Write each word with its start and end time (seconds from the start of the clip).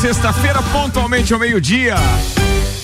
sexta-feira, 0.00 0.62
pontualmente 0.72 1.34
ao 1.34 1.38
meio-dia. 1.38 1.94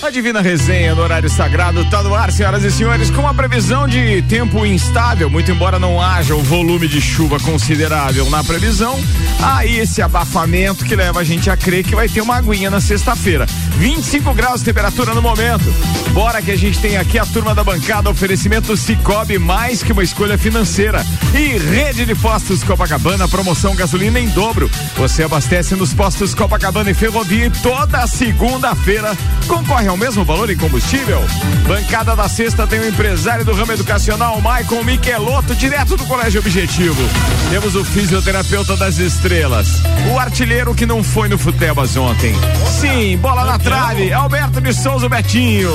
A 0.07 0.09
Divina 0.09 0.39
Resenha 0.39 0.95
no 0.95 1.01
horário 1.01 1.29
sagrado 1.29 1.81
está 1.81 2.01
no 2.01 2.15
ar, 2.15 2.31
senhoras 2.31 2.63
e 2.63 2.71
senhores, 2.71 3.09
com 3.09 3.23
uma 3.23 3.33
previsão 3.33 3.85
de 3.85 4.21
tempo 4.21 4.65
instável, 4.65 5.29
muito 5.29 5.51
embora 5.51 5.77
não 5.77 6.01
haja 6.01 6.33
um 6.33 6.41
volume 6.41 6.87
de 6.87 7.01
chuva 7.01 7.37
considerável 7.41 8.29
na 8.29 8.41
previsão, 8.41 8.97
aí 9.43 9.77
esse 9.77 10.01
abafamento 10.01 10.85
que 10.85 10.95
leva 10.95 11.19
a 11.19 11.25
gente 11.25 11.49
a 11.49 11.57
crer 11.57 11.83
que 11.83 11.93
vai 11.93 12.07
ter 12.07 12.21
uma 12.21 12.37
aguinha 12.37 12.69
na 12.69 12.79
sexta-feira. 12.79 13.45
25 13.77 14.33
graus 14.33 14.61
de 14.61 14.65
temperatura 14.67 15.13
no 15.13 15.21
momento. 15.21 15.65
Bora 16.13 16.41
que 16.41 16.51
a 16.51 16.57
gente 16.57 16.79
tem 16.79 16.95
aqui 16.95 17.19
a 17.19 17.25
turma 17.25 17.53
da 17.53 17.63
bancada, 17.63 18.09
oferecimento 18.09 18.77
Cicobi, 18.77 19.37
mais 19.37 19.83
que 19.83 19.91
uma 19.91 20.03
escolha 20.03 20.37
financeira. 20.37 21.05
E 21.33 21.57
Rede 21.57 22.05
de 22.05 22.15
Postos 22.15 22.63
Copacabana, 22.63 23.27
promoção 23.27 23.75
gasolina 23.75 24.19
em 24.19 24.29
dobro. 24.29 24.71
Você 24.95 25.23
abastece 25.23 25.75
nos 25.75 25.93
postos 25.93 26.33
Copacabana 26.33 26.89
e 26.89 26.93
Ferrovia 26.93 27.47
e 27.47 27.49
toda 27.51 28.07
segunda-feira 28.07 29.15
concorre 29.47 29.89
ao 29.97 29.99
mesmo 29.99 30.23
valor 30.23 30.47
em 30.51 30.55
combustível. 30.55 31.19
Bancada 31.67 32.15
da 32.15 32.29
sexta 32.29 32.67
tem 32.67 32.79
o 32.79 32.87
empresário 32.87 33.43
do 33.43 33.51
ramo 33.53 33.71
educacional, 33.71 34.37
Michael 34.37 34.83
Michelotto, 34.83 35.55
direto 35.55 35.97
do 35.97 36.05
Colégio 36.05 36.39
Objetivo. 36.39 37.01
Temos 37.49 37.75
o 37.75 37.83
fisioterapeuta 37.83 38.77
das 38.77 38.99
estrelas, 38.99 39.81
o 40.13 40.19
artilheiro 40.19 40.75
que 40.75 40.85
não 40.85 41.03
foi 41.03 41.27
no 41.27 41.37
Futebas 41.37 41.97
ontem. 41.97 42.35
Sim, 42.79 43.17
bola 43.17 43.43
na 43.43 43.57
trave, 43.57 44.13
Alberto 44.13 44.61
de 44.61 44.71
Souza 44.71 45.09
Betinho. 45.09 45.71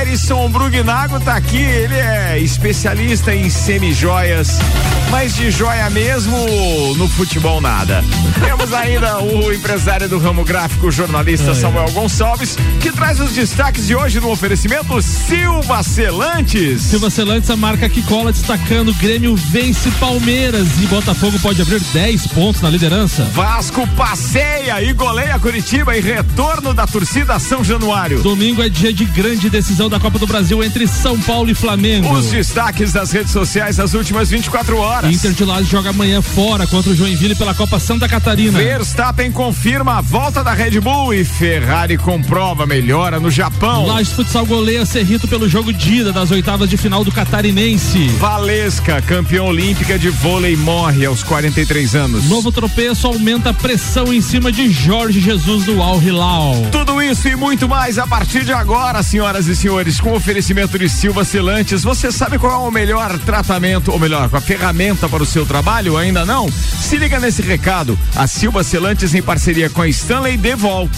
Erison 0.00 0.48
Brugnago 0.48 1.20
tá 1.20 1.34
aqui, 1.36 1.60
ele 1.60 1.94
é 1.94 2.38
especialista 2.38 3.34
em 3.34 3.50
semijoias, 3.50 4.58
mas 5.10 5.34
de 5.34 5.50
joia 5.50 5.90
mesmo 5.90 6.36
no 6.96 7.08
futebol 7.08 7.60
nada. 7.60 8.02
Temos 8.42 8.72
ainda 8.72 9.18
o 9.18 9.52
empresário 9.52 10.08
do 10.08 10.18
ramo 10.18 10.44
gráfico, 10.44 10.90
jornalista 10.90 11.54
Samuel 11.54 11.90
Gonçalves, 11.90 12.56
que 12.80 12.92
traz 12.92 13.18
os 13.18 13.25
destaques 13.32 13.86
de 13.86 13.94
hoje 13.94 14.20
no 14.20 14.30
oferecimento 14.30 15.00
Silva 15.00 15.82
Celantes. 15.82 16.82
Silva 16.82 17.10
Celantes, 17.10 17.50
a 17.50 17.56
marca 17.56 17.88
que 17.88 18.02
cola 18.02 18.32
destacando, 18.32 18.92
Grêmio 18.94 19.34
vence 19.36 19.90
Palmeiras 19.92 20.66
e 20.82 20.86
Botafogo 20.86 21.38
pode 21.40 21.60
abrir 21.62 21.80
10 21.80 22.26
pontos 22.28 22.60
na 22.62 22.70
liderança. 22.70 23.24
Vasco 23.32 23.86
passeia 23.96 24.82
e 24.82 24.92
goleia 24.92 25.38
Curitiba 25.38 25.96
e 25.96 26.00
retorno 26.00 26.72
da 26.74 26.86
torcida 26.86 27.38
São 27.38 27.64
Januário. 27.64 28.22
Domingo 28.22 28.62
é 28.62 28.68
dia 28.68 28.92
de 28.92 29.04
grande 29.04 29.48
decisão 29.50 29.88
da 29.88 29.98
Copa 29.98 30.18
do 30.18 30.26
Brasil 30.26 30.62
entre 30.62 30.86
São 30.86 31.20
Paulo 31.20 31.50
e 31.50 31.54
Flamengo. 31.54 32.12
Os 32.12 32.30
destaques 32.30 32.92
das 32.92 33.12
redes 33.12 33.32
sociais 33.32 33.76
das 33.76 33.94
últimas 33.94 34.30
24 34.30 34.76
horas. 34.78 35.14
Inter 35.14 35.32
de 35.32 35.44
Lages 35.44 35.68
joga 35.68 35.90
amanhã 35.90 36.20
fora 36.22 36.66
contra 36.66 36.92
o 36.92 36.94
Joinville 36.94 37.34
pela 37.34 37.54
Copa 37.54 37.78
Santa 37.78 38.08
Catarina. 38.08 38.58
Verstappen 38.58 39.32
confirma 39.32 39.98
a 39.98 40.00
volta 40.00 40.42
da 40.42 40.52
Red 40.52 40.80
Bull 40.80 41.14
e 41.14 41.24
Ferrari 41.24 41.96
comprova 41.96 42.66
melhora 42.66 43.15
no 43.20 43.30
Japão. 43.30 43.86
Lages 43.86 44.12
Futsal 44.12 44.46
goleia 44.46 44.84
Cerrito 44.84 45.26
pelo 45.28 45.48
jogo 45.48 45.72
de 45.72 45.96
ida 45.96 46.12
das 46.12 46.30
oitavas 46.30 46.68
de 46.68 46.76
final 46.76 47.04
do 47.04 47.12
Catarinense. 47.12 48.08
Valesca, 48.18 49.00
campeã 49.02 49.42
olímpica 49.42 49.98
de 49.98 50.08
vôlei, 50.08 50.56
morre 50.56 51.06
aos 51.06 51.22
43 51.22 51.94
anos. 51.94 52.24
Novo 52.28 52.50
tropeço 52.52 53.06
aumenta 53.06 53.50
a 53.50 53.54
pressão 53.54 54.12
em 54.12 54.20
cima 54.20 54.50
de 54.50 54.70
Jorge 54.70 55.20
Jesus 55.20 55.64
do 55.64 55.82
Al 55.82 56.02
Hilal. 56.02 56.54
Tudo 56.72 57.02
isso 57.02 57.28
e 57.28 57.36
muito 57.36 57.68
mais 57.68 57.98
a 57.98 58.06
partir 58.06 58.44
de 58.44 58.52
agora, 58.52 59.02
senhoras 59.02 59.46
e 59.46 59.56
senhores, 59.56 60.00
com 60.00 60.12
oferecimento 60.14 60.78
de 60.78 60.88
Silva 60.88 61.24
Celantes. 61.24 61.82
Você 61.82 62.10
sabe 62.10 62.38
qual 62.38 62.64
é 62.64 62.68
o 62.68 62.70
melhor 62.70 63.18
tratamento, 63.20 63.90
ou 63.92 63.98
melhor, 63.98 64.28
a 64.32 64.40
ferramenta 64.40 65.08
para 65.08 65.22
o 65.22 65.26
seu 65.26 65.44
trabalho? 65.44 65.96
Ainda 65.96 66.24
não? 66.24 66.48
Se 66.50 66.96
liga 66.96 67.18
nesse 67.18 67.42
recado. 67.42 67.98
A 68.14 68.26
Silva 68.26 68.62
Celantes, 68.64 69.14
em 69.14 69.22
parceria 69.22 69.68
com 69.70 69.82
a 69.82 69.88
Stanley 69.88 70.36
Devol, 70.36 70.88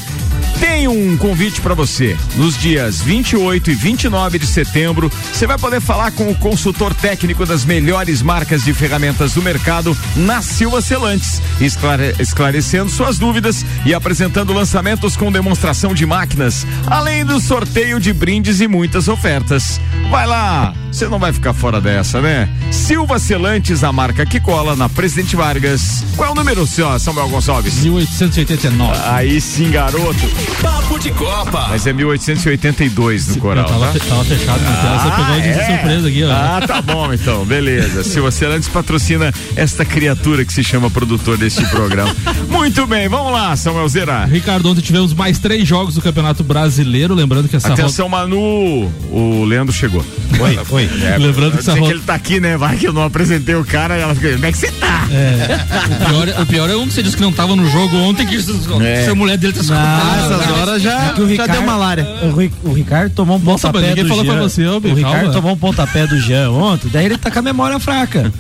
tem 0.61 0.89
um 0.89 1.17
convite 1.17 1.61
para 1.61 1.75
você. 1.75 2.17
Nos 2.37 2.57
dias 2.57 3.01
28 3.01 3.71
e 3.71 3.75
29 3.75 4.39
de 4.39 4.47
setembro, 4.47 5.11
você 5.33 5.47
vai 5.47 5.59
poder 5.59 5.81
falar 5.81 6.11
com 6.13 6.31
o 6.31 6.35
consultor 6.35 6.95
técnico 6.95 7.47
das 7.47 7.65
melhores 7.65 8.23
marcas 8.23 8.65
de 8.65 8.73
ferramentas 8.73 9.33
do 9.33 9.43
mercado 9.43 9.97
na 10.17 10.43
Silva 10.43 10.81
Celantes, 10.81 11.41
esclare 11.61 12.15
esclarecendo 12.19 12.91
suas 12.91 13.19
dúvidas 13.19 13.65
e 13.85 13.95
apresentando 13.95 14.53
lançamentos 14.53 15.17
com 15.17 15.33
demonstração 15.33 15.95
de 15.95 16.05
máquinas, 16.07 16.67
além 16.87 17.25
do 17.25 17.41
sorteio 17.41 18.01
de 18.01 18.13
brindes 18.13 18.61
e 18.61 18.69
muitas 18.69 19.09
ofertas. 19.09 19.81
Vai 20.11 20.27
lá, 20.27 20.75
você 20.91 21.07
não 21.09 21.19
vai 21.19 21.33
ficar 21.33 21.53
fora 21.53 21.81
dessa, 21.81 22.21
né? 22.21 22.49
Silva 22.71 23.19
Celantes, 23.19 23.85
a 23.85 23.93
marca 23.93 24.25
que 24.25 24.41
cola 24.41 24.75
na 24.75 24.89
Presidente 24.89 25.37
Vargas. 25.37 26.05
Qual 26.17 26.29
é 26.29 26.33
o 26.33 26.35
número, 26.35 26.67
senhor 26.67 26.99
Samuel 26.99 27.29
Gonçalves? 27.29 27.83
1889. 27.83 29.01
Aí 29.05 29.41
sim, 29.41 29.71
garoto. 29.71 30.28
Papo 30.63 30.99
de 30.99 31.11
Copa. 31.13 31.67
Mas 31.71 31.87
é 31.87 31.93
1882 31.93 33.29
no 33.29 33.37
coral, 33.37 33.65
tava, 33.65 33.87
tá? 33.93 33.99
tava 34.09 34.25
fechado, 34.25 34.61
ah, 34.67 34.99
você 34.99 35.23
pegou 35.23 35.41
de 35.41 35.49
é? 35.49 35.67
surpresa 35.67 36.09
aqui, 36.09 36.25
ó. 36.25 36.31
Ah, 36.33 36.61
tá 36.67 36.83
bom 36.83 37.13
então, 37.13 37.45
beleza. 37.45 38.03
Silva 38.05 38.31
Celantes 38.31 38.69
patrocina 38.69 39.33
esta 39.57 39.85
criatura 39.85 40.45
que 40.45 40.53
se 40.53 40.63
chama 40.65 40.91
produtor 40.91 41.37
deste 41.37 41.65
programa. 41.67 42.15
Muito 42.49 42.87
bem, 42.87 43.09
vamos 43.09 43.33
lá, 43.33 43.55
Samuel 43.57 43.89
Zera. 43.89 44.25
Ricardo, 44.25 44.71
ontem 44.71 44.81
tivemos 44.81 45.13
mais 45.15 45.39
três 45.39 45.67
jogos 45.67 45.95
do 45.95 46.03
Campeonato 46.03 46.43
Brasileiro, 46.43 47.15
lembrando 47.15 47.49
que 47.49 47.57
essa 47.57 47.69
roda... 47.69 47.83
Atenção, 47.83 48.09
Manu, 48.09 48.91
o 49.11 49.45
Leandro 49.45 49.73
chegou. 49.75 50.05
Oi, 50.41 50.59
oi. 50.71 50.91
É, 51.03 51.19
Lembrando 51.19 51.53
que 51.53 51.57
eu 51.57 51.61
essa 51.61 51.73
sei 51.73 51.81
ro- 51.81 51.87
que 51.89 51.93
ele 51.95 52.03
tá 52.03 52.15
aqui, 52.15 52.39
né? 52.39 52.57
Vai 52.57 52.77
que 52.77 52.87
eu 52.87 52.93
não 52.93 53.03
apresentei 53.03 53.55
o 53.57 53.65
cara 53.65 53.99
e 53.99 54.01
ela 54.03 54.15
fica, 54.15 54.33
como 54.35 54.47
é 54.47 54.53
que 54.53 54.59
você 54.59 54.71
tá? 54.73 55.09
O 55.09 56.07
pior, 56.09 56.29
é- 56.29 56.41
o 56.43 56.47
pior 56.47 56.71
é 56.71 56.77
um 56.77 56.87
que 56.87 56.93
você 56.95 57.03
disse 57.03 57.17
que 57.17 57.23
não 57.23 57.33
tava 57.33 57.57
no 57.57 57.69
jogo 57.69 57.97
ontem, 57.97 58.25
que 58.27 58.37
É. 58.37 59.05
se 59.05 59.11
a 59.11 59.15
mulher 59.15 59.37
dele 59.37 59.53
tá 59.55 59.61
Ah, 59.61 59.63
escutando. 59.63 60.18
Essas 60.19 60.51
horas 60.59 60.83
já, 60.83 61.07
É 61.07 61.13
que 61.15 61.21
o 61.21 61.25
já 61.25 61.31
Ricardo- 61.31 61.53
deu 61.53 61.63
malária. 61.63 62.07
O, 62.23 62.37
Ri- 62.37 62.53
o 62.65 62.73
Ricardo 62.73 63.13
tomou 63.15 63.37
um 63.37 63.41
Nossa, 63.41 63.69
pontapé 63.73 63.95
do 63.95 64.09
falou 64.09 64.25
Jean. 64.25 64.33
pra 64.35 64.43
você, 64.43 64.67
ô, 64.67 64.77
O 64.77 64.81
Ricardo 64.81 65.15
calma. 65.17 65.33
tomou 65.33 65.53
um 65.53 65.57
pontapé 65.57 66.07
do 66.07 66.19
Jean 66.21 66.51
ontem, 66.51 66.89
daí 66.93 67.07
ele 67.07 67.19
tá 67.19 67.31
com 67.31 67.39
a 67.39 67.43
memória 67.43 67.79
fraca. 67.79 68.33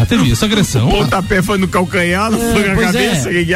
Ah, 0.00 0.06
teve 0.06 0.30
isso, 0.30 0.44
agressão. 0.44 0.88
Pontapé 0.88 1.42
foi 1.42 1.58
no 1.58 1.66
calcanhar, 1.68 2.32
É, 2.32 2.36
foi 2.52 2.68
na 2.68 2.74
cabeça. 2.76 3.30
é. 3.30 3.46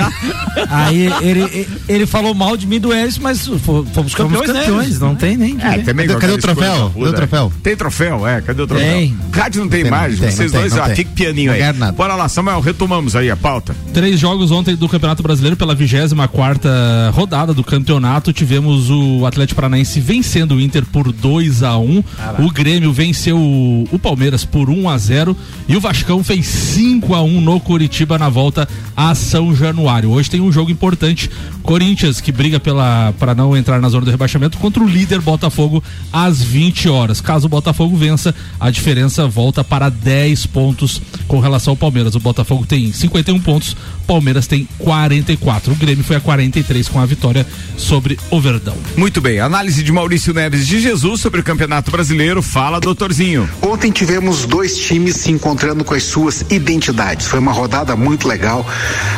Aí 0.69 1.07
ele, 1.23 1.69
ele 1.89 2.07
falou 2.07 2.35
mal 2.35 2.57
de 2.57 2.67
mim 2.67 2.81
do 2.81 2.93
Eris, 2.93 3.19
mas 3.19 3.47
fo- 3.47 3.87
fomos 3.93 4.15
campeões, 4.15 4.49
né? 4.49 4.61
campeões, 4.61 4.99
não 5.01 5.15
tem 5.15 5.37
nem. 5.37 5.57
É, 5.61 5.77
ver. 5.79 5.85
também 5.85 6.07
cadê, 6.07 6.19
cadê 6.21 6.33
o 6.33 6.39
troféu? 6.39 6.91
Cadê 6.95 7.07
o 7.09 7.13
troféu? 7.13 7.53
Tem 7.63 7.77
troféu, 7.77 8.27
é, 8.27 8.41
cadê 8.41 8.63
o 8.63 8.67
troféu? 8.67 8.89
Tem. 8.89 9.17
Rádio 9.33 9.63
não 9.63 9.69
tem 9.69 9.83
Tem, 9.83 9.91
mais, 9.91 10.19
tem, 10.19 10.31
vocês 10.31 10.53
não 10.53 10.61
dois, 10.61 10.73
tem, 10.73 10.83
ó, 10.83 10.87
fique 10.89 11.05
tem. 11.05 11.15
pianinho 11.15 11.53
Não 11.53 11.55
aí. 11.69 11.73
nada. 11.79 11.93
Bora 11.93 12.15
lá, 12.15 12.29
Samuel, 12.29 12.61
retomamos 12.61 13.15
aí 13.17 13.31
a 13.31 13.37
pauta. 13.37 13.75
Três 13.93 14.19
jogos 14.19 14.51
ontem 14.51 14.75
do 14.77 14.89
Campeonato 14.89 15.23
Brasileiro 15.23 15.57
pela 15.57 15.75
24 15.75 16.71
rodada 17.13 17.53
do 17.55 17.63
campeonato. 17.65 18.33
Tivemos 18.33 18.91
o 18.91 19.25
Atlético 19.27 19.57
Paranaense 19.57 20.01
vencendo 20.01 20.55
o 20.57 20.61
Inter 20.61 20.85
por 20.87 21.13
2 21.13 21.63
a 21.63 21.77
1 21.79 22.03
O 22.41 22.51
Grêmio 22.51 22.93
venceu 22.93 23.37
o, 23.39 23.89
o 23.91 23.99
Palmeiras 23.99 24.45
por 24.45 24.69
1 24.71 24.89
a 24.89 24.99
0 24.99 25.37
E 25.69 25.77
o 25.77 25.81
Vascão 25.81 26.23
fez 26.31 26.47
5 26.47 27.13
a 27.13 27.23
1 27.25 27.41
no 27.41 27.59
Coritiba 27.59 28.17
na 28.17 28.29
volta 28.29 28.69
a 28.97 29.17
São 29.17 29.53
Januário. 29.53 30.11
Hoje 30.11 30.31
tem 30.31 30.41
um 30.41 30.53
jogo 30.53 30.71
importante. 30.71 31.29
Corinthians, 31.61 32.21
que 32.21 32.31
briga 32.31 32.61
pela 32.61 33.13
para 33.19 33.35
não 33.35 33.57
entrar 33.57 33.81
na 33.81 33.89
zona 33.89 34.05
do 34.05 34.13
rebaixamento, 34.13 34.57
contra 34.59 34.81
o 34.81 34.87
líder 34.87 35.21
Botafogo 35.21 35.83
às 36.13 36.41
20 36.41 36.89
horas. 36.89 37.21
Caso 37.21 37.47
o 37.47 37.49
Botafogo 37.49 37.97
vença, 37.97 38.33
a 38.61 38.71
diferença 38.71 39.27
volta 39.27 39.65
para 39.65 39.89
10 39.89 40.47
pontos 40.47 41.03
com 41.27 41.41
relação 41.41 41.73
ao 41.73 41.77
Palmeiras. 41.77 42.15
O 42.15 42.21
Botafogo 42.21 42.65
tem 42.65 42.93
51 42.93 43.41
pontos, 43.41 43.77
Palmeiras 44.07 44.47
tem 44.47 44.69
44. 44.79 45.73
O 45.73 45.77
Grêmio 45.77 46.05
foi 46.05 46.15
a 46.15 46.21
43 46.21 46.87
com 46.89 47.01
a 47.01 47.07
vitória 47.07 47.45
sobre 47.77 48.17
o 48.31 48.41
Verdão. 48.41 48.77
Muito 48.97 49.21
bem, 49.21 49.41
análise 49.41 49.83
de 49.83 49.91
Maurício 49.91 50.33
Neves 50.33 50.65
de 50.65 50.81
Jesus 50.81 51.21
sobre 51.21 51.41
o 51.41 51.45
Campeonato 51.45 51.91
Brasileiro. 51.91 52.41
Fala, 52.41 52.79
doutorzinho. 52.79 53.49
Ontem 53.63 53.91
tivemos 53.91 54.47
dois 54.47 54.79
times 54.79 55.17
se 55.17 55.33
encontrando 55.33 55.85
com 55.85 55.95
as 55.95 56.05
suas 56.05 56.20
identidades. 56.51 57.27
Foi 57.27 57.39
uma 57.39 57.53
rodada 57.53 57.97
muito 57.97 58.29
legal. 58.29 58.67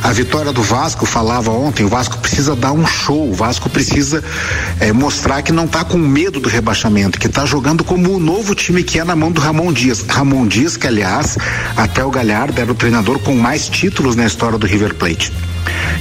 A 0.03 0.13
vitória 0.13 0.53
do 0.53 0.63
Vasco, 0.63 1.07
falava 1.07 1.51
ontem, 1.51 1.85
o 1.85 1.89
Vasco 1.89 2.19
precisa 2.19 2.55
dar 2.55 2.73
um 2.73 2.87
show, 2.87 3.31
o 3.31 3.35
Vasco 3.35 3.69
precisa 3.69 4.23
eh, 4.81 4.93
mostrar 4.93 5.43
que 5.43 5.53
não 5.53 5.65
está 5.65 5.85
com 5.85 5.99
medo 5.99 6.41
do 6.41 6.49
rebaixamento, 6.49 7.19
que 7.19 7.27
está 7.27 7.45
jogando 7.47 7.85
como 7.85 8.15
o 8.15 8.21
novo 8.21 8.55
time 8.55 8.83
que 8.83 8.99
é 8.99 9.05
na 9.05 9.17
mão 9.17 9.33
do 9.33 9.41
Ramon 9.41 9.73
Dias. 9.73 10.05
Ramon 10.09 10.47
Dias, 10.47 10.77
que 10.77 10.87
aliás, 10.87 11.39
até 11.77 12.05
o 12.05 12.11
Galhardo 12.11 12.61
era 12.61 12.71
o 12.71 12.75
treinador 12.75 13.19
com 13.19 13.35
mais 13.35 13.69
títulos 13.69 14.17
na 14.17 14.27
história 14.27 14.59
do 14.59 14.67
River 14.67 14.95
Plate. 14.95 15.33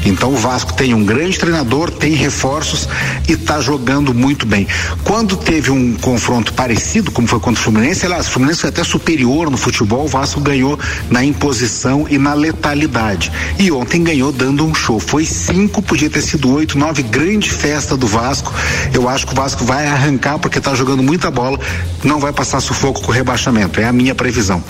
Então 0.05 0.33
o 0.33 0.37
Vasco 0.37 0.73
tem 0.73 0.93
um 0.93 1.05
grande 1.05 1.37
treinador, 1.37 1.91
tem 1.91 2.13
reforços 2.13 2.87
e 3.27 3.33
está 3.33 3.61
jogando 3.61 4.13
muito 4.13 4.45
bem. 4.45 4.67
Quando 5.03 5.37
teve 5.37 5.71
um 5.71 5.93
confronto 5.95 6.53
parecido, 6.53 7.11
como 7.11 7.27
foi 7.27 7.39
contra 7.39 7.61
o 7.61 7.63
Fluminense, 7.63 8.05
aliás, 8.05 8.27
o 8.27 8.31
Fluminense 8.31 8.61
foi 8.61 8.69
até 8.69 8.83
superior 8.83 9.49
no 9.49 9.57
futebol, 9.57 10.05
o 10.05 10.07
Vasco 10.07 10.39
ganhou 10.39 10.79
na 11.09 11.23
imposição 11.23 12.07
e 12.09 12.17
na 12.17 12.33
letalidade. 12.33 13.31
E 13.59 13.71
ontem 13.71 14.03
ganhou 14.03 14.31
dando 14.31 14.65
um 14.65 14.73
show. 14.73 14.99
Foi 14.99 15.25
cinco, 15.25 15.81
podia 15.81 16.09
ter 16.09 16.21
sido 16.21 16.51
oito, 16.51 16.77
nove, 16.77 17.03
grande 17.03 17.51
festa 17.51 17.95
do 17.95 18.07
Vasco. 18.07 18.53
Eu 18.93 19.07
acho 19.07 19.27
que 19.27 19.33
o 19.33 19.35
Vasco 19.35 19.63
vai 19.63 19.87
arrancar 19.87 20.39
porque 20.39 20.57
está 20.57 20.73
jogando 20.73 21.03
muita 21.03 21.29
bola, 21.29 21.59
não 22.03 22.19
vai 22.19 22.33
passar 22.33 22.59
sufoco 22.59 23.01
com 23.01 23.11
o 23.11 23.13
rebaixamento. 23.13 23.79
É 23.79 23.85
a 23.85 23.93
minha 23.93 24.15
previsão. 24.15 24.63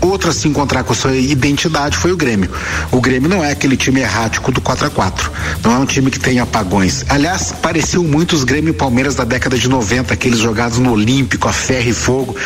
Outro 0.00 0.30
a 0.30 0.32
se 0.32 0.48
encontrar 0.48 0.84
com 0.84 0.92
a 0.92 0.96
sua 0.96 1.14
identidade 1.14 1.96
foi 1.96 2.12
o 2.12 2.16
Grêmio. 2.16 2.50
O 2.90 3.00
Grêmio 3.00 3.28
não 3.28 3.44
é 3.44 3.50
aquele 3.50 3.76
time 3.76 4.00
errático 4.00 4.37
do 4.52 4.60
4 4.60 4.86
a 4.86 4.90
4 4.90 5.30
Não 5.62 5.72
é 5.72 5.78
um 5.78 5.86
time 5.86 6.10
que 6.10 6.18
tem 6.18 6.40
apagões. 6.40 7.04
Aliás, 7.08 7.52
pareciam 7.60 8.02
muito 8.02 8.34
os 8.34 8.44
Grêmio 8.44 8.70
e 8.70 8.72
Palmeiras 8.72 9.14
da 9.14 9.24
década 9.24 9.58
de 9.58 9.68
90, 9.68 10.14
aqueles 10.14 10.38
jogados 10.38 10.78
no 10.78 10.92
Olímpico, 10.92 11.48
a 11.48 11.52
ferro 11.52 11.90
e 11.90 11.92
fogo. 11.92 12.36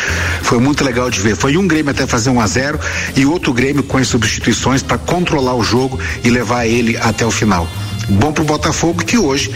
Foi 0.42 0.58
muito 0.58 0.84
legal 0.84 1.10
de 1.10 1.20
ver. 1.20 1.36
Foi 1.36 1.56
um 1.56 1.66
Grêmio 1.66 1.90
até 1.90 2.06
fazer 2.06 2.30
um 2.30 2.40
a 2.40 2.46
0 2.46 2.78
e 3.16 3.24
outro 3.24 3.52
Grêmio 3.52 3.82
com 3.82 3.98
as 3.98 4.08
substituições 4.08 4.82
para 4.82 4.98
controlar 4.98 5.54
o 5.54 5.62
jogo 5.62 5.98
e 6.24 6.30
levar 6.30 6.66
ele 6.66 6.96
até 6.96 7.24
o 7.24 7.30
final. 7.30 7.68
Bom 8.08 8.32
pro 8.32 8.44
Botafogo 8.44 9.04
que 9.04 9.16
hoje 9.16 9.50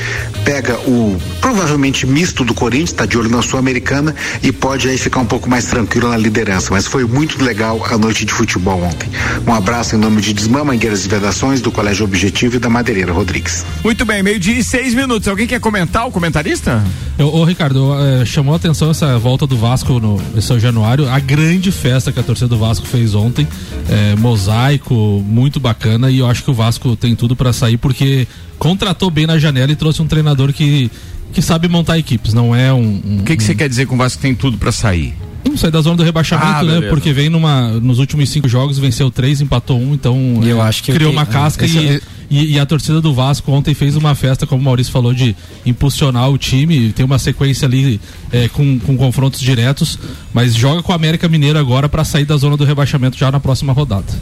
pega 0.44 0.74
o 0.80 1.16
provavelmente 1.40 2.06
misto 2.06 2.44
do 2.44 2.54
Corinthians, 2.54 2.90
está 2.90 3.06
de 3.06 3.18
olho 3.18 3.30
na 3.30 3.42
Sul-Americana 3.42 4.14
e 4.42 4.52
pode 4.52 4.88
aí 4.88 4.98
ficar 4.98 5.20
um 5.20 5.26
pouco 5.26 5.48
mais 5.48 5.66
tranquilo 5.66 6.08
na 6.08 6.16
liderança. 6.16 6.68
Mas 6.70 6.86
foi 6.86 7.04
muito 7.04 7.42
legal 7.42 7.84
a 7.90 7.98
noite 7.98 8.24
de 8.24 8.32
futebol 8.32 8.82
ontem. 8.82 9.08
Um 9.46 9.52
abraço 9.52 9.96
em 9.96 9.98
nome 9.98 10.20
de 10.20 10.32
Desmã, 10.32 10.64
Mangueiras 10.64 11.04
e 11.04 11.08
Vedações, 11.08 11.60
do 11.60 11.70
Colégio 11.70 12.04
Objetivo 12.04 12.56
e 12.56 12.58
da 12.58 12.68
Madeireira 12.68 13.12
Rodrigues. 13.12 13.64
Muito 13.82 14.04
bem, 14.04 14.22
meio-dia 14.22 14.58
e 14.58 14.64
seis 14.64 14.94
minutos. 14.94 15.28
Alguém 15.28 15.46
quer 15.46 15.60
comentar 15.60 16.06
o 16.06 16.10
comentarista? 16.10 16.84
Eu, 17.18 17.34
ô, 17.34 17.44
Ricardo, 17.44 17.94
é, 17.94 18.24
chamou 18.26 18.52
a 18.52 18.56
atenção 18.56 18.90
essa 18.90 19.18
volta 19.18 19.46
do 19.46 19.56
Vasco 19.56 19.98
no 19.98 20.20
São 20.42 20.58
Januário, 20.58 21.08
a 21.08 21.18
grande 21.18 21.72
festa 21.72 22.12
que 22.12 22.20
a 22.20 22.22
torcida 22.22 22.48
do 22.48 22.58
Vasco 22.58 22.86
fez 22.86 23.14
ontem. 23.14 23.46
É, 23.88 24.16
mosaico, 24.16 24.94
muito 25.26 25.58
bacana, 25.58 26.10
e 26.10 26.18
eu 26.18 26.26
acho 26.26 26.42
que 26.42 26.50
o 26.50 26.54
Vasco 26.54 26.96
tem 26.96 27.14
tudo 27.14 27.34
para 27.34 27.52
sair 27.52 27.76
porque 27.76 28.26
contratou 28.58 29.10
bem 29.10 29.26
na 29.26 29.38
janela 29.38 29.70
e 29.72 29.76
trouxe 29.76 30.02
um 30.02 30.06
treinador 30.06 30.52
que, 30.52 30.90
que 31.32 31.42
sabe 31.42 31.68
montar 31.68 31.98
equipes, 31.98 32.32
não 32.32 32.54
é 32.54 32.72
um. 32.72 32.78
O 32.78 33.02
um, 33.04 33.18
que, 33.24 33.36
que 33.36 33.42
você 33.42 33.54
quer 33.54 33.68
dizer 33.68 33.86
com 33.86 33.94
o 33.94 33.98
Vasco 33.98 34.20
tem 34.20 34.34
tudo 34.34 34.58
para 34.58 34.72
sair? 34.72 35.14
Não 35.48 35.56
sai 35.56 35.70
da 35.70 35.80
zona 35.80 35.96
do 35.96 36.02
rebaixamento, 36.02 36.48
ah, 36.48 36.62
né? 36.62 36.80
Porque 36.88 37.12
vem 37.12 37.28
numa. 37.28 37.68
Nos 37.80 37.98
últimos 37.98 38.28
cinco 38.30 38.48
jogos, 38.48 38.78
venceu 38.78 39.10
três, 39.10 39.40
empatou 39.40 39.78
um, 39.78 39.94
então. 39.94 40.40
eu 40.42 40.60
é, 40.60 40.68
acho 40.68 40.82
que 40.82 40.92
criou 40.92 41.12
uma 41.12 41.24
casca 41.24 41.64
e, 41.64 41.88
é... 41.88 42.00
e, 42.28 42.54
e, 42.54 42.60
a 42.60 42.66
torcida 42.66 43.00
do 43.00 43.14
Vasco 43.14 43.50
ontem 43.52 43.72
fez 43.72 43.94
uma 43.96 44.14
festa, 44.14 44.46
como 44.46 44.60
o 44.60 44.64
Maurício 44.64 44.92
falou, 44.92 45.14
de 45.14 45.36
impulsionar 45.64 46.28
o 46.30 46.36
time. 46.36 46.92
Tem 46.92 47.06
uma 47.06 47.18
sequência 47.18 47.66
ali 47.66 48.00
é, 48.32 48.48
com, 48.48 48.78
com 48.80 48.96
confrontos 48.96 49.40
diretos, 49.40 49.98
mas 50.34 50.54
joga 50.54 50.82
com 50.82 50.92
a 50.92 50.96
América 50.96 51.28
Mineiro 51.28 51.58
agora 51.58 51.88
para 51.88 52.04
sair 52.04 52.24
da 52.24 52.36
zona 52.36 52.56
do 52.56 52.64
rebaixamento 52.64 53.16
já 53.16 53.30
na 53.30 53.38
próxima 53.38 53.72
rodada. 53.72 54.12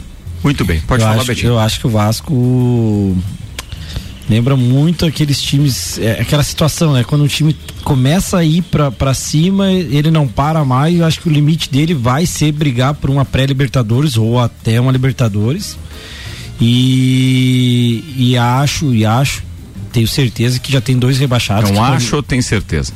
Muito 0.43 0.63
bem, 0.63 0.79
pode 0.81 1.01
eu 1.01 1.07
falar, 1.07 1.19
acho, 1.19 1.27
Betinho. 1.27 1.53
Eu 1.53 1.59
acho 1.59 1.79
que 1.79 1.87
o 1.87 1.89
Vasco 1.89 3.17
Lembra 4.29 4.55
muito 4.55 5.05
aqueles 5.05 5.39
times, 5.39 5.99
é, 5.99 6.19
aquela 6.19 6.41
situação, 6.41 6.93
né? 6.93 7.03
Quando 7.03 7.23
um 7.23 7.27
time 7.27 7.55
começa 7.83 8.37
a 8.37 8.43
ir 8.43 8.63
para 8.63 9.13
cima, 9.13 9.71
ele 9.71 10.09
não 10.09 10.27
para 10.27 10.65
mais. 10.65 10.97
Eu 10.97 11.05
acho 11.05 11.21
que 11.21 11.29
o 11.29 11.31
limite 11.31 11.69
dele 11.69 11.93
vai 11.93 12.25
ser 12.25 12.51
brigar 12.51 12.95
por 12.95 13.09
uma 13.09 13.23
pré-Libertadores 13.23 14.17
ou 14.17 14.39
até 14.39 14.81
uma 14.81 14.91
Libertadores. 14.91 15.77
E, 16.59 18.03
e 18.17 18.37
acho, 18.37 18.93
e 18.95 19.05
acho, 19.05 19.43
tenho 19.91 20.07
certeza 20.07 20.59
que 20.59 20.71
já 20.71 20.81
tem 20.81 20.97
dois 20.97 21.19
rebaixados. 21.19 21.69
Não 21.69 21.83
acho 21.83 22.15
ou 22.15 22.23
tem 22.23 22.41
certeza? 22.41 22.93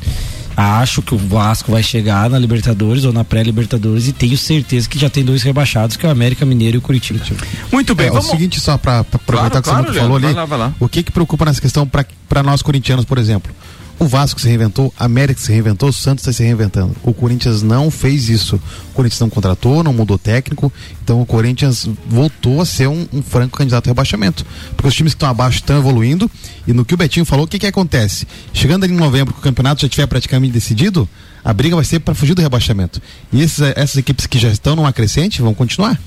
Acho 0.60 1.02
que 1.02 1.16
o 1.16 1.18
Vasco 1.18 1.72
vai 1.72 1.82
chegar 1.82 2.30
na 2.30 2.38
Libertadores 2.38 3.06
ou 3.06 3.14
na 3.14 3.24
pré-Libertadores 3.24 4.10
e 4.10 4.12
tenho 4.12 4.38
certeza 4.38 4.90
que 4.90 5.00
já 5.00 5.10
tem 5.10 5.24
dois 5.24 5.42
rebaixados, 5.42 5.96
que 5.96 6.06
é 6.06 6.10
o 6.10 6.12
América 6.12 6.46
Mineiro 6.46 6.76
e 6.76 6.80
o 6.80 6.82
Curitiba. 6.82 7.24
Muito 7.72 7.96
bem, 7.96 8.08
é, 8.08 8.10
vamos... 8.10 8.28
O 8.28 8.32
seguinte, 8.32 8.60
só 8.60 8.78
para 8.78 9.00
aproveitar 9.00 9.62
claro, 9.62 9.86
que 9.86 9.94
você 9.94 10.00
claro, 10.00 10.02
falou 10.02 10.18
ali, 10.18 10.26
vai 10.26 10.34
lá, 10.34 10.46
vai 10.46 10.60
lá. 10.60 10.74
o 10.78 10.90
que 10.90 11.02
que 11.02 11.14
preocupa 11.14 11.46
nessa 11.46 11.62
questão 11.62 11.88
para 11.88 12.44
nós 12.44 12.62
corintianos, 12.62 13.06
por 13.06 13.18
exemplo? 13.18 13.54
O 14.00 14.08
Vasco 14.08 14.40
se 14.40 14.48
reinventou, 14.48 14.94
a 14.98 15.04
América 15.04 15.42
se 15.42 15.52
reinventou, 15.52 15.90
o 15.90 15.94
Santos 15.94 16.22
está 16.22 16.32
se 16.32 16.42
reinventando. 16.42 16.96
O 17.04 17.14
Corinthians 17.14 17.62
não 17.62 17.92
fez 17.92 18.30
isso. 18.30 18.56
O 18.56 18.94
Corinthians 18.94 19.20
não 19.20 19.30
contratou, 19.30 19.84
não 19.84 19.92
mudou 19.92 20.18
técnico. 20.18 20.72
Então 21.04 21.22
o 21.22 21.26
Corinthians 21.26 21.86
voltou 22.08 22.62
a 22.62 22.66
ser 22.66 22.88
um, 22.88 23.06
um 23.12 23.22
franco 23.22 23.58
candidato 23.58 23.88
a 23.88 23.90
rebaixamento. 23.90 24.46
Porque 24.70 24.88
os 24.88 24.96
times 24.96 25.14
que 25.14 25.18
estão 25.18 25.28
abaixo 25.28 25.58
estão 25.58 25.78
evoluindo. 25.78 26.32
E 26.66 26.72
no 26.72 26.86
que 26.86 26.94
o 26.94 26.98
Betinho 26.98 27.26
falou, 27.26 27.44
o 27.44 27.48
que, 27.48 27.60
que 27.60 27.68
acontece? 27.68 28.26
Chegando 28.54 28.86
ali 28.86 28.94
em 28.94 28.98
novembro, 28.98 29.34
que 29.34 29.42
o 29.42 29.44
campeonato 29.44 29.82
já 29.82 29.88
estiver 29.88 30.08
praticamente 30.08 30.54
decidido, 30.54 31.08
a 31.44 31.52
briga 31.52 31.76
vai 31.76 31.84
ser 31.84 32.00
para 32.00 32.16
fugir 32.16 32.34
do 32.34 32.42
rebaixamento. 32.42 33.02
E 33.34 33.42
esses, 33.42 33.60
essas 33.76 33.98
equipes 33.98 34.26
que 34.26 34.40
já 34.40 34.48
estão 34.48 34.78
numa 34.78 34.94
crescente 34.94 35.42
vão 35.42 35.54
continuar. 35.54 36.00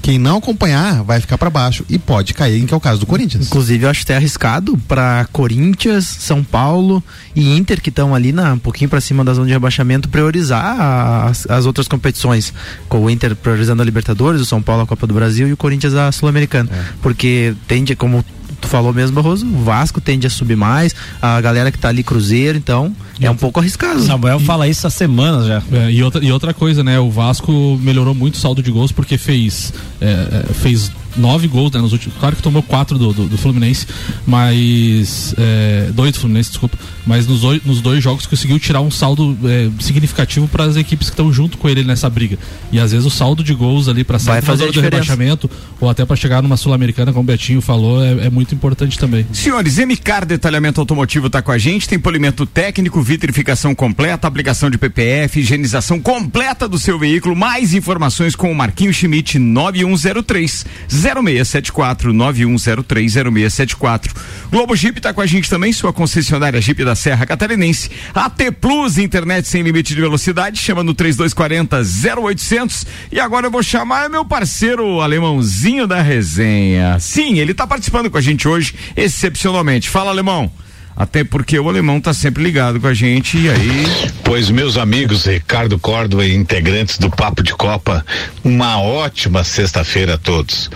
Quem 0.00 0.18
não 0.18 0.38
acompanhar 0.38 1.02
vai 1.02 1.20
ficar 1.20 1.36
para 1.36 1.50
baixo 1.50 1.84
e 1.88 1.98
pode 1.98 2.32
cair, 2.32 2.64
que 2.64 2.72
é 2.72 2.76
o 2.76 2.80
caso 2.80 3.00
do 3.00 3.06
Corinthians. 3.06 3.46
Inclusive, 3.46 3.84
eu 3.84 3.90
acho 3.90 4.02
até 4.02 4.16
arriscado 4.16 4.78
para 4.86 5.26
Corinthians, 5.32 6.04
São 6.06 6.42
Paulo 6.42 7.02
e 7.34 7.56
Inter, 7.56 7.80
que 7.80 7.90
estão 7.90 8.14
ali 8.14 8.32
na, 8.32 8.54
um 8.54 8.58
pouquinho 8.58 8.88
para 8.88 9.00
cima 9.00 9.24
da 9.24 9.34
zona 9.34 9.46
de 9.46 9.52
rebaixamento, 9.52 10.08
priorizar 10.08 11.26
as, 11.28 11.46
as, 11.50 11.66
outras 11.66 11.88
competições. 11.88 12.52
Com 12.88 13.04
o 13.04 13.10
Inter 13.10 13.34
priorizando 13.36 13.82
a 13.82 13.84
Libertadores, 13.84 14.40
o 14.40 14.46
São 14.46 14.62
Paulo 14.62 14.82
a 14.82 14.86
Copa 14.86 15.06
do 15.06 15.14
Brasil 15.14 15.48
e 15.48 15.52
o 15.52 15.56
Corinthians 15.56 15.94
a 15.94 16.10
Sul-Americana. 16.12 16.70
É. 16.72 16.84
Porque 17.02 17.54
tende, 17.66 17.94
como 17.94 18.24
tu 18.60 18.68
falou 18.68 18.92
mesmo, 18.92 19.14
Barroso, 19.14 19.46
o 19.46 19.64
Vasco 19.64 20.00
tende 20.00 20.26
a 20.26 20.30
subir 20.30 20.56
mais, 20.56 20.94
a 21.20 21.40
galera 21.40 21.70
que 21.70 21.78
tá 21.78 21.88
ali 21.88 22.02
Cruzeiro, 22.02 22.58
então 22.58 22.94
é 23.20 23.30
um 23.30 23.36
pouco 23.36 23.60
arriscado. 23.60 24.02
Samuel 24.02 24.38
e, 24.40 24.44
fala 24.44 24.68
isso 24.68 24.86
há 24.86 24.90
semanas 24.90 25.46
já. 25.46 25.62
É, 25.72 25.90
e, 25.90 26.02
outra, 26.02 26.24
e 26.24 26.30
outra 26.30 26.54
coisa, 26.54 26.84
né? 26.84 26.98
O 26.98 27.10
Vasco 27.10 27.78
melhorou 27.82 28.14
muito 28.14 28.34
o 28.34 28.38
saldo 28.38 28.62
de 28.62 28.70
gols 28.70 28.92
porque 28.92 29.18
fez, 29.18 29.72
é, 30.00 30.44
é 30.50 30.52
fez 30.54 30.90
nove 31.16 31.48
gols 31.48 31.72
né, 31.72 31.80
nos 31.80 31.92
últimos. 31.92 32.16
Claro 32.18 32.36
que 32.36 32.42
tomou 32.42 32.62
quatro 32.62 32.98
do, 32.98 33.12
do, 33.12 33.26
do 33.26 33.38
Fluminense, 33.38 33.86
mas. 34.26 35.34
É, 35.38 35.90
dois 35.92 36.12
do 36.12 36.20
Fluminense, 36.20 36.50
desculpa. 36.50 36.78
Mas 37.06 37.26
nos, 37.26 37.42
nos 37.64 37.80
dois 37.80 38.02
jogos 38.02 38.26
conseguiu 38.26 38.58
tirar 38.58 38.80
um 38.80 38.90
saldo 38.90 39.36
é, 39.44 39.70
significativo 39.82 40.46
para 40.48 40.64
as 40.64 40.76
equipes 40.76 41.08
que 41.08 41.14
estão 41.14 41.32
junto 41.32 41.58
com 41.58 41.68
ele 41.68 41.84
nessa 41.84 42.08
briga. 42.08 42.38
E 42.70 42.78
às 42.78 42.92
vezes 42.92 43.06
o 43.06 43.10
saldo 43.10 43.42
de 43.42 43.54
gols 43.54 43.88
ali 43.88 44.04
para 44.04 44.18
sair 44.18 44.42
fazer 44.42 44.70
do 44.72 44.80
rebaixamento 44.80 45.50
ou 45.80 45.88
até 45.88 46.04
para 46.04 46.16
chegar 46.16 46.42
numa 46.42 46.56
Sul-Americana, 46.56 47.12
como 47.12 47.22
o 47.22 47.26
Betinho 47.26 47.60
falou, 47.60 48.04
é, 48.04 48.26
é, 48.26 48.30
muito 48.30 48.54
importante 48.54 48.98
também. 48.98 49.26
Senhores, 49.32 49.78
MCAR 49.78 50.26
Detalhamento 50.26 50.80
Automotivo 50.80 51.28
está 51.28 51.40
com 51.40 51.52
a 51.52 51.58
gente, 51.58 51.88
tem 51.88 51.98
polimento 51.98 52.44
técnico, 52.44 53.00
vitrificação 53.00 53.74
completa, 53.74 54.26
aplicação 54.26 54.70
de 54.70 54.78
PPF, 54.78 55.40
higienização 55.40 56.00
completa 56.00 56.68
do 56.68 56.78
seu 56.78 56.98
veículo. 56.98 57.36
Mais 57.36 57.74
informações 57.74 58.34
com 58.34 58.50
o 58.50 58.54
Marquinho 58.54 58.92
Schmidt 58.92 59.38
9103 59.38 60.66
0674 60.98 62.12
9103 62.12 63.12
0674. 63.12 64.14
Globo 64.50 64.76
Jeep 64.76 64.98
está 64.98 65.12
com 65.12 65.20
a 65.20 65.26
gente 65.26 65.48
também, 65.48 65.72
sua 65.72 65.92
concessionária 65.92 66.60
Jeep 66.60 66.84
da 66.84 66.94
Serra 66.94 67.26
Catarinense. 67.26 67.90
AT 68.14 68.38
Plus, 68.60 68.98
internet 68.98 69.46
sem 69.48 69.62
limite 69.62 69.94
de 69.94 70.00
velocidade, 70.00 70.58
chama 70.58 70.82
no 70.82 70.94
3240 70.94 71.82
0800. 72.20 72.86
E 73.12 73.20
agora 73.20 73.46
eu 73.46 73.50
vou 73.50 73.62
chamar 73.62 74.08
meu 74.10 74.24
parceiro 74.24 75.00
alemãozinho 75.00 75.86
da 75.86 76.02
resenha. 76.02 76.98
Sim, 76.98 77.38
ele 77.38 77.52
está 77.52 77.66
participando 77.66 78.10
com 78.10 78.18
a 78.18 78.20
gente 78.20 78.46
hoje, 78.46 78.74
excepcionalmente. 78.96 79.88
Fala, 79.88 80.10
alemão. 80.10 80.50
Até 80.98 81.22
porque 81.22 81.56
o 81.56 81.68
alemão 81.68 82.00
tá 82.00 82.12
sempre 82.12 82.42
ligado 82.42 82.80
com 82.80 82.88
a 82.88 82.92
gente 82.92 83.38
e 83.38 83.48
aí. 83.48 83.84
Pois, 84.24 84.50
meus 84.50 84.76
amigos, 84.76 85.26
Ricardo 85.26 85.78
Córdova 85.78 86.26
e 86.26 86.34
integrantes 86.34 86.98
do 86.98 87.08
Papo 87.08 87.40
de 87.40 87.54
Copa, 87.54 88.04
uma 88.42 88.80
ótima 88.80 89.44
sexta-feira 89.44 90.14
a 90.14 90.18
todos. 90.18 90.68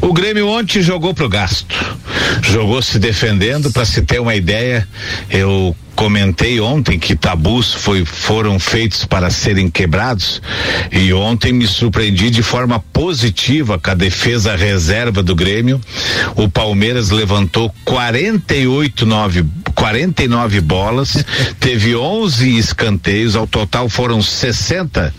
O 0.00 0.12
Grêmio 0.12 0.48
ontem 0.48 0.82
jogou 0.82 1.14
pro 1.14 1.28
gasto. 1.28 1.96
Jogou 2.42 2.82
se 2.82 2.98
defendendo, 2.98 3.70
para 3.70 3.84
se 3.84 4.02
ter 4.02 4.20
uma 4.20 4.34
ideia, 4.34 4.86
eu 5.30 5.76
comentei 5.98 6.60
ontem 6.60 6.96
que 6.96 7.16
tabus 7.16 7.74
foi, 7.74 8.04
foram 8.04 8.56
feitos 8.60 9.04
para 9.04 9.30
serem 9.30 9.68
quebrados 9.68 10.40
e 10.92 11.12
ontem 11.12 11.52
me 11.52 11.66
surpreendi 11.66 12.30
de 12.30 12.40
forma 12.40 12.78
positiva 12.78 13.80
com 13.80 13.90
a 13.90 13.94
defesa 13.94 14.54
reserva 14.54 15.24
do 15.24 15.34
Grêmio. 15.34 15.80
O 16.36 16.48
Palmeiras 16.48 17.10
levantou 17.10 17.74
48 17.84 19.04
9 19.04 19.44
49 19.74 20.60
bolas, 20.60 21.24
teve 21.58 21.94
11 21.94 22.56
escanteios, 22.56 23.34
ao 23.34 23.46
total 23.46 23.88
foram 23.88 24.22
60 24.22 25.14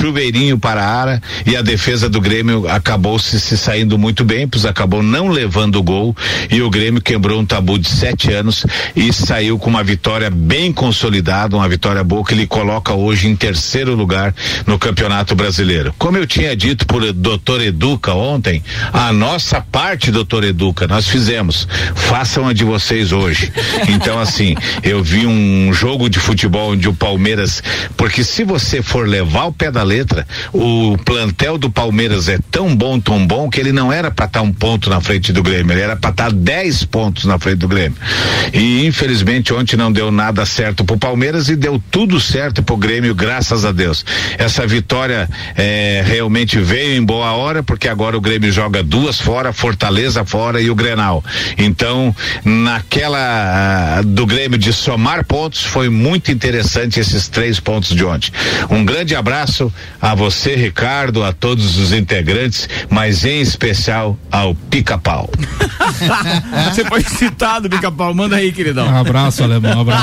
chuveirinho 0.00 0.58
para 0.58 0.84
a 0.84 1.00
área 1.00 1.22
e 1.46 1.56
a 1.56 1.62
defesa 1.62 2.08
do 2.08 2.20
Grêmio 2.20 2.68
acabou 2.68 3.18
se, 3.18 3.40
se 3.40 3.56
saindo 3.56 3.98
muito 3.98 4.24
bem, 4.24 4.46
pois 4.46 4.64
acabou 4.64 5.02
não 5.02 5.28
levando 5.28 5.76
o 5.76 5.82
gol 5.82 6.16
e 6.50 6.62
o 6.62 6.70
Grêmio 6.70 7.00
quebrou 7.00 7.40
um 7.40 7.46
tabu 7.46 7.78
de 7.78 7.88
sete 7.88 8.32
anos 8.32 8.64
e 8.94 9.12
saiu 9.12 9.58
com 9.58 9.70
uma 9.70 9.84
vitória 9.84 10.19
vitória 10.20 10.30
bem 10.30 10.70
consolidada, 10.70 11.56
uma 11.56 11.68
vitória 11.68 12.04
boa 12.04 12.22
que 12.22 12.34
ele 12.34 12.46
coloca 12.46 12.92
hoje 12.92 13.26
em 13.26 13.34
terceiro 13.34 13.94
lugar 13.94 14.34
no 14.66 14.78
Campeonato 14.78 15.34
Brasileiro. 15.34 15.94
Como 15.96 16.18
eu 16.18 16.26
tinha 16.26 16.54
dito 16.54 16.86
por 16.86 17.10
doutor 17.12 17.62
Educa 17.62 18.12
ontem, 18.12 18.62
a 18.92 19.12
nossa 19.12 19.62
parte, 19.62 20.10
doutor 20.10 20.44
Educa, 20.44 20.86
nós 20.86 21.08
fizemos. 21.08 21.66
Façam 21.94 22.46
a 22.46 22.52
de 22.52 22.64
vocês 22.64 23.12
hoje. 23.12 23.50
Então, 23.88 24.18
assim, 24.18 24.54
eu 24.82 25.02
vi 25.02 25.26
um 25.26 25.72
jogo 25.72 26.10
de 26.10 26.18
futebol 26.18 26.72
onde 26.72 26.88
o 26.88 26.94
Palmeiras. 26.94 27.62
Porque 27.96 28.22
se 28.22 28.44
você 28.44 28.82
for 28.82 29.08
levar 29.08 29.44
o 29.46 29.52
pé 29.52 29.70
da 29.70 29.82
letra, 29.82 30.26
o 30.52 30.98
plantel 30.98 31.56
do 31.56 31.70
Palmeiras 31.70 32.28
é 32.28 32.38
tão 32.50 32.76
bom, 32.76 33.00
tão 33.00 33.26
bom, 33.26 33.48
que 33.48 33.58
ele 33.58 33.72
não 33.72 33.92
era 33.92 34.10
para 34.10 34.26
estar 34.26 34.40
tá 34.40 34.44
um 34.44 34.52
ponto 34.52 34.90
na 34.90 35.00
frente 35.00 35.32
do 35.32 35.42
Grêmio, 35.42 35.72
ele 35.72 35.80
era 35.80 35.96
para 35.96 36.10
estar 36.10 36.24
tá 36.24 36.30
dez 36.30 36.84
pontos 36.84 37.24
na 37.24 37.38
frente 37.38 37.58
do 37.58 37.68
Grêmio. 37.68 37.96
E 38.52 38.84
infelizmente 38.86 39.54
ontem 39.54 39.76
não 39.76 39.90
deu 39.90 40.09
nada 40.10 40.44
certo 40.44 40.84
pro 40.84 40.98
Palmeiras 40.98 41.48
e 41.48 41.56
deu 41.56 41.82
tudo 41.90 42.20
certo 42.20 42.62
pro 42.62 42.76
Grêmio, 42.76 43.14
graças 43.14 43.64
a 43.64 43.72
Deus. 43.72 44.04
Essa 44.38 44.66
vitória 44.66 45.28
é, 45.56 46.02
realmente 46.06 46.58
veio 46.58 46.96
em 46.96 47.04
boa 47.04 47.32
hora, 47.32 47.62
porque 47.62 47.88
agora 47.88 48.16
o 48.16 48.20
Grêmio 48.20 48.52
joga 48.52 48.82
duas 48.82 49.20
fora, 49.20 49.52
Fortaleza 49.52 50.24
fora 50.24 50.60
e 50.60 50.70
o 50.70 50.74
Grenal. 50.74 51.24
Então, 51.58 52.14
naquela 52.44 54.00
uh, 54.00 54.04
do 54.04 54.26
Grêmio 54.26 54.58
de 54.58 54.72
somar 54.72 55.24
pontos, 55.24 55.62
foi 55.62 55.88
muito 55.88 56.30
interessante 56.30 57.00
esses 57.00 57.28
três 57.28 57.60
pontos 57.60 57.90
de 57.90 58.04
ontem. 58.04 58.32
Um 58.68 58.84
grande 58.84 59.14
abraço 59.14 59.72
a 60.00 60.14
você, 60.14 60.54
Ricardo, 60.54 61.22
a 61.24 61.32
todos 61.32 61.78
os 61.78 61.92
integrantes, 61.92 62.68
mas 62.88 63.24
em 63.24 63.40
especial 63.40 64.18
ao 64.30 64.54
Pica-Pau. 64.54 65.30
você 66.70 66.84
foi 66.84 67.02
citado, 67.02 67.68
Pica-Pau. 67.68 68.14
Manda 68.14 68.36
aí, 68.36 68.52
queridão. 68.52 68.88
Um 68.88 68.96
abraço, 68.96 69.42
alemão. 69.42 69.78
Um 69.78 69.80
abraço. 69.80 69.99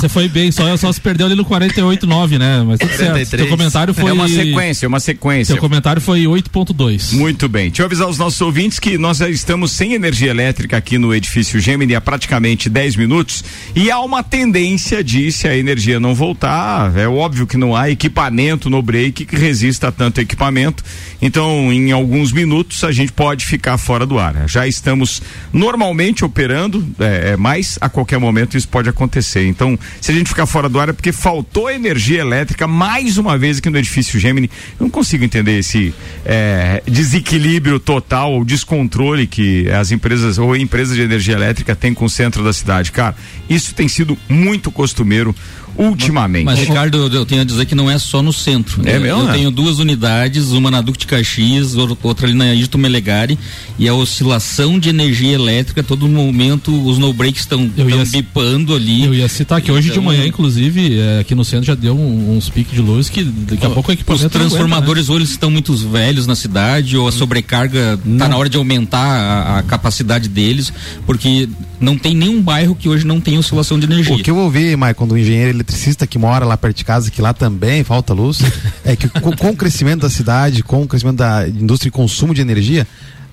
Você 0.00 0.08
foi 0.08 0.28
bem, 0.28 0.50
só, 0.50 0.76
só 0.76 0.92
se 0.92 1.00
perdeu 1.00 1.26
ali 1.26 1.34
no 1.34 1.44
48,9, 1.44 2.38
né? 2.38 2.62
Mas 2.66 2.78
tudo 2.78 2.92
certo. 2.96 3.36
Seu 3.36 3.48
comentário 3.48 3.94
foi. 3.94 4.10
É 4.10 4.12
uma 4.12 4.28
sequência, 4.28 4.88
uma 4.88 5.00
sequência. 5.00 5.54
Seu 5.54 5.60
comentário 5.60 6.00
foi 6.00 6.24
8,2. 6.24 7.12
Muito 7.12 7.48
bem. 7.48 7.68
Deixa 7.68 7.82
eu 7.82 7.86
avisar 7.86 8.08
os 8.08 8.18
nossos 8.18 8.40
ouvintes 8.40 8.78
que 8.78 8.98
nós 8.98 9.18
já 9.18 9.28
estamos 9.28 9.72
sem 9.72 9.94
energia 9.94 10.30
elétrica 10.30 10.76
aqui 10.76 10.98
no 10.98 11.14
edifício 11.14 11.60
Gemini 11.60 11.94
há 11.94 12.00
praticamente 12.00 12.68
10 12.68 12.96
minutos 12.96 13.44
e 13.74 13.90
há 13.90 14.00
uma 14.00 14.22
tendência 14.22 15.02
de, 15.02 15.30
se 15.32 15.48
a 15.48 15.56
energia 15.56 16.00
não 16.00 16.14
voltar, 16.14 16.96
é 16.96 17.08
óbvio 17.08 17.46
que 17.46 17.56
não 17.56 17.74
há 17.74 17.90
equipamento 17.90 18.68
no 18.70 18.82
break 18.82 19.24
que 19.24 19.36
resista 19.36 19.88
a 19.88 19.92
tanto 19.92 20.20
equipamento. 20.20 20.84
Então, 21.20 21.72
em 21.72 21.92
alguns 21.92 22.32
minutos, 22.32 22.84
a 22.84 22.92
gente 22.92 23.12
pode 23.12 23.46
ficar 23.46 23.78
fora 23.78 24.04
do 24.04 24.18
ar. 24.18 24.48
Já 24.48 24.66
estamos 24.66 25.22
normalmente 25.52 26.24
operando, 26.24 26.86
é, 26.98 27.32
é, 27.32 27.36
mas 27.36 27.78
a 27.80 27.88
qualquer 27.88 28.18
momento 28.18 28.56
isso 28.56 28.68
pode 28.68 28.88
acontecer. 28.88 29.46
Então, 29.46 29.78
se 30.00 30.12
a 30.12 30.14
gente 30.14 30.28
ficar 30.28 30.46
fora 30.46 30.68
do 30.68 30.78
ar 30.78 30.90
é 30.90 30.92
porque 30.92 31.12
faltou 31.12 31.70
energia 31.70 32.20
elétrica 32.20 32.66
mais 32.66 33.16
uma 33.16 33.38
vez 33.38 33.58
aqui 33.58 33.70
no 33.70 33.78
edifício 33.78 34.20
Gemini. 34.20 34.50
Eu 34.78 34.84
não 34.84 34.90
consigo 34.90 35.24
entender 35.24 35.58
esse 35.58 35.94
é, 36.24 36.82
desequilíbrio 36.86 37.80
total 37.80 38.32
ou 38.32 38.44
descontrole 38.44 39.26
que 39.26 39.70
as 39.70 39.90
empresas 39.90 40.38
ou 40.38 40.54
empresas 40.54 40.96
de 40.96 41.02
energia 41.02 41.34
elétrica 41.34 41.74
têm 41.74 41.94
com 41.94 42.04
o 42.04 42.10
centro 42.10 42.44
da 42.44 42.52
cidade. 42.52 42.92
Cara, 42.92 43.16
isso 43.48 43.74
tem 43.74 43.88
sido 43.88 44.18
muito 44.28 44.70
costumeiro 44.70 45.34
ultimamente. 45.78 46.44
Mas, 46.44 46.58
Ricardo, 46.60 46.98
eu 47.12 47.26
tenho 47.26 47.42
a 47.42 47.44
dizer 47.44 47.66
que 47.66 47.74
não 47.74 47.90
é 47.90 47.98
só 47.98 48.22
no 48.22 48.32
centro. 48.32 48.80
É 48.86 48.98
mesmo? 48.98 49.06
Eu 49.06 49.24
né? 49.24 49.32
tenho 49.32 49.50
duas 49.50 49.78
unidades, 49.78 50.50
uma 50.52 50.70
na 50.70 50.80
Duque 50.80 50.98
de 50.98 51.06
Caxias, 51.06 51.74
outra 52.02 52.26
ali 52.26 52.34
na 52.34 52.44
Ayrton 52.44 52.78
Melegari, 52.78 53.38
e 53.78 53.88
a 53.88 53.94
oscilação 53.94 54.78
de 54.78 54.88
energia 54.88 55.32
elétrica, 55.32 55.82
todo 55.82 56.08
momento 56.08 56.72
os 56.86 56.98
no-breaks 56.98 57.42
estão 57.42 57.70
bipando 58.10 58.74
ali. 58.74 59.04
Eu 59.04 59.14
ia 59.14 59.28
citar 59.28 59.60
que 59.60 59.70
hoje 59.70 59.90
então, 59.90 60.00
de 60.00 60.06
manhã, 60.06 60.26
inclusive, 60.26 60.98
é, 60.98 61.20
aqui 61.20 61.34
no 61.34 61.44
centro 61.44 61.66
já 61.66 61.74
deu 61.74 61.96
um, 61.96 62.36
uns 62.36 62.48
piques 62.48 62.74
de 62.74 62.80
luz 62.80 63.08
que 63.08 63.24
daqui 63.24 63.66
a 63.66 63.70
pouco 63.70 63.90
o 63.90 63.92
equipamento 63.92 64.26
Os 64.26 64.32
transformadores 64.32 65.04
aguenta, 65.04 65.08
né? 65.08 65.12
ou 65.12 65.18
eles 65.18 65.30
estão 65.30 65.50
muito 65.50 65.74
velhos 65.76 66.26
na 66.26 66.34
cidade, 66.34 66.96
ou 66.96 67.08
a 67.08 67.12
sobrecarga 67.12 67.98
está 68.04 68.28
na 68.28 68.36
hora 68.36 68.48
de 68.48 68.56
aumentar 68.56 68.98
a, 68.98 69.58
a 69.58 69.62
capacidade 69.62 70.28
deles, 70.28 70.72
porque 71.04 71.48
não 71.80 71.96
tem 71.96 72.14
nenhum 72.14 72.40
bairro 72.40 72.74
que 72.74 72.88
hoje 72.88 73.06
não 73.06 73.20
tem 73.20 73.38
oscilação 73.38 73.78
de 73.78 73.86
energia. 73.86 74.14
O 74.14 74.22
que 74.22 74.30
eu 74.30 74.36
ouvi, 74.36 74.74
Maicon, 74.76 75.06
do 75.06 75.16
engenheiro 75.16 75.50
eletricista 75.66 76.06
que 76.06 76.18
mora 76.18 76.44
lá 76.46 76.56
perto 76.56 76.76
de 76.76 76.84
casa, 76.84 77.10
que 77.10 77.20
lá 77.20 77.34
também 77.34 77.82
falta 77.82 78.14
luz, 78.14 78.38
é 78.84 78.94
que 78.94 79.08
com, 79.08 79.32
com, 79.36 79.50
o 79.50 79.56
crescimento 79.56 80.02
da 80.02 80.10
cidade, 80.10 80.62
com 80.62 80.82
o 80.82 80.88
crescimento 80.88 81.16
da 81.16 81.46
indústria 81.48 81.88
e 81.88 81.92
consumo 81.92 82.32
de 82.32 82.40
energia, 82.40 82.86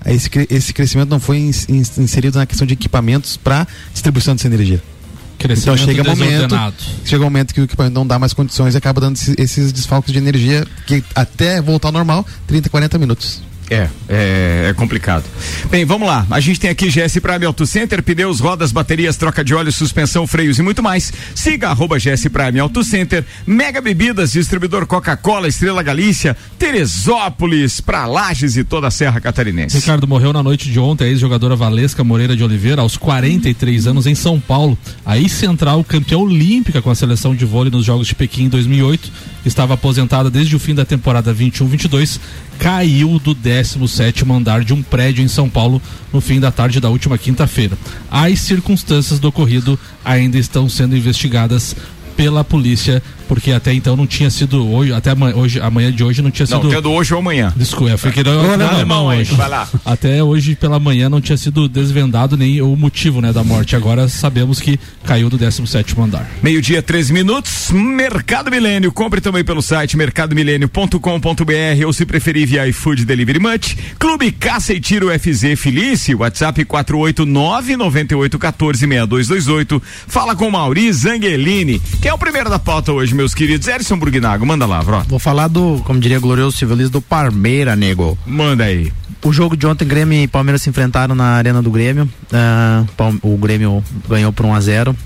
esse, 0.04 0.28
esse 0.50 0.72
crescimento 0.72 1.08
não 1.08 1.20
foi 1.20 1.38
inserido 1.38 2.38
na 2.38 2.46
questão 2.46 2.66
de 2.66 2.74
equipamentos 2.74 3.36
para 3.36 3.66
distribuição 3.92 4.34
dessa 4.34 4.48
energia. 4.48 4.82
Então 5.38 5.76
chega 5.76 6.02
um 6.02 6.06
momento, 6.06 6.56
chega 7.04 7.22
um 7.22 7.26
momento 7.26 7.52
que 7.52 7.60
o 7.60 7.64
equipamento 7.64 7.94
não 7.94 8.06
dá 8.06 8.18
mais 8.18 8.32
condições 8.32 8.74
e 8.74 8.78
acaba 8.78 9.00
dando 9.00 9.18
esses 9.36 9.72
desfalques 9.72 10.12
de 10.12 10.18
energia 10.18 10.66
que 10.86 11.04
até 11.14 11.60
voltar 11.60 11.88
ao 11.88 11.92
normal, 11.92 12.26
30, 12.46 12.70
40 12.70 12.98
minutos. 12.98 13.42
É, 13.74 13.88
é, 14.08 14.66
é, 14.70 14.74
complicado. 14.74 15.24
Bem, 15.68 15.84
vamos 15.84 16.06
lá. 16.06 16.24
A 16.30 16.38
gente 16.38 16.60
tem 16.60 16.70
aqui 16.70 16.88
GS 16.88 17.18
Prime 17.18 17.44
Auto 17.44 17.66
Center, 17.66 18.02
pneus, 18.02 18.38
rodas, 18.38 18.70
baterias, 18.70 19.16
troca 19.16 19.42
de 19.42 19.52
óleo, 19.52 19.72
suspensão, 19.72 20.26
freios 20.26 20.58
e 20.58 20.62
muito 20.62 20.80
mais. 20.80 21.12
Siga 21.34 21.70
arroba 21.70 21.98
GS 21.98 22.28
Prime 22.28 22.60
Auto 22.60 22.84
Center, 22.84 23.24
Mega 23.44 23.80
Bebidas, 23.80 24.32
distribuidor 24.32 24.86
Coca-Cola, 24.86 25.48
Estrela 25.48 25.82
Galícia, 25.82 26.36
Teresópolis, 26.56 27.80
pra 27.80 28.06
Lages 28.06 28.56
e 28.56 28.62
toda 28.62 28.86
a 28.86 28.90
Serra 28.90 29.20
Catarinense. 29.20 29.76
Ricardo 29.76 30.06
morreu 30.06 30.32
na 30.32 30.42
noite 30.42 30.70
de 30.70 30.78
ontem, 30.78 31.04
a 31.04 31.08
ex-jogadora 31.08 31.56
Valesca 31.56 32.04
Moreira 32.04 32.36
de 32.36 32.44
Oliveira, 32.44 32.82
aos 32.82 32.96
43 32.96 33.88
anos, 33.88 34.06
em 34.06 34.14
São 34.14 34.38
Paulo. 34.38 34.78
A 35.04 35.18
ex-central 35.18 35.82
campeã 35.82 36.18
olímpica 36.18 36.80
com 36.80 36.90
a 36.90 36.94
seleção 36.94 37.34
de 37.34 37.44
vôlei 37.44 37.72
nos 37.72 37.84
Jogos 37.84 38.06
de 38.06 38.14
Pequim 38.14 38.44
em 38.44 38.48
2008, 38.48 39.33
estava 39.44 39.74
aposentada 39.74 40.30
desde 40.30 40.56
o 40.56 40.58
fim 40.58 40.74
da 40.74 40.84
temporada 40.84 41.34
21-22, 41.34 42.18
caiu 42.58 43.18
do 43.18 43.34
17 43.34 44.24
andar 44.30 44.64
de 44.64 44.72
um 44.72 44.82
prédio 44.82 45.22
em 45.22 45.28
São 45.28 45.48
Paulo 45.48 45.80
no 46.12 46.20
fim 46.20 46.40
da 46.40 46.50
tarde 46.50 46.80
da 46.80 46.88
última 46.88 47.18
quinta-feira. 47.18 47.76
As 48.10 48.40
circunstâncias 48.40 49.18
do 49.18 49.28
ocorrido 49.28 49.78
ainda 50.04 50.38
estão 50.38 50.68
sendo 50.68 50.96
investigadas 50.96 51.76
pela 52.16 52.44
polícia 52.44 53.02
porque 53.26 53.52
até 53.52 53.72
então 53.72 53.96
não 53.96 54.06
tinha 54.06 54.30
sido 54.30 54.68
hoje, 54.70 54.92
até 54.92 55.10
amanhã, 55.10 55.34
hoje, 55.34 55.60
amanhã 55.60 55.92
de 55.92 56.04
hoje 56.04 56.22
não 56.22 56.30
tinha 56.30 56.46
sido. 56.46 56.62
Não, 56.62 56.70
tendo 56.70 56.90
hoje 56.90 57.12
ou 57.14 57.20
amanhã. 57.20 57.52
Desculpa, 57.56 57.92
é, 57.92 57.96
foi 57.96 58.12
que 58.12 58.22
não, 58.22 58.42
não, 58.42 58.56
não, 58.56 58.86
não 58.86 59.06
hoje. 59.06 59.34
Vai 59.34 59.48
lá. 59.48 59.68
Até 59.84 60.22
hoje 60.22 60.54
pela 60.54 60.78
manhã 60.78 61.08
não 61.08 61.20
tinha 61.20 61.36
sido 61.36 61.68
desvendado 61.68 62.36
nem 62.36 62.60
o 62.62 62.76
motivo, 62.76 63.20
né, 63.20 63.32
da 63.32 63.42
morte. 63.42 63.74
Agora 63.76 64.08
sabemos 64.08 64.60
que 64.60 64.78
caiu 65.04 65.28
do 65.28 65.36
17 65.38 66.00
andar. 66.00 66.28
Meio-dia, 66.42 66.82
13 66.82 67.12
minutos. 67.12 67.70
Mercado 67.72 68.50
Milênio. 68.50 68.92
Compre 68.92 69.20
também 69.20 69.44
pelo 69.44 69.62
site 69.62 69.96
mercadomilênio.com.br 69.96 71.86
ou 71.86 71.92
se 71.92 72.04
preferir 72.04 72.46
via 72.46 72.68
iFood 72.68 73.04
Delivery 73.04 73.38
Much. 73.38 73.76
Clube 73.98 74.32
Caça 74.32 74.72
e 74.72 74.80
Tiro 74.80 75.08
FZ 75.08 75.58
Felice, 75.58 76.14
WhatsApp 76.14 76.64
489 76.64 77.76
9814 77.76 78.78
6228. 78.80 79.82
Fala 80.06 80.36
com 80.36 80.50
Mauri 80.50 80.92
Zangelini, 80.92 81.80
que 82.04 82.08
é 82.08 82.12
o 82.12 82.18
primeiro 82.18 82.50
da 82.50 82.58
pauta 82.58 82.92
hoje 82.92 83.14
meus 83.14 83.32
queridos. 83.32 83.66
Erison 83.66 83.98
Burgnago, 83.98 84.44
manda 84.44 84.66
lá, 84.66 84.82
bro. 84.82 85.02
Vou 85.08 85.18
falar 85.18 85.48
do, 85.48 85.80
como 85.86 85.98
diria 85.98 86.18
glorioso 86.18 86.54
Silvio 86.54 86.76
Liz, 86.76 86.90
do 86.90 87.00
Parmeira, 87.00 87.74
nego. 87.74 88.18
Manda 88.26 88.64
aí. 88.64 88.92
O 89.24 89.32
jogo 89.32 89.56
de 89.56 89.66
ontem, 89.66 89.88
Grêmio 89.88 90.22
e 90.22 90.28
Palmeiras 90.28 90.60
se 90.60 90.68
enfrentaram 90.68 91.14
na 91.14 91.24
arena 91.24 91.62
do 91.62 91.70
Grêmio. 91.70 92.06
Uh, 92.30 93.18
o 93.22 93.38
Grêmio 93.38 93.82
ganhou 94.06 94.30
por 94.34 94.44
1 94.44 94.54
a 94.54 94.60
0 94.60 94.96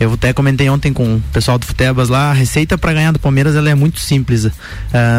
Eu 0.00 0.14
até 0.14 0.32
comentei 0.32 0.66
ontem 0.70 0.94
com 0.94 1.16
o 1.16 1.22
pessoal 1.30 1.58
do 1.58 1.66
Futebas 1.66 2.08
lá, 2.08 2.30
a 2.30 2.32
receita 2.32 2.78
para 2.78 2.94
ganhar 2.94 3.12
do 3.12 3.18
Palmeiras 3.18 3.54
ela 3.54 3.68
é 3.68 3.74
muito 3.74 4.00
simples. 4.00 4.46
Uh, 4.46 4.50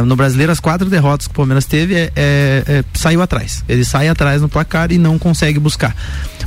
no 0.08 0.16
brasileiro, 0.16 0.52
as 0.52 0.60
quatro 0.60 0.90
derrotas 0.90 1.28
que 1.28 1.34
o 1.34 1.36
Palmeiras 1.36 1.66
teve 1.66 1.94
é, 1.94 2.12
é, 2.16 2.64
é, 2.68 2.84
saiu 2.96 3.22
atrás. 3.22 3.64
Ele 3.70 3.86
sai 3.86 4.10
atrás 4.10 4.42
no 4.42 4.50
placar 4.50 4.92
e 4.92 4.98
não 4.98 5.20
consegue 5.20 5.60
buscar. 5.60 5.96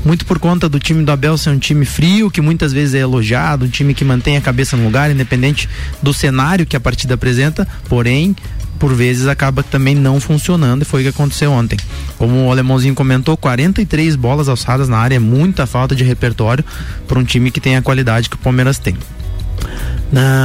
Muito 0.04 0.26
por 0.26 0.40
conta 0.40 0.68
do 0.68 0.80
time 0.80 1.04
do 1.04 1.12
Abel 1.12 1.38
ser 1.38 1.50
um 1.50 1.58
time 1.58 1.84
frio, 1.84 2.28
que 2.28 2.40
muitas 2.40 2.72
vezes 2.72 2.96
é 2.96 2.98
elogiado, 2.98 3.66
um 3.66 3.68
time 3.68 3.94
que 3.94 4.04
mantém 4.04 4.36
a 4.36 4.40
cabeça 4.40 4.76
no 4.76 4.79
lugar, 4.84 5.10
independente 5.10 5.68
do 6.02 6.12
cenário 6.12 6.66
que 6.66 6.76
a 6.76 6.80
partida 6.80 7.14
apresenta, 7.14 7.66
porém 7.88 8.34
por 8.78 8.94
vezes 8.94 9.26
acaba 9.26 9.62
também 9.62 9.94
não 9.94 10.18
funcionando 10.18 10.82
e 10.82 10.84
foi 10.86 11.00
o 11.00 11.04
que 11.04 11.10
aconteceu 11.10 11.52
ontem. 11.52 11.78
Como 12.16 12.46
o 12.46 12.50
alemãozinho 12.50 12.94
comentou, 12.94 13.36
43 13.36 14.16
bolas 14.16 14.48
alçadas 14.48 14.88
na 14.88 14.96
área 14.96 15.16
é 15.16 15.18
muita 15.18 15.66
falta 15.66 15.94
de 15.94 16.02
repertório 16.02 16.64
para 17.06 17.18
um 17.18 17.24
time 17.24 17.50
que 17.50 17.60
tem 17.60 17.76
a 17.76 17.82
qualidade 17.82 18.30
que 18.30 18.36
o 18.36 18.38
Palmeiras 18.38 18.78
tem. 18.78 18.96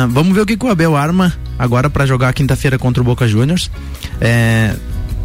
Vamos 0.10 0.36
ver 0.36 0.42
o 0.42 0.46
que, 0.46 0.58
que 0.58 0.66
o 0.66 0.70
Abel 0.70 0.96
arma 0.96 1.34
agora 1.58 1.90
para 1.90 2.06
jogar 2.06 2.34
quinta-feira 2.34 2.78
contra 2.78 3.02
o 3.02 3.06
Boca 3.06 3.26
Juniors. 3.26 3.72
É, 4.20 4.76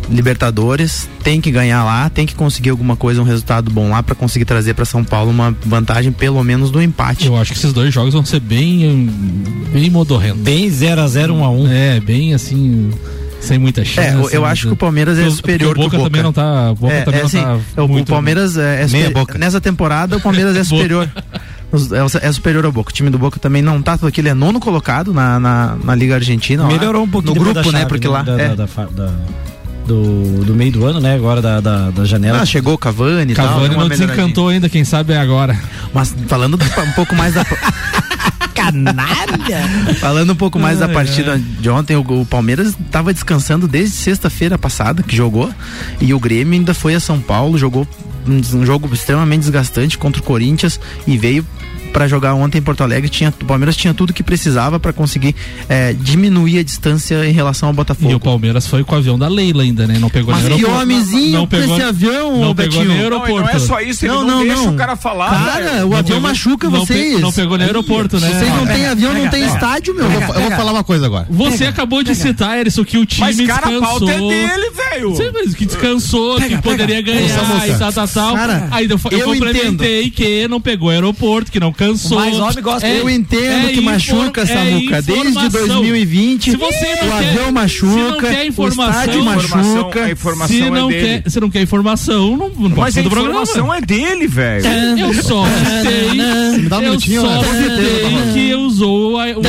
Libertadores, 0.08 1.08
tem 1.22 1.40
que 1.40 1.50
ganhar 1.50 1.84
lá, 1.84 2.08
tem 2.10 2.26
que 2.26 2.34
conseguir 2.34 2.70
alguma 2.70 2.96
coisa, 2.96 3.20
um 3.20 3.24
resultado 3.24 3.70
bom 3.70 3.90
lá 3.90 4.02
para 4.02 4.14
conseguir 4.14 4.44
trazer 4.44 4.74
para 4.74 4.84
São 4.84 5.04
Paulo 5.04 5.30
uma 5.30 5.54
vantagem 5.64 6.10
pelo 6.10 6.42
menos 6.42 6.70
do 6.70 6.82
empate. 6.82 7.26
Eu 7.26 7.36
acho 7.36 7.52
que 7.52 7.58
esses 7.58 7.72
dois 7.72 7.92
jogos 7.92 8.14
vão 8.14 8.24
ser 8.24 8.40
bem 8.40 9.08
bem 9.72 9.90
modorrentos. 9.90 10.40
Bem 10.40 10.68
0 10.68 11.00
a 11.00 11.06
0 11.06 11.34
1 11.34 11.44
a 11.44 11.50
1. 11.50 11.68
É, 11.68 12.00
bem 12.00 12.34
assim 12.34 12.90
sem 13.40 13.58
muita 13.58 13.84
chance. 13.84 14.08
É, 14.08 14.14
eu, 14.14 14.30
eu 14.30 14.44
acho 14.44 14.66
que 14.66 14.72
o 14.72 14.76
Palmeiras 14.76 15.18
é 15.18 15.28
superior 15.30 15.76
o 15.76 15.80
Boca, 15.80 15.96
Boca. 15.96 16.10
também 16.10 16.22
não 16.22 16.32
tá, 16.32 16.74
Boca 16.74 16.92
é, 16.92 17.02
também 17.02 17.20
é, 17.20 17.24
assim, 17.24 17.40
não 17.40 17.60
tá 17.74 17.82
o, 17.82 18.04
Palmeiras 18.04 18.56
é, 18.56 18.84
é 18.84 19.38
nessa 19.38 19.60
temporada 19.60 20.16
o 20.16 20.20
Palmeiras 20.20 20.56
é 20.56 20.62
superior. 20.64 21.08
É, 21.72 22.26
é, 22.28 22.32
superior 22.32 22.64
ao 22.64 22.72
Boca. 22.72 22.90
O 22.90 22.92
time 22.92 23.10
do 23.10 23.18
Boca 23.18 23.38
também 23.38 23.62
não 23.62 23.80
tá, 23.80 23.96
porque 23.96 24.20
ele 24.20 24.28
é 24.28 24.34
nono 24.34 24.60
colocado 24.60 25.14
na, 25.14 25.38
na, 25.40 25.76
na 25.82 25.94
Liga 25.94 26.16
Argentina. 26.16 26.66
Melhorou 26.66 27.04
um 27.04 27.08
pouquinho 27.08 27.34
no 27.36 27.52
grupo, 27.52 27.70
né? 27.70 27.84
Porque 27.86 28.08
né? 28.08 28.12
lá. 28.12 28.22
Da, 28.22 28.40
é. 28.40 28.48
da, 28.56 28.66
da, 28.66 29.14
do, 29.90 30.44
do 30.44 30.54
meio 30.54 30.70
do 30.70 30.86
ano, 30.86 31.00
né? 31.00 31.16
Agora 31.16 31.42
da, 31.42 31.60
da, 31.60 31.90
da 31.90 32.04
janela. 32.04 32.40
Ah, 32.40 32.46
chegou 32.46 32.74
o 32.74 32.78
Cavani 32.78 33.32
e 33.32 33.34
tal. 33.34 33.48
Cavani 33.48 33.76
não 33.76 33.88
desencantou 33.88 34.48
ainda, 34.48 34.68
quem 34.68 34.84
sabe 34.84 35.12
é 35.12 35.18
agora. 35.18 35.58
Mas 35.92 36.14
falando 36.28 36.54
um 36.54 36.92
pouco 36.92 37.14
mais 37.16 37.34
da. 37.34 37.44
canalha! 38.54 39.94
Falando 39.98 40.32
um 40.32 40.36
pouco 40.36 40.58
mais 40.58 40.78
da 40.78 40.88
partida 40.88 41.38
de 41.38 41.68
ontem, 41.68 41.96
o, 41.96 42.00
o 42.00 42.26
Palmeiras 42.26 42.68
estava 42.68 43.12
descansando 43.12 43.66
desde 43.66 43.96
sexta-feira 43.96 44.56
passada, 44.56 45.02
que 45.02 45.16
jogou, 45.16 45.50
e 46.00 46.14
o 46.14 46.20
Grêmio 46.20 46.54
ainda 46.54 46.74
foi 46.74 46.94
a 46.94 47.00
São 47.00 47.20
Paulo, 47.20 47.58
jogou 47.58 47.86
um 48.26 48.64
jogo 48.64 48.92
extremamente 48.92 49.40
desgastante 49.40 49.98
contra 49.98 50.20
o 50.20 50.24
Corinthians 50.24 50.80
e 51.06 51.16
veio 51.16 51.44
para 51.90 52.08
jogar 52.08 52.34
ontem 52.34 52.58
em 52.58 52.62
Porto 52.62 52.82
Alegre, 52.82 53.08
tinha, 53.08 53.30
o 53.40 53.44
Palmeiras 53.44 53.76
tinha 53.76 53.92
tudo 53.92 54.12
que 54.12 54.22
precisava 54.22 54.80
para 54.80 54.92
conseguir 54.92 55.34
é, 55.68 55.92
diminuir 55.92 56.58
a 56.58 56.62
distância 56.62 57.26
em 57.26 57.32
relação 57.32 57.68
ao 57.68 57.74
Botafogo. 57.74 58.10
E 58.10 58.14
o 58.14 58.20
Palmeiras 58.20 58.66
foi 58.66 58.82
com 58.84 58.94
o 58.94 58.98
avião 58.98 59.18
da 59.18 59.28
Leila 59.28 59.62
ainda, 59.62 59.86
né? 59.86 59.98
Não 59.98 60.08
pegou 60.08 60.32
Mas 60.32 60.44
nem 60.44 60.58
que 60.58 60.64
homenzinho 60.64 61.32
não, 61.32 61.40
não 61.40 61.46
pegou, 61.46 61.76
esse 61.76 61.84
avião, 61.84 62.40
não 62.40 62.54
pegou 62.54 62.84
nem 62.84 62.98
aeroporto. 62.98 63.34
Não, 63.34 63.46
não 63.46 63.50
é 63.50 63.58
só 63.58 63.80
isso, 63.80 64.04
ele 64.04 64.12
não, 64.12 64.22
não, 64.22 64.38
não 64.38 64.44
deixa 64.44 64.62
não. 64.62 64.74
o 64.74 64.76
cara 64.76 64.96
falar. 64.96 65.30
Cara, 65.30 65.86
o 65.86 65.94
avião 65.94 66.20
machuca 66.20 66.68
vocês. 66.70 67.20
não 67.20 67.32
pegou 67.32 67.58
nem 67.58 67.66
aeroporto, 67.66 68.18
né? 68.18 68.28
Vocês 68.28 68.54
não 68.54 68.66
têm 68.66 68.86
avião, 68.86 69.12
não 69.12 69.28
tem 69.28 69.44
estádio, 69.44 69.94
meu. 69.94 70.04
Eu 70.04 70.20
vou, 70.20 70.50
falar 70.50 70.72
uma 70.72 70.84
coisa 70.84 71.06
agora. 71.06 71.26
Você 71.28 71.64
acabou 71.64 72.02
de 72.02 72.14
citar, 72.14 72.58
Erison, 72.58 72.84
que 72.84 72.98
o 72.98 73.06
time 73.06 73.26
mas, 73.26 73.46
cara, 73.46 73.68
descansou. 73.68 74.06
Mas, 74.06 74.16
cara, 74.16 74.26
a 74.26 74.30
pauta 74.30 74.44
é 74.44 74.48
dele, 74.48 74.70
velho. 74.70 75.54
Que 75.54 75.66
descansou, 75.66 76.40
que 76.40 76.58
poderia 76.58 77.02
ganhar 77.02 77.28
e 78.10 78.14
tal, 78.14 78.34
tal, 78.34 78.48
tal. 78.48 78.68
Aí 78.70 78.88
eu 79.10 79.24
complementei 79.24 80.10
que 80.10 80.48
não 80.48 80.60
pegou 80.60 80.90
aeroporto, 80.90 81.50
que 81.50 81.60
não 81.60 81.72
cansou. 81.72 82.18
Mas, 82.18 82.56
gosta. 82.56 82.86
É, 82.86 83.00
eu 83.00 83.08
entendo 83.08 83.68
é 83.68 83.72
que 83.72 83.80
machuca, 83.80 84.46
Samuca. 84.46 84.96
É 84.96 85.02
Desde 85.02 85.48
2020, 85.48 86.50
se 86.50 86.56
você 86.56 86.96
não 86.96 87.08
o 87.08 87.18
quer, 87.18 87.28
avião 87.28 87.52
machuca, 87.52 88.28
quer 88.28 88.46
informação, 88.46 88.86
o 88.86 89.00
estádio 89.00 89.24
machuca. 89.24 90.04
A 90.04 90.10
informação 90.10 90.56
se 90.56 90.70
não 90.70 90.90
é 90.90 90.94
quer, 90.94 91.22
você 91.24 91.40
não 91.40 91.50
quer 91.50 91.62
informação, 91.62 92.36
não, 92.36 92.48
não 92.50 92.76
Mas 92.76 92.96
a 92.96 93.00
informação 93.00 93.74
é 93.74 93.80
dele, 93.80 94.26
velho. 94.26 94.66
Eu 94.98 95.14
só 95.22 95.44
citei, 95.46 96.20
eu 96.86 97.00
só 97.00 97.44
citei 97.44 98.32
que 98.32 98.54
usou 98.54 99.14
o 99.14 99.18
avião 99.18 99.40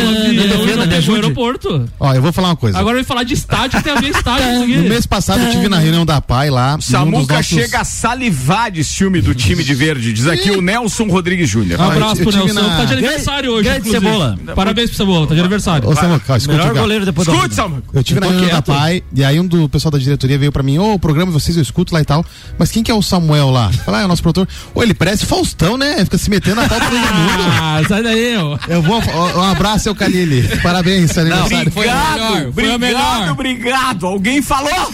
no 1.08 1.16
aeroporto. 1.16 1.90
Ó, 2.00 2.14
eu 2.14 2.22
vou 2.22 2.32
falar 2.32 2.50
uma 2.50 2.56
coisa. 2.56 2.78
Agora 2.78 2.98
eu 2.98 3.04
vou 3.04 3.08
falar 3.08 3.24
de 3.24 3.34
estádio, 3.34 3.82
tem 3.82 3.94
a 3.94 4.00
ver 4.00 4.10
estádio. 4.10 4.68
No 4.82 4.90
mês 4.90 5.06
passado 5.06 5.44
eu 5.44 5.52
tive 5.52 5.70
na 5.70 5.78
reunião 5.78 6.06
da 6.06 6.22
PAI 6.22 6.50
lá. 6.50 6.78
Samuca 6.80 7.42
chega 7.42 7.82
a 7.82 7.84
salivar 7.86 8.51
de 8.72 8.84
ciúme 8.84 9.22
do 9.22 9.34
time 9.34 9.64
de 9.64 9.74
verde, 9.74 10.12
diz 10.12 10.28
aqui 10.28 10.52
o 10.52 10.62
Nelson 10.62 11.08
Rodrigues 11.08 11.50
Júnior. 11.50 11.80
Um 11.80 11.84
abraço 11.84 12.22
pro 12.22 12.32
Nelson, 12.32 12.62
tá 12.62 12.86
de 12.86 12.94
aniversário 12.94 13.52
hoje. 13.52 13.64
Grande 13.64 13.90
Cebola. 13.90 14.38
Parabéns 14.54 14.90
pro 14.90 14.98
Cebola, 14.98 15.26
tá 15.26 15.34
de 15.34 15.40
aniversário. 15.40 15.90
Ô, 15.90 15.96
Samuel, 15.96 16.20
calma, 16.20 16.38
escuta, 16.38 16.58
Melhor 16.58 16.74
goleiro 16.74 17.06
depois 17.06 17.28
do 17.28 17.34
Escute, 17.34 17.56
Samuel. 17.56 17.82
Eu 17.94 18.04
tive 18.04 18.20
na 18.20 18.28
reunião 18.28 18.50
da 18.50 18.62
PAI, 18.62 19.04
e 19.14 19.24
aí 19.24 19.40
um 19.40 19.48
do 19.48 19.70
pessoal 19.70 19.92
da 19.92 19.98
diretoria 19.98 20.38
veio 20.38 20.52
pra 20.52 20.62
mim, 20.62 20.78
ô, 20.78 20.84
oh, 20.84 20.94
o 20.96 21.00
programa 21.00 21.32
vocês 21.32 21.56
eu 21.56 21.64
escuto 21.64 21.94
lá 21.94 22.02
e 22.02 22.06
tal, 22.06 22.26
mas 22.60 22.72
quem 22.72 22.84
que 22.84 22.92
é 22.92 22.94
o 22.94 23.02
Samuel 23.02 23.50
lá? 23.50 23.72
Fala, 23.72 24.00
ah, 24.00 24.02
é 24.02 24.06
o 24.06 24.08
nosso 24.10 24.22
produtor. 24.22 24.48
Ô, 24.76 24.84
ele 24.84 24.94
parece 24.94 25.26
Faustão, 25.26 25.78
né? 25.78 26.04
Fica 26.04 26.18
se 26.18 26.30
metendo 26.30 26.58
na 26.58 26.68
pauta 26.68 26.90
do 26.90 26.92
mundo. 27.00 27.44
Ah, 27.58 27.82
sai 27.88 28.04
daí, 28.04 28.36
ó. 28.36 28.58
Eu 28.68 28.82
vou, 28.82 29.02
um 29.02 29.44
abraço, 29.44 29.86
seu 29.86 29.96
Calili. 29.96 30.44
Parabéns, 30.62 31.12
seu 31.12 31.22
aniversário. 31.22 31.72
Foi 31.72 31.88
obrigado, 31.88 32.54
foi 32.54 32.70
obrigado, 32.70 33.32
obrigado. 33.32 34.06
Alguém 34.08 34.42
falou? 34.42 34.92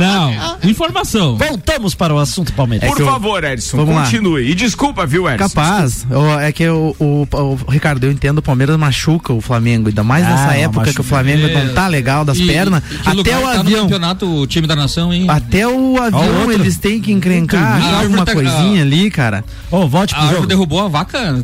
Não, 0.00 0.58
informação. 0.68 1.36
Voltamos 1.36 1.94
para 1.94 2.12
o 2.12 2.18
assunto 2.18 2.31
Palmeiras. 2.54 2.88
Por 2.88 3.04
favor, 3.04 3.44
Edson, 3.44 3.84
continue. 3.86 4.50
E 4.50 4.54
desculpa, 4.54 5.06
viu, 5.06 5.28
Edson? 5.28 5.48
Capaz. 5.48 6.06
É 6.40 6.52
que 6.52 6.68
o, 6.68 6.94
o, 6.98 7.28
o 7.30 7.70
Ricardo, 7.70 8.04
eu 8.04 8.10
entendo, 8.12 8.38
o 8.38 8.42
Palmeiras 8.42 8.76
machuca 8.76 9.32
o 9.32 9.40
Flamengo, 9.40 9.88
ainda 9.88 10.02
mais 10.02 10.24
ah, 10.24 10.30
nessa 10.30 10.56
época 10.56 10.92
que 10.92 11.00
o 11.00 11.04
Flamengo 11.04 11.46
é. 11.46 11.64
não 11.64 11.74
tá 11.74 11.88
legal 11.88 12.24
das 12.24 12.40
pernas. 12.40 12.82
Até 13.04 13.38
o 13.38 13.42
tá 13.42 13.60
avião. 13.60 13.82
campeonato, 13.84 14.26
o 14.26 14.46
time 14.46 14.66
da 14.66 14.76
nação, 14.76 15.12
hein? 15.12 15.26
Até 15.28 15.66
o 15.66 15.96
avião 16.00 16.50
eles 16.50 16.78
têm 16.78 17.00
que 17.00 17.12
encrencar 17.12 18.00
alguma 18.02 18.24
tá, 18.24 18.32
coisinha 18.32 18.82
ali, 18.82 19.10
cara. 19.10 19.44
Ô, 19.70 19.78
oh, 19.78 19.88
volte 19.88 20.14
pro 20.14 20.24
a 20.24 20.32
jogo. 20.32 20.46
derrubou 20.46 20.80
a 20.80 20.88
vaca. 20.88 21.42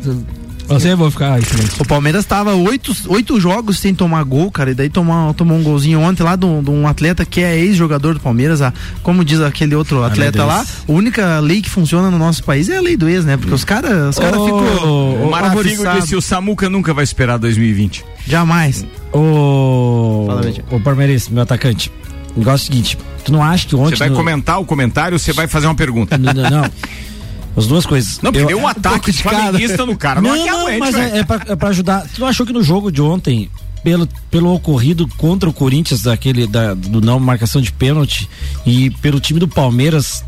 Você 0.68 0.94
vou 0.94 1.10
ficar 1.10 1.38
O 1.78 1.84
Palmeiras 1.84 2.24
tava 2.24 2.54
oito, 2.54 2.94
oito 3.08 3.40
jogos 3.40 3.78
sem 3.78 3.94
tomar 3.94 4.22
gol, 4.24 4.50
cara, 4.50 4.70
e 4.70 4.74
daí 4.74 4.88
tomou, 4.88 5.32
tomou 5.32 5.56
um 5.56 5.62
golzinho 5.62 6.00
ontem 6.00 6.22
lá 6.22 6.36
de 6.36 6.44
um 6.46 6.86
atleta 6.86 7.24
que 7.24 7.40
é 7.40 7.58
ex-jogador 7.58 8.14
do 8.14 8.20
Palmeiras, 8.20 8.60
a, 8.60 8.72
como 9.02 9.24
diz 9.24 9.40
aquele 9.40 9.74
outro 9.74 10.04
atleta 10.04 10.44
lá, 10.44 10.64
a 10.88 10.92
única 10.92 11.40
lei 11.40 11.62
que 11.62 11.70
funciona 11.70 12.10
no 12.10 12.18
nosso 12.18 12.44
país 12.44 12.68
é 12.68 12.76
a 12.76 12.80
lei 12.80 12.96
do 12.96 13.08
ex, 13.08 13.24
né? 13.24 13.36
Porque 13.36 13.54
os 13.54 13.64
caras 13.64 14.10
os 14.10 14.18
cara 14.18 14.38
oh, 14.38 14.44
ficam. 14.44 15.26
O 15.26 15.30
Marafigo 15.30 15.84
disse: 16.00 16.14
o 16.14 16.22
Samuca 16.22 16.68
nunca 16.68 16.92
vai 16.92 17.04
esperar 17.04 17.38
2020. 17.38 18.04
Jamais. 18.26 18.86
O. 19.12 20.28
o 20.70 20.80
Palmeiras, 20.80 21.28
meu 21.28 21.42
atacante. 21.42 21.90
O 22.36 22.40
negócio 22.40 22.66
é 22.66 22.70
o 22.70 22.72
seguinte: 22.72 22.98
tu 23.24 23.32
não 23.32 23.42
acha 23.42 23.66
que 23.66 23.74
ontem. 23.74 23.90
Você 23.90 23.96
vai 23.96 24.10
no... 24.10 24.16
comentar 24.16 24.60
o 24.60 24.64
comentário 24.64 25.14
ou 25.14 25.18
você 25.18 25.32
vai 25.32 25.46
fazer 25.46 25.66
uma 25.66 25.74
pergunta? 25.74 26.18
Não, 26.18 26.32
não. 26.32 26.70
As 27.58 27.66
duas 27.66 27.84
coisas. 27.84 28.20
Não, 28.22 28.32
porque 28.32 28.46
deu 28.46 28.58
um 28.58 28.66
ataque 28.66 29.10
de 29.10 29.22
flamenguista 29.22 29.84
no 29.84 29.96
cara. 29.96 30.20
Não, 30.20 30.36
não, 30.36 30.68
não 30.68 30.78
mas 30.78 30.94
é, 30.94 31.18
é, 31.18 31.24
pra, 31.24 31.42
é 31.48 31.56
pra 31.56 31.68
ajudar. 31.70 32.06
Tu 32.14 32.24
achou 32.24 32.46
que 32.46 32.52
no 32.52 32.62
jogo 32.62 32.92
de 32.92 33.02
ontem 33.02 33.50
pelo, 33.82 34.08
pelo 34.30 34.54
ocorrido 34.54 35.08
contra 35.16 35.48
o 35.48 35.52
Corinthians, 35.52 36.02
daquele 36.02 36.46
da, 36.46 36.74
do 36.74 37.00
não 37.00 37.18
marcação 37.18 37.60
de 37.60 37.72
pênalti, 37.72 38.28
e 38.64 38.90
pelo 38.90 39.20
time 39.20 39.40
do 39.40 39.48
Palmeiras, 39.48 40.24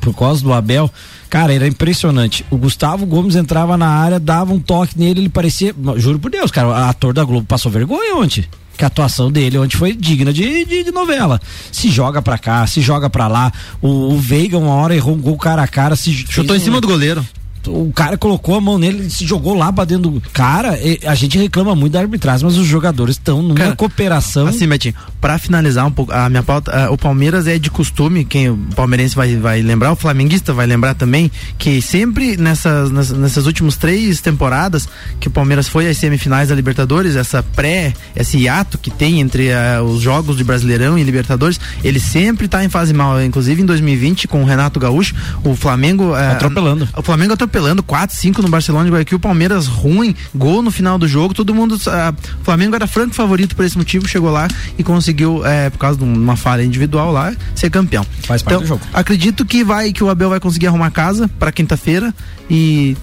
por 0.00 0.14
causa 0.14 0.42
do 0.42 0.52
Abel, 0.52 0.90
cara, 1.28 1.52
era 1.52 1.66
impressionante. 1.66 2.44
O 2.50 2.56
Gustavo 2.56 3.04
Gomes 3.04 3.36
entrava 3.36 3.76
na 3.76 3.88
área, 3.88 4.18
dava 4.18 4.52
um 4.52 4.60
toque 4.60 4.98
nele, 4.98 5.20
ele 5.20 5.28
parecia. 5.28 5.74
Juro 5.96 6.18
por 6.18 6.30
Deus, 6.30 6.50
cara, 6.50 6.68
o 6.68 6.72
ator 6.72 7.12
da 7.12 7.22
Globo 7.22 7.46
passou 7.46 7.70
vergonha 7.70 8.16
ontem 8.16 8.46
que 8.80 8.84
a 8.84 8.86
atuação 8.86 9.30
dele 9.30 9.58
ontem 9.58 9.76
foi 9.76 9.94
digna 9.94 10.32
de, 10.32 10.64
de, 10.64 10.84
de 10.84 10.90
novela. 10.90 11.38
Se 11.70 11.90
joga 11.90 12.22
pra 12.22 12.38
cá, 12.38 12.66
se 12.66 12.80
joga 12.80 13.10
pra 13.10 13.28
lá. 13.28 13.52
O, 13.82 14.14
o 14.14 14.18
Veiga, 14.18 14.56
uma 14.56 14.74
hora, 14.74 14.96
errou 14.96 15.14
um 15.14 15.20
gol 15.20 15.36
cara 15.36 15.62
a 15.62 15.68
cara. 15.68 15.94
Se 15.94 16.12
Chutou 16.12 16.56
em 16.56 16.60
cima 16.60 16.78
um... 16.78 16.80
do 16.80 16.88
goleiro 16.88 17.24
o 17.68 17.92
cara 17.92 18.16
colocou 18.16 18.54
a 18.56 18.60
mão 18.60 18.78
nele, 18.78 19.10
se 19.10 19.26
jogou 19.26 19.54
lá 19.54 19.72
pra 19.72 19.84
dentro 19.84 20.10
do. 20.10 20.20
Cara, 20.32 20.78
a 21.06 21.14
gente 21.14 21.36
reclama 21.36 21.74
muito 21.74 21.92
da 21.92 22.00
arbitragem, 22.00 22.46
mas 22.46 22.56
os 22.56 22.66
jogadores 22.66 23.16
estão 23.16 23.42
numa 23.42 23.54
cara, 23.54 23.76
cooperação. 23.76 24.46
Assim, 24.46 24.66
Betinho, 24.66 24.94
pra 25.20 25.38
finalizar 25.38 25.86
um 25.86 25.90
pouco, 25.90 26.12
a 26.12 26.28
minha 26.28 26.42
pauta, 26.42 26.90
o 26.90 26.96
Palmeiras 26.96 27.46
é 27.46 27.58
de 27.58 27.70
costume, 27.70 28.24
quem 28.24 28.48
o 28.48 28.56
palmeirense 28.74 29.14
vai, 29.14 29.36
vai 29.36 29.60
lembrar, 29.60 29.92
o 29.92 29.96
flamenguista 29.96 30.52
vai 30.52 30.66
lembrar 30.66 30.94
também, 30.94 31.30
que 31.58 31.82
sempre 31.82 32.36
nessas, 32.36 32.90
nessas, 32.90 33.18
nessas 33.18 33.46
últimas 33.46 33.76
três 33.76 34.20
temporadas 34.20 34.88
que 35.18 35.28
o 35.28 35.30
Palmeiras 35.30 35.68
foi 35.68 35.86
às 35.88 35.98
semifinais 35.98 36.48
da 36.48 36.54
Libertadores, 36.54 37.14
essa 37.14 37.42
pré, 37.42 37.92
esse 38.16 38.38
hiato 38.38 38.78
que 38.78 38.90
tem 38.90 39.20
entre 39.20 39.50
uh, 39.50 39.82
os 39.82 40.00
jogos 40.00 40.36
de 40.36 40.44
Brasileirão 40.44 40.98
e 40.98 41.02
Libertadores, 41.02 41.60
ele 41.84 42.00
sempre 42.00 42.48
tá 42.48 42.64
em 42.64 42.68
fase 42.68 42.94
mal, 42.94 43.22
inclusive 43.22 43.60
em 43.60 43.66
2020 43.66 44.28
com 44.28 44.42
o 44.42 44.46
Renato 44.46 44.80
Gaúcho, 44.80 45.14
o 45.44 45.54
Flamengo. 45.54 46.12
Uh, 46.12 46.14
atropelando. 46.14 46.88
O 46.96 47.02
Flamengo 47.02 47.34
atropelando 47.34 47.49
atropelando 47.50 47.82
4, 47.82 48.16
5 48.16 48.42
no 48.42 48.48
Barcelona 48.48 48.84
de 48.84 48.90
Guayaquil, 48.92 49.18
Palmeiras 49.18 49.66
ruim, 49.66 50.14
gol 50.34 50.62
no 50.62 50.70
final 50.70 50.96
do 50.96 51.08
jogo, 51.08 51.34
todo 51.34 51.52
mundo, 51.52 51.74
uh, 51.74 52.16
Flamengo 52.44 52.76
era 52.76 52.86
franco 52.86 53.14
favorito 53.14 53.56
por 53.56 53.64
esse 53.64 53.76
motivo, 53.76 54.08
chegou 54.08 54.30
lá 54.30 54.46
e 54.78 54.84
conseguiu, 54.84 55.44
é, 55.44 55.68
por 55.68 55.78
causa 55.78 55.98
de 55.98 56.04
uma 56.04 56.36
falha 56.36 56.62
individual 56.62 57.12
lá, 57.12 57.34
ser 57.54 57.68
campeão. 57.70 58.06
Faz 58.22 58.42
parte 58.42 58.54
então, 58.54 58.60
do 58.62 58.66
jogo. 58.66 58.80
Acredito 58.94 59.44
que 59.44 59.64
vai, 59.64 59.92
que 59.92 60.02
o 60.02 60.08
Abel 60.08 60.30
vai 60.30 60.40
conseguir 60.40 60.68
arrumar 60.68 60.90
casa 60.90 61.28
para 61.38 61.50
quinta-feira 61.50 62.14
e, 62.48 62.96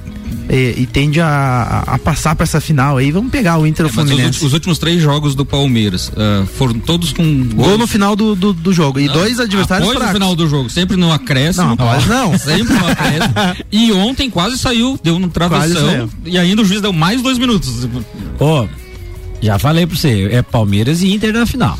e, 0.49 0.81
e, 0.81 0.85
tende 0.85 1.21
a, 1.21 1.83
a 1.87 1.97
passar 1.97 2.35
para 2.35 2.43
essa 2.43 2.59
final 2.59 2.97
aí. 2.97 3.11
Vamos 3.11 3.31
pegar 3.31 3.57
o 3.57 3.65
Inter 3.65 3.85
é, 3.85 3.89
Fluminense. 3.89 4.39
Os, 4.39 4.43
os, 4.43 4.53
últimos 4.53 4.77
três 4.77 5.01
jogos 5.01 5.35
do 5.35 5.45
Palmeiras 5.45 6.09
uh, 6.09 6.45
foram 6.57 6.79
todos 6.79 7.13
com 7.13 7.23
gols. 7.23 7.69
gol 7.69 7.77
no 7.77 7.87
final 7.87 8.15
do, 8.15 8.35
do, 8.35 8.53
do 8.53 8.73
jogo 8.73 8.99
e 8.99 9.07
não, 9.07 9.13
dois 9.13 9.39
adversários 9.39 9.87
após 9.87 9.97
fracos. 9.97 10.19
no 10.19 10.25
final 10.25 10.35
do 10.35 10.47
jogo, 10.49 10.69
sempre 10.69 10.97
no 10.97 11.11
acréscimo. 11.11 11.75
Não, 11.75 12.01
não. 12.07 12.37
Sempre 12.37 12.73
no 12.73 12.87
acréscimo. 12.87 13.33
e 13.71 13.91
ontem 13.93 14.29
quase 14.37 14.55
saiu, 14.55 14.99
deu 15.01 15.17
no 15.17 15.29
travessão 15.29 16.07
e 16.23 16.37
ainda 16.37 16.61
o 16.61 16.65
juiz 16.65 16.79
deu 16.79 16.93
mais 16.93 17.23
dois 17.23 17.39
minutos. 17.39 17.89
Ó, 18.39 18.65
oh, 18.65 18.67
já 19.41 19.57
falei 19.57 19.87
para 19.87 19.97
você, 19.97 20.29
é 20.31 20.43
Palmeiras 20.43 21.01
e 21.01 21.11
Inter 21.11 21.33
na 21.33 21.43
final. 21.47 21.75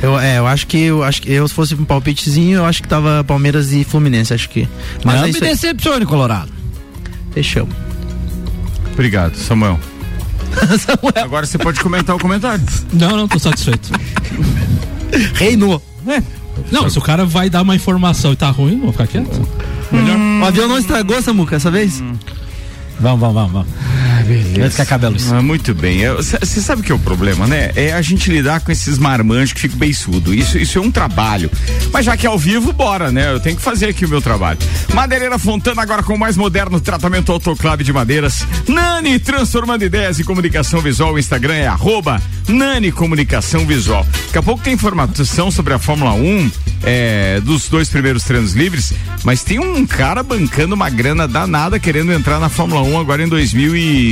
Eu, 0.00 0.16
é, 0.20 0.38
eu 0.38 0.46
acho 0.46 0.68
que 0.68 0.78
eu 0.78 1.02
acho 1.02 1.20
que 1.20 1.32
eu 1.32 1.48
se 1.48 1.52
fosse 1.52 1.74
um 1.74 1.84
palpitezinho, 1.84 2.58
eu 2.58 2.64
acho 2.64 2.80
que 2.80 2.86
tava 2.86 3.24
Palmeiras 3.24 3.72
e 3.72 3.82
Fluminense, 3.82 4.32
acho 4.32 4.48
que. 4.50 4.68
Mas 5.02 5.16
não 5.16 5.24
é 5.24 5.32
me 5.32 5.40
decepcione, 5.40 6.06
Colorado. 6.06 6.52
Fechamos. 7.32 7.74
Obrigado, 8.92 9.34
Samuel. 9.34 9.80
Samuel. 10.78 11.24
Agora 11.24 11.44
você 11.44 11.58
pode 11.58 11.80
comentar 11.80 12.14
o 12.14 12.20
comentário. 12.20 12.64
Não, 12.92 13.16
não, 13.16 13.26
tô 13.26 13.40
satisfeito. 13.40 13.90
Reinou. 15.34 15.82
É. 16.06 16.22
Não, 16.70 16.88
se 16.88 16.98
o 16.98 17.02
cara 17.02 17.24
vai 17.24 17.48
dar 17.48 17.62
uma 17.62 17.74
informação 17.74 18.32
e 18.32 18.36
tá 18.36 18.50
ruim, 18.50 18.80
vou 18.80 18.92
ficar 18.92 19.06
quieto. 19.06 19.48
Melhor. 19.90 20.16
Hum. 20.16 20.40
O 20.42 20.44
avião 20.44 20.68
não 20.68 20.78
estragou, 20.78 21.20
Samuca, 21.22 21.56
essa 21.56 21.70
vez? 21.70 22.00
Hum. 22.00 22.14
Vamos, 23.00 23.20
vamos, 23.20 23.34
vamos, 23.34 23.52
vamos. 23.52 23.68
Beleza. 24.28 24.62
Antes 24.62 24.76
que 24.76 24.82
acabe 24.82 25.06
a 25.06 25.08
luz. 25.08 25.32
Ah, 25.32 25.40
muito 25.40 25.74
bem. 25.74 26.00
Você 26.16 26.60
sabe 26.60 26.82
o 26.82 26.84
que 26.84 26.92
é 26.92 26.94
o 26.94 26.98
problema, 26.98 27.46
né? 27.46 27.72
É 27.74 27.92
a 27.92 28.02
gente 28.02 28.30
lidar 28.30 28.60
com 28.60 28.70
esses 28.70 28.98
marmanjos 28.98 29.54
que 29.54 29.60
ficam 29.62 29.78
beiçudo. 29.78 30.34
Isso, 30.34 30.58
isso 30.58 30.78
é 30.78 30.80
um 30.80 30.90
trabalho. 30.90 31.50
Mas 31.90 32.04
já 32.04 32.16
que 32.16 32.26
é 32.26 32.28
ao 32.28 32.38
vivo, 32.38 32.72
bora, 32.72 33.10
né? 33.10 33.32
Eu 33.32 33.40
tenho 33.40 33.56
que 33.56 33.62
fazer 33.62 33.86
aqui 33.86 34.04
o 34.04 34.08
meu 34.08 34.20
trabalho. 34.20 34.58
Madeireira 34.92 35.38
Fontana 35.38 35.80
agora 35.80 36.02
com 36.02 36.14
o 36.14 36.18
mais 36.18 36.36
moderno 36.36 36.78
tratamento 36.78 37.32
autoclave 37.32 37.82
de 37.82 37.92
madeiras. 37.92 38.46
Nani 38.68 39.18
transformando 39.18 39.82
ideias 39.82 40.18
e 40.18 40.24
comunicação 40.24 40.80
visual. 40.80 41.14
O 41.14 41.18
Instagram 41.18 41.54
é 41.54 41.66
arroba 41.66 42.20
Nani 42.46 42.92
Comunicação 42.92 43.66
Visual. 43.66 44.06
Daqui 44.26 44.38
a 44.38 44.42
pouco 44.42 44.62
tem 44.62 44.74
informação 44.74 45.50
sobre 45.50 45.72
a 45.72 45.78
Fórmula 45.78 46.12
1 46.12 46.50
é, 46.84 47.40
dos 47.40 47.68
dois 47.68 47.88
primeiros 47.88 48.22
treinos 48.24 48.52
livres, 48.52 48.92
mas 49.24 49.42
tem 49.42 49.58
um 49.58 49.86
cara 49.86 50.22
bancando 50.22 50.74
uma 50.74 50.88
grana 50.90 51.26
danada 51.26 51.78
querendo 51.78 52.12
entrar 52.12 52.38
na 52.38 52.48
Fórmula 52.48 52.82
1 52.82 52.98
agora 52.98 53.22
em 53.22 53.28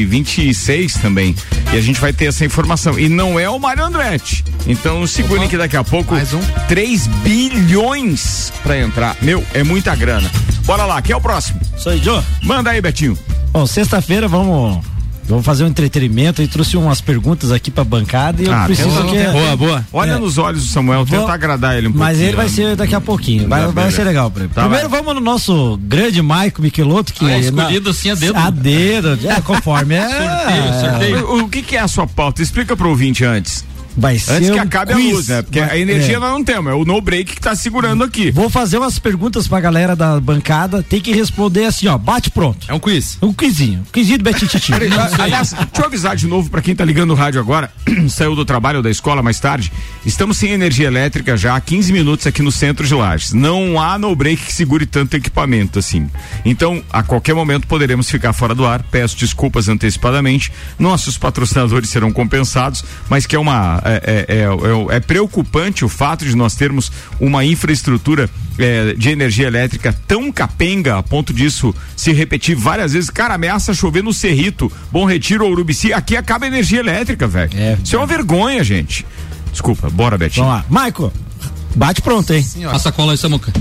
2026 0.07 0.95
também. 0.95 1.35
E 1.73 1.77
a 1.77 1.81
gente 1.81 2.01
vai 2.01 2.13
ter 2.13 2.27
essa 2.27 2.45
informação. 2.45 2.99
E 2.99 3.09
não 3.09 3.39
é 3.39 3.49
o 3.49 3.59
Mário 3.59 3.85
Andretti. 3.85 4.45
Então 4.67 5.07
segurem 5.07 5.49
que 5.49 5.57
daqui 5.57 5.77
a 5.77 5.85
pouco 5.85 6.15
Mais 6.15 6.33
um. 6.33 6.41
3 6.69 7.07
bilhões 7.07 8.53
para 8.63 8.79
entrar. 8.79 9.17
Meu, 9.21 9.45
é 9.53 9.63
muita 9.63 9.95
grana. 9.95 10.31
Bora 10.65 10.85
lá, 10.85 11.01
quem 11.03 11.13
é 11.13 11.17
o 11.17 11.21
próximo? 11.21 11.61
Sou 11.77 11.93
eu, 11.93 12.03
Joe. 12.03 12.23
Manda 12.43 12.71
aí, 12.71 12.81
Betinho. 12.81 13.17
Bom, 13.53 13.67
sexta-feira 13.67 14.27
vamos 14.27 14.85
Vamos 15.29 15.45
fazer 15.45 15.65
um 15.65 15.67
entretenimento 15.67 16.41
e 16.41 16.47
trouxe 16.47 16.77
umas 16.77 17.01
perguntas 17.01 17.51
aqui 17.51 17.69
pra 17.71 17.83
bancada 17.83 18.41
e 18.43 18.47
eu 18.47 18.53
Ah, 18.55 18.65
preciso 18.65 18.91
tenta- 18.91 19.09
que. 19.09 19.33
Boa, 19.33 19.57
boa. 19.57 19.87
Olha 19.93 20.13
É. 20.13 20.19
nos 20.19 20.39
olhos 20.39 20.63
do 20.63 20.69
Samuel, 20.69 21.05
tenta 21.05 21.19
Vou- 21.23 21.29
agradar 21.31 21.77
ele 21.77 21.89
um 21.89 21.93
Mas 21.93 22.11
pouquinho. 22.11 22.29
ele 22.29 22.37
vai 22.37 22.49
ser 22.49 22.77
daqui 22.77 22.95
a 22.95 23.01
pouquinho. 23.01 23.49
Vai, 23.49 23.63
Tá, 23.63 23.67
vai 23.69 23.91
ser 23.91 24.05
legal 24.05 24.31
pra 24.31 24.45
ele. 24.45 24.53
Tá, 24.55 24.63
Primeiro 24.63 24.89
vai. 24.89 25.01
vamos 25.01 25.15
no 25.17 25.21
nosso 25.21 25.77
grande 25.83 26.23
Maico 26.23 26.63
Michelotto, 26.63 27.13
que 27.13 27.25
Ah, 27.25 27.33
é 27.33 27.41
escolhido 27.41 27.91
assim 27.91 28.11
a 28.11 28.15
dedo. 28.15 28.37
A 28.39 28.51
dedo, 28.51 29.19
é, 29.29 29.41
conforme 29.41 29.95
é. 29.97 30.07
Sorteio, 30.09 30.91
sorteio. 30.91 31.27
O, 31.31 31.39
o 31.43 31.49
que, 31.49 31.63
que 31.63 31.77
é 31.77 31.81
a 31.81 31.89
sua 31.89 32.07
pauta? 32.07 32.41
Explica 32.41 32.77
pro 32.77 32.89
ouvinte 32.89 33.25
antes. 33.25 33.65
Vai 33.97 34.19
ser 34.19 34.33
Antes 34.33 34.51
que 34.51 34.57
um 34.57 34.63
acabe 34.63 34.95
quiz. 34.95 35.11
a 35.13 35.15
luz, 35.15 35.29
né? 35.29 35.43
Porque 35.43 35.61
Vai- 35.61 35.71
a 35.71 35.79
energia 35.79 36.17
é. 36.17 36.19
nós 36.19 36.31
não 36.33 36.45
temos, 36.45 36.71
é 36.71 36.75
o 36.75 36.85
no 36.85 37.01
break 37.01 37.35
que 37.35 37.41
tá 37.41 37.55
segurando 37.55 38.05
aqui. 38.05 38.31
Vou 38.31 38.51
fazer 38.51 38.79
umas 38.79 38.99
perguntas 38.99 39.49
pra 39.49 39.61
galera 39.61 39.97
da 39.97 40.21
bancada. 40.21 40.83
Tem 40.83 41.01
que 41.01 41.13
responder 41.13 41.65
assim, 41.65 41.87
ó. 41.89 41.97
Bate 41.97 42.31
pronto. 42.31 42.67
É 42.69 42.75
um 42.75 42.79
quiz. 42.79 43.17
Um 43.23 43.33
quizinho. 43.33 43.81
Um 43.81 43.93
quizinho 43.93 44.19
do 44.19 44.25
Betinho 44.25 44.51
Titi. 44.51 44.73
Aliás, 45.19 45.53
deixa 45.53 45.69
eu 45.79 45.85
avisar 45.87 46.15
de 46.17 46.27
novo 46.27 46.51
pra 46.51 46.61
quem 46.61 46.75
tá 46.75 46.85
ligando 46.85 47.11
o 47.11 47.15
rádio 47.15 47.41
agora, 47.41 47.71
saiu 48.09 48.35
do 48.35 48.45
trabalho 48.45 48.79
ou 48.79 48.83
da 48.83 48.91
escola 48.91 49.23
mais 49.23 49.41
tarde. 49.41 49.73
Estamos 50.05 50.37
sem 50.37 50.51
energia 50.51 50.87
elétrica 50.87 51.37
já 51.37 51.57
há 51.57 51.61
15 51.61 51.93
minutos 51.93 52.27
aqui 52.27 52.43
no 52.43 52.53
centro 52.53 52.87
de 52.87 52.95
Lages. 52.95 53.33
Não 53.33 53.81
há 53.81 53.99
no 53.99 54.15
break 54.15 54.43
que 54.45 54.53
segure 54.53 54.85
tanto 54.87 55.17
equipamento 55.17 55.79
assim. 55.79 56.09
Então, 56.45 56.83
a 56.93 57.03
qualquer 57.03 57.35
momento 57.35 57.67
poderemos 57.67 58.11
ficar 58.11 58.33
fora 58.33 58.55
do 58.55 58.67
ar. 58.67 58.83
Peço 58.85 59.17
desculpas 59.17 59.69
antecipadamente. 59.69 60.53
Nossos 60.79 61.17
patrocinadores 61.19 61.89
serão 61.89 62.13
compensados, 62.13 62.85
mas 63.09 63.27
que 63.27 63.35
é 63.35 63.39
uma 63.39 63.81
é, 63.89 64.25
é- 64.29 64.35
é- 64.37 64.93
é- 64.93 64.97
é 64.97 65.01
preocupante 65.01 65.85
o 65.85 65.89
fato 65.89 66.25
de 66.25 66.35
nós 66.37 66.55
termos 66.55 66.91
uma 67.21 67.45
infraestrutura 67.45 68.29
é, 68.59 68.95
de 68.95 69.11
energia 69.11 69.47
elétrica 69.47 69.95
tão 70.07 70.33
capenga 70.33 70.97
a 70.97 71.03
ponto 71.03 71.33
disso 71.33 71.75
se 71.95 72.11
repetir 72.13 72.57
várias 72.57 72.93
vezes. 72.95 73.11
Cara, 73.11 73.35
ameaça 73.35 73.75
chover 73.75 74.03
no 74.03 74.15
Cerrito, 74.15 74.73
Bom 74.91 75.05
Retiro 75.05 75.45
ou 75.45 75.53
Urubici. 75.53 75.93
Aqui 75.93 76.17
acaba 76.17 76.47
a 76.47 76.49
energia 76.49 76.81
elétrica, 76.81 77.27
velho. 77.29 77.51
É. 77.55 77.77
Isso 77.85 77.95
é 77.95 77.99
uma 77.99 78.07
vergonha, 78.07 78.65
gente. 78.65 79.05
Desculpa, 79.53 79.91
bora, 79.91 80.17
Betinho. 80.17 80.47
Vamos 80.47 80.61
lá. 80.63 80.67
Maico, 80.71 81.13
bate 81.75 82.01
pronto, 82.01 82.33
hein? 82.33 82.47
A 82.71 82.79
sacola 82.79 83.13
aí, 83.13 83.19
Samuca. 83.19 83.53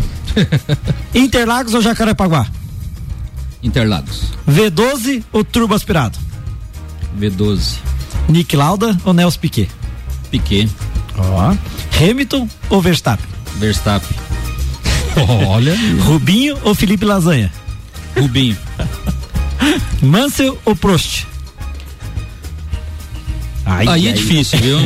Interlagos 1.13 1.73
ou 1.73 1.81
Jacarepaguá? 1.81 2.47
Interlagos. 3.61 4.31
V12 4.49 5.23
ou 5.33 5.43
turbo 5.43 5.73
aspirado? 5.73 6.17
V12. 7.19 7.77
Nick 8.29 8.55
Lauda 8.55 8.97
ou 9.03 9.13
Nelson 9.13 9.39
Piquet? 9.39 9.69
Piquet. 10.25 10.69
Ó. 11.17 11.55
Hamilton 11.99 12.49
ou 12.69 12.81
Verstappen? 12.81 13.25
Verstappen. 13.57 14.15
Olha. 15.47 15.75
Rubinho 16.01 16.57
ou 16.63 16.75
Felipe 16.75 17.05
Lasanha? 17.05 17.51
Rubinho. 18.19 18.57
Mansell 20.01 20.57
ou 20.65 20.75
Prost? 20.75 21.25
Ai, 23.65 23.87
Aí 23.87 24.07
é 24.07 24.09
ai. 24.11 24.15
difícil, 24.15 24.59
viu? 24.59 24.77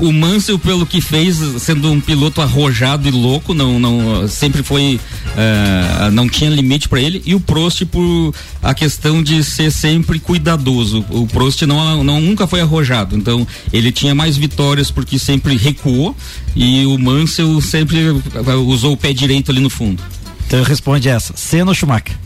o 0.00 0.12
Mansell, 0.12 0.58
pelo 0.58 0.84
que 0.84 1.00
fez, 1.00 1.36
sendo 1.60 1.92
um 1.92 2.00
piloto 2.00 2.42
arrojado 2.42 3.06
e 3.06 3.10
louco, 3.12 3.54
não, 3.54 3.78
não 3.78 4.26
sempre 4.26 4.64
foi, 4.64 4.98
eh, 5.36 6.10
não 6.10 6.28
tinha 6.28 6.50
limite 6.50 6.88
para 6.88 7.00
ele. 7.00 7.22
E 7.24 7.36
o 7.36 7.40
Prost 7.40 7.84
por 7.86 8.34
a 8.60 8.74
questão 8.74 9.22
de 9.22 9.44
ser 9.44 9.70
sempre 9.70 10.18
cuidadoso. 10.18 11.04
O 11.08 11.26
Prost 11.28 11.62
não, 11.62 12.02
não 12.02 12.20
nunca 12.20 12.48
foi 12.48 12.60
arrojado, 12.60 13.16
então 13.16 13.46
ele 13.72 13.92
tinha 13.92 14.12
mais 14.14 14.36
vitórias 14.36 14.90
porque 14.90 15.16
sempre 15.16 15.56
recuou 15.56 16.16
e 16.56 16.84
o 16.84 16.98
Mansell 16.98 17.60
sempre 17.60 17.98
eh, 18.08 18.54
usou 18.54 18.94
o 18.94 18.96
pé 18.96 19.12
direito 19.12 19.52
ali 19.52 19.60
no 19.60 19.70
fundo. 19.70 20.02
Então 20.48 20.64
responde 20.64 21.08
essa. 21.08 21.32
Senna 21.36 21.70
ou 21.70 21.74
Schumacher? 21.74 22.16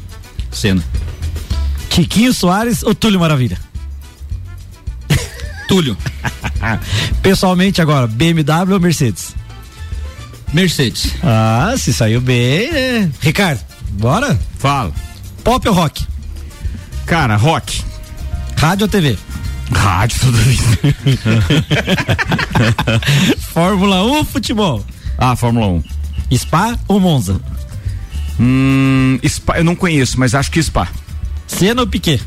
Senna. 0.50 0.82
Tiquinho 1.90 2.32
Soares 2.32 2.82
ou 2.82 2.94
Túlio 2.94 3.20
Maravilha? 3.20 3.58
Túlio. 5.68 5.96
Pessoalmente 7.22 7.80
agora, 7.82 8.06
BMW 8.06 8.72
ou 8.74 8.80
Mercedes? 8.80 9.34
Mercedes. 10.52 11.14
Ah, 11.22 11.74
se 11.76 11.92
saiu 11.92 12.20
bem, 12.20 12.70
né? 12.72 13.10
Ricardo, 13.20 13.60
bora? 13.92 14.38
Fala. 14.58 14.92
Pop 15.42 15.66
ou 15.68 15.74
rock? 15.74 16.06
Cara, 17.06 17.36
rock. 17.36 17.82
Rádio 18.56 18.84
ou 18.84 18.88
TV? 18.88 19.18
Rádio 19.74 20.20
toda 20.20 20.38
vez. 20.42 20.60
Fórmula 23.52 24.02
1 24.04 24.08
ou 24.18 24.24
futebol? 24.24 24.84
Ah, 25.18 25.34
Fórmula 25.36 25.66
1. 25.66 26.36
Spa 26.38 26.78
ou 26.88 27.00
Monza? 27.00 27.40
Hum, 28.38 29.18
Spa, 29.26 29.58
eu 29.58 29.64
não 29.64 29.74
conheço, 29.74 30.18
mas 30.18 30.34
acho 30.34 30.50
que 30.50 30.62
Spa. 30.62 30.88
Senna 31.46 31.82
ou 31.82 31.86
Piquet? 31.86 32.20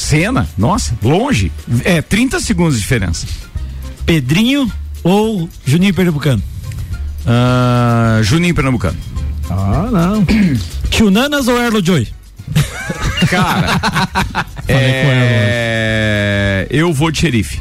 Cena, 0.00 0.48
nossa, 0.56 0.96
longe. 1.02 1.52
É, 1.84 2.00
30 2.00 2.40
segundos 2.40 2.76
de 2.76 2.80
diferença. 2.80 3.26
Pedrinho 4.06 4.70
ou 5.04 5.48
Juninho 5.64 5.92
Pernambucano? 5.92 6.42
Ah, 7.26 8.18
Juninho 8.22 8.54
Pernambucano. 8.54 8.96
Ah, 9.50 9.88
não. 9.92 10.24
Tio 10.88 11.10
Nanas 11.10 11.48
ou 11.48 11.62
Erlo 11.62 11.84
Joy? 11.84 12.08
Cara, 13.28 13.78
é, 14.66 16.66
eu 16.70 16.92
vou 16.92 17.10
de 17.10 17.18
xerife. 17.18 17.60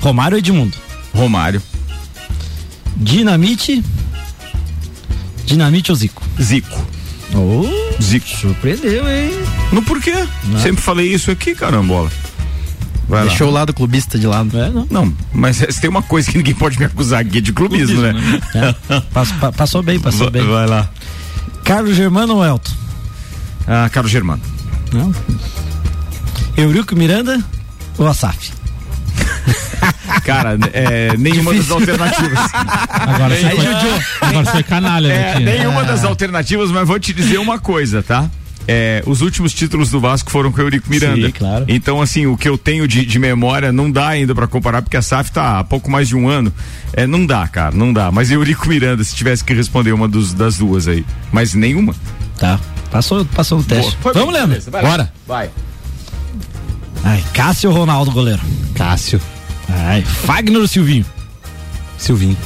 Romário 0.00 0.36
ou 0.36 0.38
Edmundo? 0.38 0.76
Romário. 1.14 1.62
Dinamite. 2.96 3.84
Dinamite 5.44 5.92
ou 5.92 5.96
Zico? 5.96 6.22
Zico. 6.40 6.99
Oh, 7.34 8.02
Zico. 8.02 8.26
surpreendeu, 8.28 9.08
hein? 9.08 9.30
No 9.72 9.82
porquê? 9.82 10.14
Sempre 10.62 10.82
falei 10.82 11.12
isso 11.12 11.30
aqui, 11.30 11.54
carambola. 11.54 12.10
Vai 13.08 13.20
lá. 13.24 13.28
Deixou 13.28 13.48
o 13.48 13.50
lado 13.52 13.72
clubista 13.74 14.18
de 14.18 14.26
lado. 14.26 14.56
É, 14.58 14.70
não. 14.70 14.86
Não, 14.90 15.14
mas 15.32 15.56
se 15.56 15.80
tem 15.80 15.90
uma 15.90 16.02
coisa 16.02 16.30
que 16.30 16.38
ninguém 16.38 16.54
pode 16.54 16.78
me 16.78 16.84
acusar 16.84 17.20
aqui 17.20 17.38
é 17.38 17.40
de 17.40 17.52
clubismo, 17.52 18.00
né? 18.00 18.12
É. 18.54 19.00
Pass- 19.12 19.32
pa- 19.32 19.50
passou 19.52 19.82
bem, 19.82 19.98
passou 19.98 20.30
Vai, 20.30 20.40
bem. 20.42 20.46
vai 20.50 20.66
lá. 20.66 20.88
Carlos 21.64 21.96
Germano 21.96 22.36
ou 22.36 22.44
Elton? 22.44 22.72
Ah, 23.66 23.88
Carlos 23.92 24.10
Germano. 24.12 24.42
Não. 24.92 25.12
Eurico 26.56 26.94
Miranda 26.96 27.40
ou 27.98 28.06
Asaf? 28.06 28.52
Cara, 30.24 30.58
é, 30.72 31.16
nenhuma 31.16 31.54
das 31.54 31.70
alternativas. 31.70 32.38
Agora 32.90 33.34
você 33.34 33.50
foi, 33.50 33.66
agora 34.28 34.44
você 34.44 34.50
foi 34.52 34.62
canalha, 34.62 35.12
É, 35.12 35.38
nenhuma 35.40 35.84
das 35.84 36.04
alternativas, 36.04 36.70
mas 36.70 36.86
vou 36.86 36.98
te 36.98 37.12
dizer 37.12 37.38
uma 37.38 37.58
coisa, 37.58 38.02
tá? 38.02 38.28
É, 38.68 39.02
os 39.06 39.20
últimos 39.20 39.52
títulos 39.52 39.90
do 39.90 39.98
Vasco 39.98 40.30
foram 40.30 40.52
com 40.52 40.58
o 40.58 40.62
Eurico 40.62 40.88
Miranda. 40.88 41.26
Sim, 41.26 41.32
claro. 41.32 41.64
Então, 41.66 42.00
assim, 42.00 42.26
o 42.26 42.36
que 42.36 42.48
eu 42.48 42.56
tenho 42.58 42.86
de, 42.86 43.04
de 43.04 43.18
memória 43.18 43.72
não 43.72 43.90
dá 43.90 44.08
ainda 44.08 44.34
pra 44.34 44.46
comparar, 44.46 44.82
porque 44.82 44.96
a 44.96 45.02
SAF 45.02 45.32
tá 45.32 45.58
há 45.58 45.64
pouco 45.64 45.90
mais 45.90 46.06
de 46.08 46.14
um 46.14 46.28
ano. 46.28 46.52
É, 46.92 47.06
não 47.06 47.24
dá, 47.26 47.48
cara, 47.48 47.74
não 47.74 47.92
dá. 47.92 48.12
Mas 48.12 48.30
Eurico 48.30 48.68
Miranda, 48.68 49.02
se 49.02 49.16
tivesse 49.16 49.42
que 49.42 49.54
responder 49.54 49.92
uma 49.92 50.06
dos, 50.06 50.32
das 50.34 50.58
duas 50.58 50.86
aí. 50.86 51.04
Mas 51.32 51.54
nenhuma. 51.54 51.94
Tá. 52.38 52.60
Passou, 52.90 53.24
passou 53.24 53.58
no 53.58 53.64
teste. 53.64 53.96
Foi 54.00 54.12
Vamos, 54.12 54.28
bem, 54.28 54.34
Leandro. 54.34 54.48
beleza, 54.50 54.70
vai 54.70 54.82
lá. 54.82 54.88
Bora. 54.90 55.12
Vai. 55.26 55.50
Ai, 57.04 57.24
Cássio 57.32 57.70
Ronaldo, 57.70 58.10
goleiro? 58.10 58.40
Cássio. 58.74 59.20
Ai, 59.68 60.02
Fagner 60.02 60.60
ou 60.60 60.68
Silvinho? 60.68 61.06
Silvinho. 61.96 62.36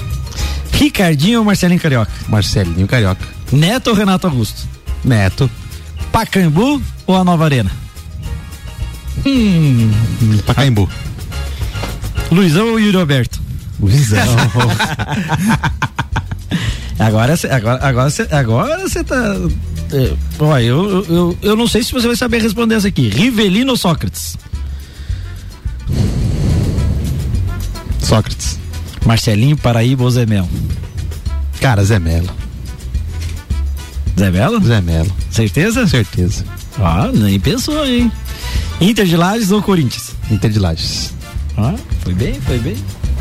Ricardinho 0.73 1.39
ou 1.41 1.45
Marcelinho 1.45 1.81
Carioca? 1.81 2.11
Marcelinho 2.29 2.87
Carioca. 2.87 3.25
Neto 3.53 3.89
ou 3.89 3.95
Renato 3.97 4.27
Augusto? 4.27 4.69
Neto. 5.05 5.51
Pacaembu 6.11 6.83
ou 7.07 7.17
a 7.17 7.25
Nova 7.25 7.45
Arena? 7.45 7.71
Pacaembu. 10.47 10.89
Luizão 12.31 12.71
ou 12.71 12.81
Yuri 12.81 12.97
Alberto? 12.97 13.41
Luizão. 13.81 14.25
Agora 16.99 17.37
você 17.37 17.49
agora, 17.49 17.87
agora 17.87 18.09
agora 18.31 18.89
você 18.89 19.03
tá 19.03 19.37
olha, 20.39 20.63
eu, 20.63 21.05
eu, 21.05 21.39
eu 21.43 21.57
não 21.57 21.67
sei 21.67 21.83
se 21.83 21.93
você 21.93 22.07
vai 22.07 22.17
saber 22.17 22.41
responder 22.41 22.75
essa 22.75 22.89
aqui. 22.89 23.09
Rivelino 23.09 23.73
ou 23.73 23.77
Sócrates? 23.77 24.37
Sócrates. 28.01 28.59
Marcelinho, 29.05 29.57
Paraíba 29.57 30.05
ou 30.05 30.11
Zé 30.11 30.27
Melo? 30.27 30.49
Cara, 31.61 31.85
Zé 31.85 31.99
Melo. 31.99 32.31
Zé 34.19 34.31
Melo? 34.31 34.65
Zé 34.65 34.81
Melo. 34.81 35.13
Certeza? 35.31 35.87
Certeza. 35.87 36.45
Ah, 36.79 37.11
nem 37.13 37.39
pensou, 37.39 37.85
hein? 37.87 38.11
Inter 38.81 39.07
de 39.07 39.17
Lages 39.17 39.51
ou 39.51 39.63
Corinthians? 39.63 40.13
Inter 40.31 40.51
de 40.51 40.59
Lages. 40.59 41.13
Ah, 41.57 41.75
foi 42.01 42.15
bem, 42.15 42.35
foi 42.41 42.59
bem. 42.59 42.77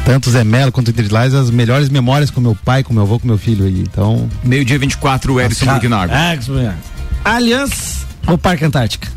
Tanto 0.05 0.29
Zé 0.29 0.43
Melo 0.43 0.71
quanto 0.71 0.93
Lages, 1.11 1.33
as 1.33 1.49
melhores 1.49 1.89
memórias 1.89 2.29
com 2.29 2.41
meu 2.41 2.55
pai, 2.55 2.83
com 2.83 2.93
meu 2.93 3.03
avô, 3.03 3.19
com 3.19 3.27
meu 3.27 3.37
filho 3.37 3.65
aí. 3.65 3.79
Então. 3.79 4.29
Meio-dia 4.43 4.77
24, 4.77 5.33
o 5.33 5.39
Edson 5.39 5.65
Burgnago. 5.65 6.11
Ah, 6.13 6.35
Allianz 7.23 8.05
ou 8.27 8.37
Parque 8.37 8.65
Antártica? 8.65 9.07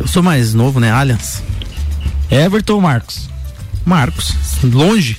Eu 0.00 0.06
sou 0.06 0.22
mais 0.22 0.54
novo, 0.54 0.80
né? 0.80 0.90
Allianz. 0.90 1.42
Everton 2.30 2.74
ou 2.74 2.80
Marcos? 2.80 3.28
Marcos. 3.84 4.34
Longe. 4.64 5.18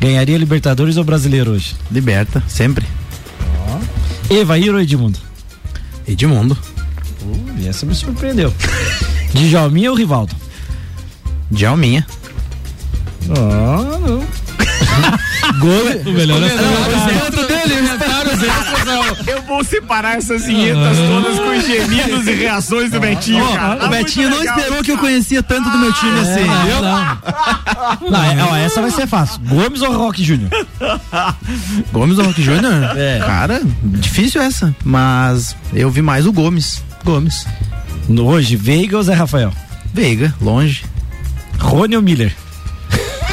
Ganharia 0.00 0.38
Libertadores 0.38 0.96
ou 0.96 1.04
Brasileiro 1.04 1.52
hoje? 1.52 1.74
Liberta, 1.90 2.42
sempre. 2.46 2.86
Oh. 3.68 4.32
Evair 4.32 4.72
ou 4.72 4.80
Edmundo? 4.80 5.18
Edmundo. 6.06 6.56
Uh, 7.22 7.68
essa 7.68 7.84
me 7.84 7.94
surpreendeu. 7.94 8.52
Djalminha 9.34 9.90
ou 9.90 9.96
Rivaldo? 9.96 10.34
Djalminha. 11.50 12.06
Oh, 13.28 13.98
não. 13.98 14.26
Gol, 15.58 16.02
o 16.06 16.12
melhor 16.12 16.42
é 16.42 16.46
o 16.46 17.22
centro 17.22 17.46
dele, 17.46 17.74
Eu 19.26 19.42
vou 19.42 19.64
separar 19.64 20.18
essas 20.18 20.44
vinhetas 20.44 20.96
todas 20.98 21.38
com 21.38 21.56
os 21.56 21.66
gemidos 21.66 22.26
e 22.26 22.32
reações 22.32 22.90
do 22.90 23.00
Betinho, 23.00 23.46
cara. 23.52 23.76
Tá 23.76 23.86
o 23.86 23.88
Betinho 23.88 24.30
não 24.30 24.38
legal. 24.38 24.58
esperou 24.58 24.84
que 24.84 24.92
eu 24.92 24.98
conhecia 24.98 25.42
tanto 25.42 25.70
do 25.70 25.78
meu 25.78 25.92
time 25.92 26.20
assim, 26.20 26.30
é, 26.30 26.48
assim, 26.48 26.66
viu? 26.66 26.82
Não, 26.82 28.10
não 28.10 28.22
é, 28.22 28.44
ó, 28.44 28.56
essa 28.56 28.80
vai 28.80 28.90
ser 28.90 29.06
fácil. 29.06 29.40
Gomes 29.44 29.82
ou 29.82 29.96
Rock 29.96 30.22
Júnior? 30.22 30.50
Gomes 31.92 32.18
ou 32.18 32.24
Rock 32.24 32.42
Júnior? 32.42 32.96
É. 32.96 33.20
Cara, 33.24 33.62
difícil 33.82 34.40
essa, 34.40 34.74
mas 34.84 35.56
eu 35.72 35.90
vi 35.90 36.02
mais 36.02 36.26
o 36.26 36.32
Gomes. 36.32 36.82
Gomes. 37.04 37.46
Hoje, 38.08 38.56
Veiga 38.56 38.96
ou 38.96 39.02
Zé 39.02 39.14
Rafael? 39.14 39.52
Veiga, 39.92 40.34
longe. 40.40 40.84
Rony 41.58 41.96
ou 41.96 42.02
Miller? 42.02 42.34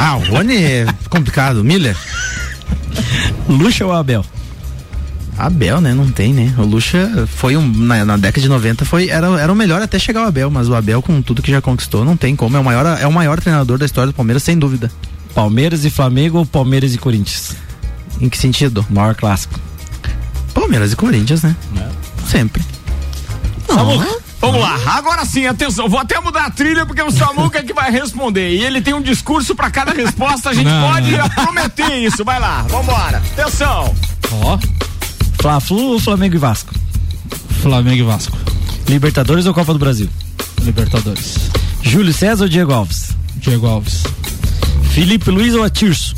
Ah, 0.06 0.18
o 0.18 0.20
Rony 0.20 0.58
é 0.58 0.86
complicado. 1.10 1.64
Miller. 1.64 1.96
Lucha 3.48 3.86
ou 3.86 3.94
Abel? 3.94 4.26
Abel, 5.38 5.80
né? 5.80 5.94
Não 5.94 6.12
tem, 6.12 6.34
né? 6.34 6.54
O 6.58 6.64
Lucha 6.64 7.26
foi 7.26 7.56
um. 7.56 7.66
Na, 7.66 8.04
na, 8.04 8.18
década 8.18 8.42
de 8.42 8.50
90 8.50 8.84
foi, 8.84 9.08
era, 9.08 9.28
era 9.40 9.50
o 9.50 9.56
melhor 9.56 9.82
até 9.82 9.98
chegar 9.98 10.24
o 10.24 10.28
Abel, 10.28 10.52
mas 10.52 10.68
o 10.68 10.76
Abel, 10.76 11.02
com 11.02 11.22
tudo 11.22 11.42
que 11.42 11.50
já 11.50 11.62
conquistou, 11.62 12.04
não 12.04 12.18
tem 12.18 12.36
como. 12.36 12.58
É 12.58 12.60
o 12.60 12.64
maior, 12.66 12.86
é 13.00 13.08
o 13.08 13.14
maior 13.14 13.40
treinador 13.40 13.78
da 13.78 13.86
história 13.86 14.12
do 14.12 14.14
Palmeiras, 14.14 14.44
sem 14.44 14.60
dúvida. 14.60 14.92
Palmeiras 15.34 15.86
e 15.86 15.90
Flamengo 15.90 16.38
ou 16.38 16.46
Palmeiras 16.46 16.94
e 16.94 16.98
Corinthians? 16.98 17.56
Em 18.20 18.28
que 18.28 18.38
sentido? 18.38 18.86
Maior 18.90 19.16
clássico. 19.16 19.58
Palmeiras 20.54 20.92
e 20.92 20.98
Corinthians, 20.98 21.44
né? 21.44 21.56
É. 21.78 22.30
Sempre. 22.30 22.62
Não. 23.70 24.23
Vamos 24.46 24.60
lá, 24.60 24.78
agora 24.98 25.24
sim, 25.24 25.46
atenção, 25.48 25.88
vou 25.88 25.98
até 25.98 26.20
mudar 26.20 26.48
a 26.48 26.50
trilha 26.50 26.86
porque 26.86 27.02
o 27.02 27.10
Samuca 27.10 27.60
é 27.60 27.64
que 27.64 27.72
vai 27.74 27.90
responder. 27.90 28.50
E 28.50 28.62
ele 28.62 28.82
tem 28.82 28.94
um 28.94 29.02
discurso 29.02 29.56
para 29.56 29.72
cada 29.72 29.94
resposta, 29.94 30.50
a 30.50 30.54
gente 30.54 30.66
Não. 30.66 30.92
pode 30.92 31.12
prometer 31.34 31.94
isso. 32.00 32.26
Vai 32.26 32.42
lá, 32.42 32.62
vambora. 32.64 33.20
Atenção. 33.38 33.96
Ó. 34.42 34.60
Fla-Flu 35.42 35.94
ou 35.94 36.00
Flamengo 36.00 36.36
e 36.36 36.38
Vasco? 36.38 36.74
Flamengo 37.62 38.02
e 38.02 38.04
Vasco. 38.04 38.38
Libertadores 38.90 39.46
ou 39.46 39.54
Copa 39.54 39.72
do 39.72 39.80
Brasil? 39.80 40.10
Libertadores. 40.62 41.36
Júlio 41.82 42.14
César 42.14 42.44
ou 42.44 42.50
Diego 42.50 42.74
Alves? 42.74 43.12
Diego 43.38 43.66
Alves. 43.66 44.04
Felipe 44.92 45.32
Luiz 45.32 45.54
ou 45.56 45.64
Atirso? 45.64 46.16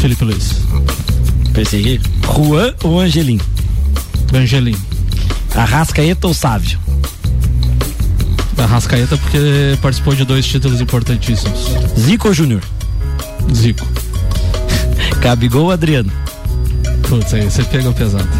Felipe 0.00 0.24
Luiz. 0.24 0.52
Persegui. 1.52 2.00
Juan 2.24 2.72
ou 2.84 3.00
Angelim? 3.00 3.40
Angelim. 4.32 4.76
Arrascaeta 5.56 6.26
ou 6.26 6.34
Sávio? 6.34 6.78
Arrascaeta 8.58 9.16
porque 9.16 9.78
participou 9.80 10.14
de 10.14 10.24
dois 10.24 10.46
títulos 10.46 10.82
importantíssimos. 10.82 11.70
Zico 11.98 12.28
ou 12.28 12.34
Júnior? 12.34 12.60
Zico. 13.54 13.86
Gabigol 15.20 15.64
ou 15.64 15.70
Adriano? 15.70 16.12
Putz, 17.08 17.32
aí 17.32 17.44
você 17.44 17.64
pegou 17.64 17.94
pesado. 17.94 18.28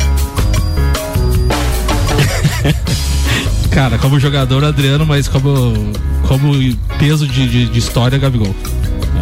Cara, 3.71 3.97
como 3.99 4.21
jogador, 4.21 4.65
Adriano, 4.65 5.07
mas 5.07 5.27
como, 5.27 5.93
como 6.29 6.53
peso 6.99 7.27
de, 7.27 7.49
de, 7.49 7.67
de 7.67 7.79
história, 7.79 8.19
Gabigol. 8.19 8.55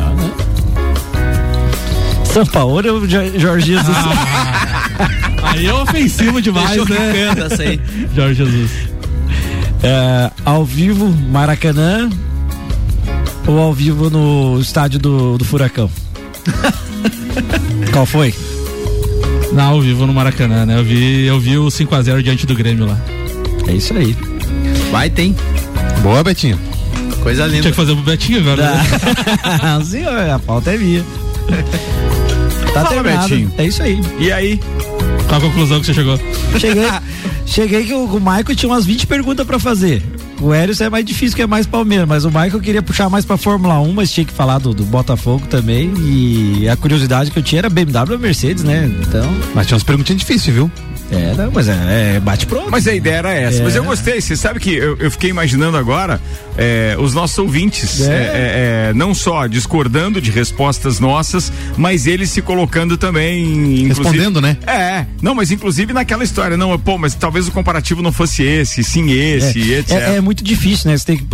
Ah, 0.00 0.10
né? 0.14 0.30
São 2.34 2.44
Paulo 2.44 2.82
ou 2.94 3.08
Jorge 3.08 3.74
Jesus? 3.74 3.96
Ah. 3.96 5.08
Aí 5.54 5.66
é 5.66 5.72
ofensivo 5.72 6.42
demais, 6.42 6.84
né? 6.88 7.28
Essa 7.46 7.62
aí. 7.62 7.80
Jorge 8.12 8.44
Jesus. 8.44 8.70
É, 9.84 10.30
ao 10.44 10.64
vivo, 10.64 11.06
Maracanã 11.30 12.10
ou 13.46 13.60
ao 13.60 13.72
vivo 13.72 14.10
no 14.10 14.58
estádio 14.58 14.98
do, 14.98 15.38
do 15.38 15.44
Furacão? 15.44 15.88
Qual 17.92 18.04
foi? 18.04 18.34
Não, 19.52 19.74
ao 19.74 19.80
vivo 19.80 20.04
no 20.04 20.12
Maracanã, 20.12 20.66
né? 20.66 20.76
Eu 20.76 20.82
vi, 20.82 21.26
eu 21.26 21.38
vi 21.38 21.56
o 21.56 21.66
5x0 21.66 22.20
diante 22.20 22.46
do 22.46 22.54
Grêmio 22.56 22.86
lá. 22.86 22.98
É 23.68 23.74
isso 23.74 23.94
aí. 23.94 24.16
Vai, 24.90 25.08
tem. 25.08 25.36
Boa, 26.02 26.24
Betinho. 26.24 26.58
Coisa 27.22 27.46
linda. 27.46 27.60
Tinha 27.60 27.70
que 27.70 27.76
fazer 27.76 27.94
pro 27.94 28.02
Betinho 28.02 28.40
agora. 28.40 28.74
Né? 28.74 29.84
Senhor, 29.86 30.30
a 30.30 30.38
pauta 30.40 30.72
é 30.72 30.78
minha. 30.78 31.04
Tá 32.74 32.82
Fala, 32.82 32.88
terminado. 32.88 33.28
Betinho. 33.28 33.52
É 33.56 33.64
isso 33.64 33.82
aí. 33.82 34.00
E 34.18 34.32
aí? 34.32 34.60
Qual 35.28 35.38
a 35.38 35.40
conclusão 35.40 35.80
que 35.80 35.86
você 35.86 35.94
chegou? 35.94 36.18
Cheguei, 36.58 36.84
cheguei 37.46 37.84
que 37.84 37.94
o, 37.94 38.04
o 38.04 38.18
Michael 38.20 38.56
tinha 38.56 38.70
umas 38.70 38.84
20 38.84 39.06
perguntas 39.06 39.46
para 39.46 39.60
fazer. 39.60 40.02
O 40.40 40.52
Hélio 40.52 40.74
é 40.78 40.90
mais 40.90 41.04
difícil, 41.04 41.36
que 41.36 41.42
é 41.42 41.46
mais 41.46 41.66
Palmeiras, 41.66 42.08
mas 42.08 42.24
o 42.24 42.28
Michael 42.28 42.60
queria 42.60 42.82
puxar 42.82 43.08
mais 43.08 43.24
pra 43.24 43.36
Fórmula 43.36 43.78
1, 43.78 43.92
mas 43.92 44.10
tinha 44.10 44.24
que 44.26 44.32
falar 44.32 44.58
do, 44.58 44.74
do 44.74 44.84
Botafogo 44.84 45.46
também. 45.48 45.92
E 46.02 46.68
a 46.68 46.76
curiosidade 46.76 47.30
que 47.30 47.38
eu 47.38 47.42
tinha 47.42 47.60
era 47.60 47.70
BMW 47.70 48.12
ou 48.12 48.18
Mercedes, 48.18 48.64
né? 48.64 48.90
Então. 49.00 49.24
Mas 49.54 49.68
tinha 49.68 49.76
umas 49.76 49.84
perguntinhas 49.84 50.20
difíceis, 50.20 50.54
viu? 50.54 50.70
É, 51.10 51.34
não, 51.34 51.50
mas 51.50 51.68
é, 51.68 52.16
é 52.16 52.20
bate 52.20 52.46
pronto. 52.46 52.70
Mas 52.70 52.86
a 52.86 52.94
ideia 52.94 53.16
era 53.16 53.32
essa. 53.32 53.60
É. 53.60 53.64
Mas 53.64 53.76
eu 53.76 53.84
gostei. 53.84 54.20
Você 54.20 54.36
sabe 54.36 54.60
que 54.60 54.74
eu, 54.74 54.96
eu 54.98 55.10
fiquei 55.10 55.30
imaginando 55.30 55.76
agora 55.76 56.20
é, 56.56 56.96
os 56.98 57.14
nossos 57.14 57.36
ouvintes, 57.38 58.00
é. 58.00 58.12
É, 58.12 58.88
é. 58.90 58.92
não 58.94 59.14
só 59.14 59.46
discordando 59.46 60.20
de 60.20 60.30
respostas 60.30 61.00
nossas, 61.00 61.52
mas 61.76 62.06
eles 62.06 62.30
se 62.30 62.42
colocando 62.42 62.96
também. 62.96 63.88
Respondendo, 63.88 64.40
né? 64.40 64.56
É. 64.66 65.06
Não, 65.20 65.34
mas 65.34 65.50
inclusive 65.50 65.92
naquela 65.92 66.24
história, 66.24 66.56
não, 66.56 66.78
pô, 66.78 66.98
mas 66.98 67.14
talvez 67.14 67.48
o 67.48 67.52
comparativo 67.52 68.02
não 68.02 68.12
fosse 68.12 68.42
esse, 68.42 68.82
sim 68.82 69.10
esse, 69.12 69.72
etc. 69.72 69.90
É, 69.90 70.20
muito 70.20 70.42
difícil, 70.42 70.90
né? 70.90 70.96
Você 70.96 71.04
tem 71.04 71.16
que 71.16 71.26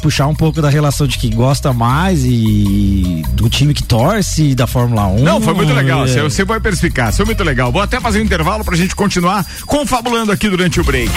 puxar 0.00 0.26
um 0.26 0.34
pouco 0.34 0.62
da 0.62 0.68
relação 0.68 1.06
de 1.06 1.18
quem 1.18 1.30
gosta 1.30 1.72
mais 1.72 2.24
e 2.24 3.22
do 3.32 3.48
time 3.48 3.74
que 3.74 3.82
torce, 3.82 4.54
da 4.54 4.66
Fórmula 4.66 5.06
1. 5.06 5.22
Não, 5.22 5.40
foi 5.40 5.54
muito 5.54 5.72
legal. 5.72 6.06
Você, 6.06 6.22
você 6.22 6.46
foi 6.46 6.60
perspicaz, 6.60 7.16
foi 7.16 7.26
muito 7.26 7.42
legal. 7.42 7.70
Vou 7.72 7.82
até 7.82 8.00
fazer 8.00 8.20
um 8.20 8.22
intervalo 8.22 8.64
pra 8.64 8.76
gente 8.76 8.94
continuar 8.94 9.17
continuar 9.18 9.44
confabulando 9.66 10.30
aqui 10.30 10.48
durante 10.48 10.80
o 10.80 10.84
break. 10.84 11.10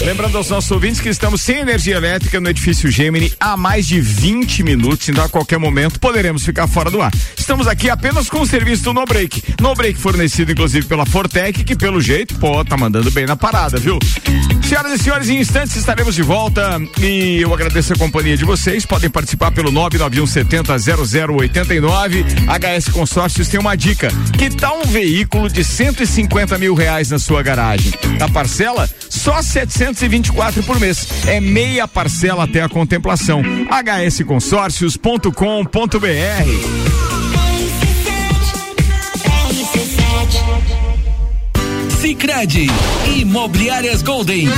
Lembrando 0.00 0.38
aos 0.38 0.48
nossos 0.48 0.70
ouvintes 0.70 1.00
que 1.00 1.08
estamos 1.08 1.42
sem 1.42 1.58
energia 1.58 1.96
elétrica 1.96 2.40
no 2.40 2.48
edifício 2.48 2.88
Gemini 2.88 3.32
há 3.40 3.56
mais 3.56 3.86
de 3.86 4.00
20 4.00 4.62
minutos, 4.62 5.08
então 5.08 5.24
a 5.24 5.28
qualquer 5.28 5.58
momento 5.58 5.98
poderemos 5.98 6.44
ficar 6.44 6.68
fora 6.68 6.88
do 6.88 7.02
ar. 7.02 7.12
Estamos 7.36 7.66
aqui 7.66 7.90
apenas 7.90 8.30
com 8.30 8.40
o 8.40 8.46
serviço 8.46 8.84
do 8.84 8.94
No 8.94 9.04
Break. 9.04 9.42
No 9.60 9.74
Break 9.74 9.98
fornecido 9.98 10.52
inclusive 10.52 10.86
pela 10.86 11.04
Fortec, 11.04 11.64
que 11.64 11.74
pelo 11.74 12.00
jeito, 12.00 12.36
pô, 12.36 12.64
tá 12.64 12.76
mandando 12.76 13.10
bem 13.10 13.26
na 13.26 13.36
parada, 13.36 13.78
viu? 13.78 13.98
Senhoras 14.68 15.00
e 15.00 15.02
senhores, 15.02 15.28
em 15.30 15.40
instantes 15.40 15.74
estaremos 15.76 16.14
de 16.14 16.22
volta 16.22 16.78
e 17.00 17.40
eu 17.40 17.52
agradeço 17.54 17.94
a 17.94 17.96
companhia 17.96 18.36
de 18.36 18.44
vocês. 18.44 18.84
Podem 18.84 19.08
participar 19.08 19.50
pelo 19.50 19.72
99170 19.72 20.78
0089. 21.26 22.24
HS 22.46 22.88
Consórcios 22.92 23.48
tem 23.48 23.58
uma 23.58 23.74
dica. 23.76 24.08
Que 24.36 24.50
tal 24.50 24.80
um 24.80 24.84
veículo 24.84 25.48
de 25.48 25.64
150 25.64 26.58
mil 26.58 26.67
reais 26.74 27.10
na 27.10 27.18
sua 27.18 27.42
garagem? 27.42 27.92
A 28.20 28.28
parcela 28.28 28.88
só 29.08 29.42
724 29.42 30.62
por 30.62 30.78
mês. 30.78 31.08
É 31.26 31.40
meia 31.40 31.88
parcela 31.88 32.44
até 32.44 32.62
a 32.62 32.68
contemplação. 32.68 33.42
hsconsórcios.com.br 34.06 36.88
Sicredi 42.00 42.68
Imobiliárias 43.16 44.02
Golden. 44.02 44.48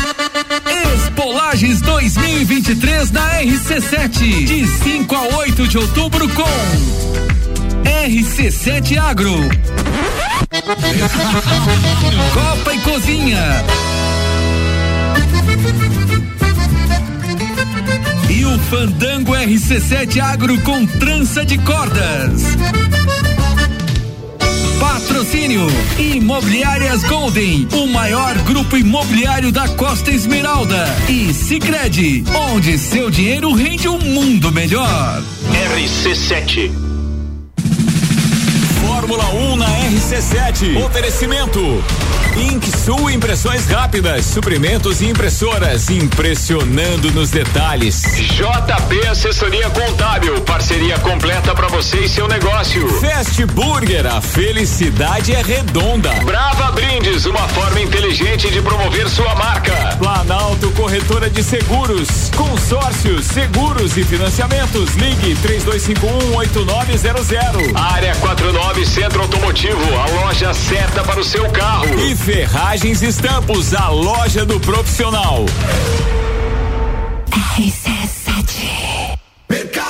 Expolagens 0.94 1.80
2023 1.80 3.10
na 3.10 3.40
RC7 3.40 4.44
de 4.44 4.66
5 4.66 5.14
a 5.14 5.22
8 5.38 5.68
de 5.68 5.78
outubro 5.78 6.28
com 6.28 6.44
RC7 7.84 8.98
Agro. 8.98 9.36
Copa 12.32 12.72
e 12.72 12.78
Cozinha. 12.78 13.64
E 18.30 18.44
o 18.44 18.56
Fandango 18.70 19.32
RC7 19.32 20.20
Agro 20.20 20.60
com 20.60 20.86
trança 20.86 21.44
de 21.44 21.58
cordas. 21.58 22.56
Patrocínio 24.78 25.66
Imobiliárias 25.98 27.02
Golden, 27.02 27.66
o 27.72 27.88
maior 27.88 28.38
grupo 28.44 28.76
imobiliário 28.76 29.50
da 29.50 29.68
Costa 29.70 30.12
Esmeralda. 30.12 30.86
E 31.08 31.34
Sicredi, 31.34 32.22
onde 32.52 32.78
seu 32.78 33.10
dinheiro 33.10 33.52
rende 33.52 33.88
um 33.88 33.98
mundo 33.98 34.52
melhor. 34.52 35.20
RC7 35.74 36.89
Fórmula 39.10 39.28
1 39.34 39.56
na 39.56 39.66
RC7. 39.66 40.84
Oferecimento 40.84 41.60
Sul 42.84 43.10
Impressões 43.10 43.66
Rápidas, 43.66 44.24
suprimentos 44.24 45.00
e 45.00 45.06
impressoras, 45.06 45.90
impressionando 45.90 47.10
nos 47.10 47.30
detalhes. 47.30 48.02
JP 48.02 49.06
Assessoria 49.06 49.68
Contábil, 49.70 50.40
parceria 50.42 50.98
completa 50.98 51.54
para 51.54 51.68
você 51.80 52.00
e 52.00 52.08
seu 52.10 52.28
negócio. 52.28 52.86
Fast 53.00 53.42
Burger, 53.46 54.06
a 54.06 54.20
felicidade 54.20 55.32
é 55.32 55.40
redonda. 55.40 56.10
Brava 56.26 56.72
Brindes, 56.72 57.24
uma 57.24 57.48
forma 57.48 57.80
inteligente 57.80 58.50
de 58.50 58.60
promover 58.60 59.08
sua 59.08 59.34
marca. 59.34 59.96
Planalto 59.96 60.70
Corretora 60.72 61.30
de 61.30 61.42
Seguros, 61.42 62.30
consórcios, 62.36 63.24
seguros 63.24 63.96
e 63.96 64.04
financiamentos. 64.04 64.94
Ligue 64.96 65.34
32518900. 65.36 67.74
Área 67.74 68.14
49 68.16 68.84
Centro 68.84 69.22
Automotivo, 69.22 69.80
a 69.98 70.04
loja 70.22 70.52
certa 70.52 71.02
para 71.02 71.18
o 71.18 71.24
seu 71.24 71.48
carro. 71.48 71.98
E 71.98 72.14
Ferragens 72.14 73.00
Estampos, 73.00 73.72
a 73.72 73.88
loja 73.88 74.44
do 74.44 74.60
profissional. 74.60 75.46
RC7 77.56 79.16
Mercado 79.48 79.89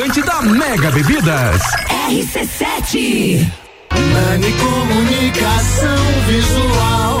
da 0.09 0.41
Mega 0.41 0.89
Bebidas. 0.89 1.61
RC7 2.09 3.47
Nani 3.93 4.51
Comunicação 4.53 5.95
Visual 6.27 7.20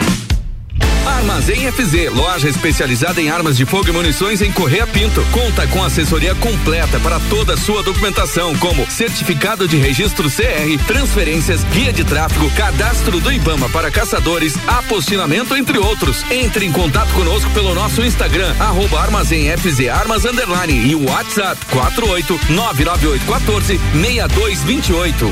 Armazém 1.21 1.71
FZ, 1.71 2.11
loja 2.11 2.49
especializada 2.49 3.21
em 3.21 3.29
armas 3.29 3.55
de 3.55 3.63
fogo 3.63 3.87
e 3.87 3.91
munições 3.91 4.41
em 4.41 4.51
Correia 4.51 4.87
Pinto. 4.87 5.23
Conta 5.31 5.67
com 5.67 5.83
assessoria 5.83 6.33
completa 6.33 6.99
para 6.99 7.19
toda 7.29 7.53
a 7.53 7.57
sua 7.57 7.83
documentação, 7.83 8.55
como 8.57 8.89
certificado 8.89 9.67
de 9.67 9.77
registro 9.77 10.31
CR, 10.31 10.83
transferências, 10.87 11.63
guia 11.65 11.93
de 11.93 12.03
tráfego, 12.03 12.49
cadastro 12.55 13.19
do 13.19 13.31
IBAMA 13.31 13.69
para 13.69 13.91
caçadores, 13.91 14.57
apostilamento, 14.67 15.55
entre 15.55 15.77
outros. 15.77 16.25
Entre 16.31 16.65
em 16.65 16.71
contato 16.71 17.13
conosco 17.13 17.51
pelo 17.51 17.75
nosso 17.75 18.01
Instagram, 18.01 18.55
arroba 18.59 18.99
Armazém 18.99 19.55
FZ 19.55 19.89
Armas 19.89 20.25
Underline 20.25 20.89
e 20.89 20.95
o 20.95 21.07
WhatsApp 21.07 21.63
48 21.67 22.39
99814 22.49 23.79
6228. 23.93 25.31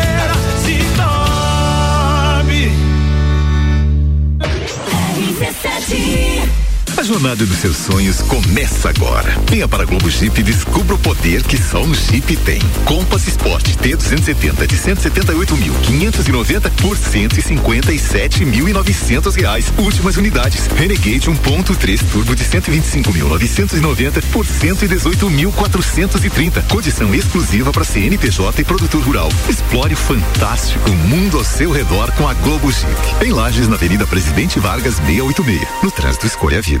RC7 5.41 6.60
a 6.97 7.03
jornada 7.03 7.45
dos 7.45 7.57
seus 7.57 7.77
sonhos 7.77 8.21
começa 8.21 8.89
agora. 8.89 9.37
Venha 9.49 9.67
para 9.67 9.83
a 9.83 9.85
Globo 9.85 10.09
Jeep 10.09 10.39
e 10.39 10.43
descubra 10.43 10.95
o 10.95 10.99
poder 10.99 11.43
que 11.43 11.57
só 11.57 11.81
um 11.81 11.93
Jeep 11.93 12.37
tem. 12.37 12.61
Compass 12.85 13.27
Sport 13.27 13.75
T270 13.77 14.65
de 14.67 14.77
178.590 14.77 16.71
por 16.81 16.97
157.900 16.97 19.35
reais. 19.35 19.73
Últimas 19.77 20.15
unidades. 20.17 20.67
Renegade 20.67 21.29
1.3 21.29 22.01
Turbo 22.11 22.35
de 22.35 22.43
125.990 22.43 24.21
por 24.31 24.45
118.430. 24.45 26.67
Condição 26.67 27.15
exclusiva 27.15 27.71
para 27.71 27.83
CNPJ 27.83 28.61
e 28.61 28.65
produtor 28.65 29.01
rural. 29.01 29.29
Explore 29.49 29.93
o 29.93 29.97
fantástico 29.97 30.91
mundo 30.91 31.37
ao 31.37 31.43
seu 31.43 31.71
redor 31.71 32.11
com 32.11 32.27
a 32.27 32.33
Globo 32.35 32.71
Jeep. 32.71 33.25
Em 33.25 33.31
Lages, 33.31 33.67
na 33.67 33.73
Avenida 33.75 34.05
Presidente 34.05 34.59
Vargas 34.59 34.97
686. 34.97 35.67
No 35.81 35.89
trânsito, 35.89 36.27
escolha 36.27 36.59
a 36.59 36.61
vida. 36.61 36.80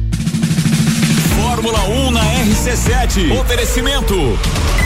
Fórmula 1.61 1.83
1 1.89 2.11
na 2.11 2.21
RC7. 2.21 3.39
Oferecimento. 3.39 4.15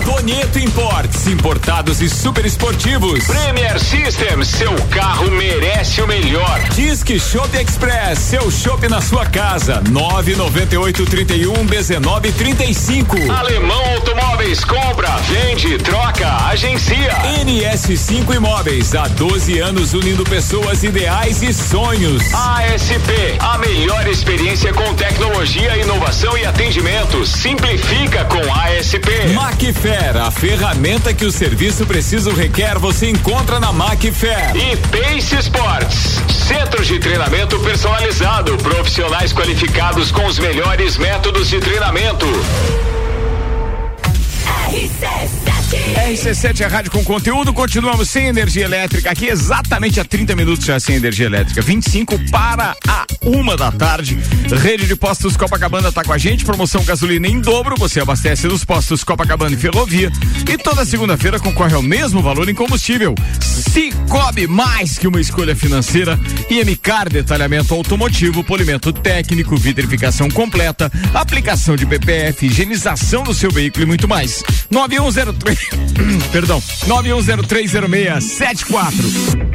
Tonieto 0.03 0.59
Imports, 0.59 1.25
importados 1.27 2.01
e 2.01 2.09
super 2.09 2.45
esportivos. 2.45 3.23
Premier 3.23 3.79
System, 3.79 4.43
seu 4.43 4.73
carro 4.89 5.31
merece 5.31 6.01
o 6.01 6.07
melhor. 6.07 6.59
Disque 6.75 7.17
Shop 7.17 7.49
Express, 7.57 8.19
seu 8.19 8.51
shopping 8.51 8.89
na 8.89 9.01
sua 9.01 9.25
casa. 9.25 9.81
998 9.89 11.05
31 11.05 11.65
19 11.65 12.31
35. 12.33 13.31
Alemão 13.31 13.81
Automóveis, 13.93 14.63
compra, 14.65 15.09
vende, 15.29 15.77
troca, 15.77 16.27
agencia. 16.47 17.13
NS5 17.45 18.35
Imóveis, 18.35 18.93
há 18.93 19.07
12 19.07 19.59
anos 19.59 19.93
unindo 19.93 20.25
pessoas 20.25 20.83
ideais 20.83 21.41
e 21.41 21.53
sonhos. 21.53 22.21
ASP, 22.33 23.37
a 23.39 23.57
melhor 23.59 24.05
experiência 24.07 24.73
com 24.73 24.93
tecnologia, 24.93 25.77
inovação 25.77 26.37
e 26.37 26.45
atendimento. 26.45 26.64
Simplifica 27.25 28.25
com 28.25 28.39
ASP. 28.39 29.33
Macfair, 29.35 30.17
a 30.17 30.31
ferramenta 30.31 31.13
que 31.13 31.23
o 31.23 31.31
serviço 31.31 31.85
preciso 31.85 32.31
requer, 32.31 32.79
você 32.79 33.07
encontra 33.07 33.59
na 33.59 33.71
Macfair. 33.71 34.55
E 34.55 34.75
Pace 34.75 35.35
Sports, 35.37 36.19
centro 36.47 36.83
de 36.83 36.97
treinamento 36.97 37.59
personalizado, 37.59 38.57
profissionais 38.57 39.31
qualificados 39.31 40.11
com 40.11 40.25
os 40.25 40.39
melhores 40.39 40.97
métodos 40.97 41.49
de 41.49 41.59
treinamento. 41.59 42.25
RC7 45.71 46.61
é 46.61 46.67
rádio 46.67 46.91
com 46.91 47.03
conteúdo, 47.03 47.51
continuamos 47.51 48.09
sem 48.09 48.27
energia 48.27 48.65
elétrica 48.65 49.09
aqui, 49.09 49.27
exatamente 49.27 49.99
há 49.99 50.05
30 50.05 50.35
minutos 50.35 50.63
já 50.65 50.79
sem 50.79 50.95
energia 50.95 51.25
elétrica. 51.25 51.61
25 51.61 52.19
para 52.29 52.75
a 52.87 53.05
uma 53.23 53.57
da 53.57 53.71
tarde. 53.71 54.17
Rede 54.61 54.85
de 54.85 54.95
Postos 54.95 55.35
Copacabana 55.35 55.89
está 55.89 56.03
com 56.03 56.13
a 56.13 56.17
gente, 56.17 56.45
promoção 56.45 56.83
gasolina 56.83 57.27
em 57.27 57.41
dobro, 57.41 57.75
você 57.77 57.99
abastece 57.99 58.47
nos 58.47 58.63
postos 58.63 59.03
Copacabana 59.03 59.55
e 59.55 59.57
Ferrovia. 59.57 60.11
E 60.47 60.57
toda 60.57 60.85
segunda-feira 60.85 61.39
concorre 61.39 61.73
ao 61.73 61.81
mesmo 61.81 62.21
valor 62.21 62.47
em 62.47 62.53
combustível. 62.53 63.15
Cicobi, 63.41 64.45
mais 64.45 64.99
que 64.99 65.07
uma 65.07 65.19
escolha 65.19 65.55
financeira. 65.55 66.19
E 66.49 66.63
MCAR, 66.63 67.09
detalhamento 67.09 67.73
automotivo, 67.73 68.43
polimento 68.43 68.93
técnico, 68.93 69.57
vitrificação 69.57 70.29
completa, 70.29 70.91
aplicação 71.13 71.75
de 71.75 71.85
PPF, 71.85 72.45
higienização 72.45 73.23
do 73.23 73.33
seu 73.33 73.49
veículo 73.49 73.83
e 73.83 73.87
muito 73.87 74.07
mais. 74.07 74.43
9103 74.69 75.54
Perdão. 76.31 76.61
91030674. 76.87 79.45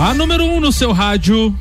A 0.00 0.12
número 0.12 0.44
1 0.44 0.56
um 0.56 0.60
no 0.60 0.70
seu 0.70 0.92
rádio. 0.92 1.56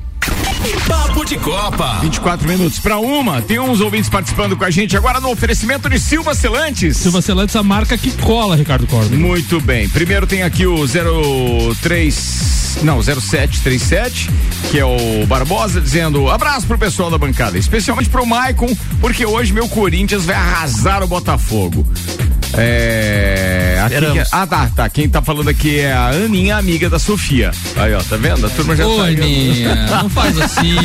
Papo 0.88 1.26
de 1.26 1.38
Copa. 1.38 2.00
24 2.02 2.48
minutos 2.48 2.80
para 2.80 2.98
uma. 2.98 3.42
Tem 3.42 3.60
uns 3.60 3.82
ouvintes 3.82 4.10
participando 4.10 4.56
com 4.56 4.64
a 4.64 4.70
gente 4.70 4.96
agora 4.96 5.20
no 5.20 5.30
oferecimento 5.30 5.90
de 5.90 6.00
Silva 6.00 6.34
Celantes. 6.34 6.98
Silva 6.98 7.22
Celantes, 7.22 7.56
a 7.56 7.64
marca 7.64 7.98
que 7.98 8.12
cola, 8.12 8.56
Ricardo 8.56 8.88
Corda. 8.88 9.16
Muito 9.16 9.60
bem. 9.60 9.90
Primeiro 9.90 10.26
tem 10.26 10.44
aqui 10.44 10.66
o 10.66 10.86
03. 10.88 12.78
Não, 12.82 13.02
0737, 13.02 14.30
que 14.72 14.80
é 14.80 14.86
o 14.86 15.26
Barbosa, 15.28 15.80
dizendo: 15.80 16.30
abraço 16.30 16.66
pro 16.66 16.78
pessoal 16.78 17.12
da 17.12 17.18
bancada, 17.18 17.58
especialmente 17.58 18.10
pro 18.10 18.26
Maicon, 18.26 18.76
porque 19.00 19.26
hoje 19.26 19.54
meu 19.54 19.68
Corinthians 19.68 20.26
vai 20.26 20.36
arrasar 20.36 21.04
o 21.04 21.08
Botafogo. 21.08 21.86
É. 22.56 23.82
aqui 23.86 24.12
que- 24.14 24.24
ah, 24.32 24.48
tá, 24.48 24.70
tá. 24.76 24.90
Quem 24.90 25.10
tá 25.10 25.22
falando 25.22 25.50
aqui 25.50 25.80
é 25.80 25.92
a 25.92 26.08
Aninha, 26.10 26.58
amiga 26.58 26.90
da 26.90 27.00
Sofia. 27.00 27.52
Aí, 27.76 27.94
ó, 27.94 28.02
tá 28.02 28.16
vendo? 28.18 28.46
A 28.46 28.50
turma 28.50 28.76
já 28.76 28.86
Ô, 28.88 28.98
tá. 28.98 29.04
Aninha, 29.06 29.76
não 30.02 30.10
faz 30.10 30.38
assim. 30.40 30.76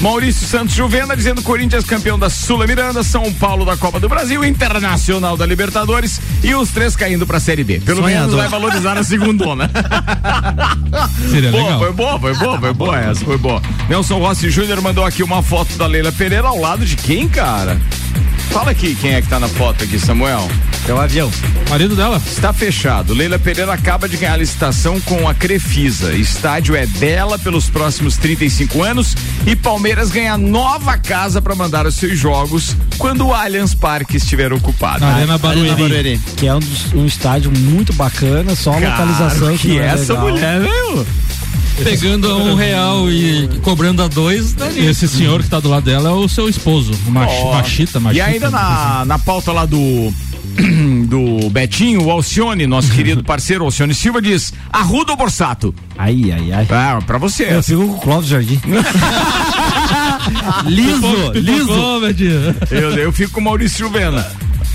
Maurício 0.00 0.46
Santos 0.46 0.74
Juvena 0.74 1.16
dizendo 1.16 1.42
Corinthians 1.42 1.84
campeão 1.84 2.18
da 2.18 2.28
Sula 2.30 2.66
Miranda, 2.66 3.02
São 3.02 3.32
Paulo 3.32 3.64
da 3.64 3.76
Copa 3.76 3.98
do 4.00 4.08
Brasil, 4.08 4.44
Internacional 4.44 5.36
da 5.36 5.46
Libertadores 5.46 6.20
e 6.42 6.54
os 6.54 6.70
três 6.70 6.96
caindo 6.96 7.26
pra 7.26 7.40
Série 7.40 7.64
B. 7.64 7.80
Pelo 7.80 8.02
menos 8.02 8.30
Sonhador. 8.30 8.36
vai 8.38 8.48
valorizar 8.48 8.98
a 8.98 9.04
segundona. 9.04 9.70
Seria 11.30 11.50
Boa, 11.50 11.62
legal. 11.64 11.78
Foi 11.80 11.92
boa, 11.92 12.20
foi 12.20 12.34
boa, 12.34 12.58
foi 12.60 12.72
boa 12.72 13.00
essa, 13.00 13.24
foi 13.24 13.38
boa. 13.38 13.62
Nelson 13.88 14.18
Rossi 14.18 14.50
Júnior 14.50 14.80
mandou 14.80 15.04
aqui 15.04 15.22
uma 15.22 15.42
foto 15.42 15.76
da 15.76 15.86
Leila 15.86 16.12
Pereira 16.12 16.48
ao 16.48 16.58
lado 16.60 16.84
de 16.84 16.96
quem, 16.96 17.28
cara? 17.28 17.78
Fala 18.54 18.70
aqui 18.70 18.94
quem 18.94 19.14
é 19.14 19.20
que 19.20 19.26
tá 19.26 19.40
na 19.40 19.48
foto 19.48 19.82
aqui, 19.82 19.98
Samuel. 19.98 20.48
É 20.86 20.92
o 20.92 21.00
avião. 21.00 21.28
Marido 21.68 21.96
dela. 21.96 22.22
Está 22.24 22.52
fechado. 22.52 23.12
Leila 23.12 23.36
Pereira 23.36 23.72
acaba 23.72 24.08
de 24.08 24.16
ganhar 24.16 24.34
a 24.34 24.36
licitação 24.36 25.00
com 25.00 25.28
a 25.28 25.34
Crefisa. 25.34 26.14
Estádio 26.14 26.76
é 26.76 26.86
dela 26.86 27.36
pelos 27.36 27.68
próximos 27.68 28.16
35 28.16 28.80
anos 28.80 29.16
e 29.44 29.56
Palmeiras 29.56 30.12
ganha 30.12 30.38
nova 30.38 30.96
casa 30.96 31.42
para 31.42 31.56
mandar 31.56 31.84
os 31.84 31.96
seus 31.96 32.16
jogos 32.16 32.76
quando 32.96 33.26
o 33.26 33.34
Allianz 33.34 33.74
Parque 33.74 34.18
estiver 34.18 34.52
ocupado. 34.52 35.04
Arena 35.04 35.36
Barueri. 35.36 36.20
Que 36.36 36.46
é 36.46 36.54
um, 36.54 36.60
um 36.94 37.06
estádio 37.06 37.50
muito 37.50 37.92
bacana, 37.94 38.54
só 38.54 38.70
a 38.70 38.80
Cara, 38.80 39.04
localização 39.04 39.58
que 39.58 39.74
não 39.74 39.82
é 39.82 39.86
essa 39.88 40.12
legal. 40.12 40.28
mulher, 40.30 40.60
meu. 40.60 41.06
Pegando 41.82 42.30
a 42.30 42.36
um 42.36 42.54
real 42.54 43.10
e 43.10 43.48
cobrando 43.62 44.02
a 44.02 44.08
dois, 44.08 44.52
tá 44.52 44.66
nisso. 44.66 44.80
Esse 44.80 45.08
senhor 45.08 45.42
que 45.42 45.48
tá 45.48 45.60
do 45.60 45.68
lado 45.68 45.84
dela 45.84 46.10
é 46.10 46.12
o 46.12 46.28
seu 46.28 46.48
esposo, 46.48 46.92
o 47.06 47.10
mach, 47.10 47.30
Ó, 47.30 47.54
machita, 47.54 47.98
machita. 47.98 48.24
E 48.24 48.32
ainda 48.32 48.50
na, 48.50 49.04
na 49.04 49.18
pauta 49.18 49.52
lá 49.52 49.66
do. 49.66 50.12
Do 51.08 51.50
Betinho, 51.50 52.04
o 52.04 52.10
Alcione, 52.12 52.64
nosso 52.64 52.92
querido 52.92 53.22
parceiro 53.24 53.64
Alcione 53.64 53.92
Silva, 53.92 54.22
diz: 54.22 54.54
Arruda 54.72 55.10
ou 55.10 55.16
Borsato? 55.16 55.74
Ai, 55.98 56.30
ai, 56.30 56.52
ai. 56.52 56.66
Ah, 56.70 57.00
pra 57.04 57.18
você. 57.18 57.52
Eu 57.52 57.62
fico 57.62 57.88
com 57.88 57.94
o 57.94 58.00
Clóvis 58.00 58.28
Jardim. 58.28 58.60
liso, 60.66 61.32
liso. 61.34 61.72
Eu, 62.70 62.90
eu 62.92 63.12
fico 63.12 63.32
com 63.32 63.40
o 63.40 63.44
Maurício 63.44 63.86
Juvena. 63.86 64.24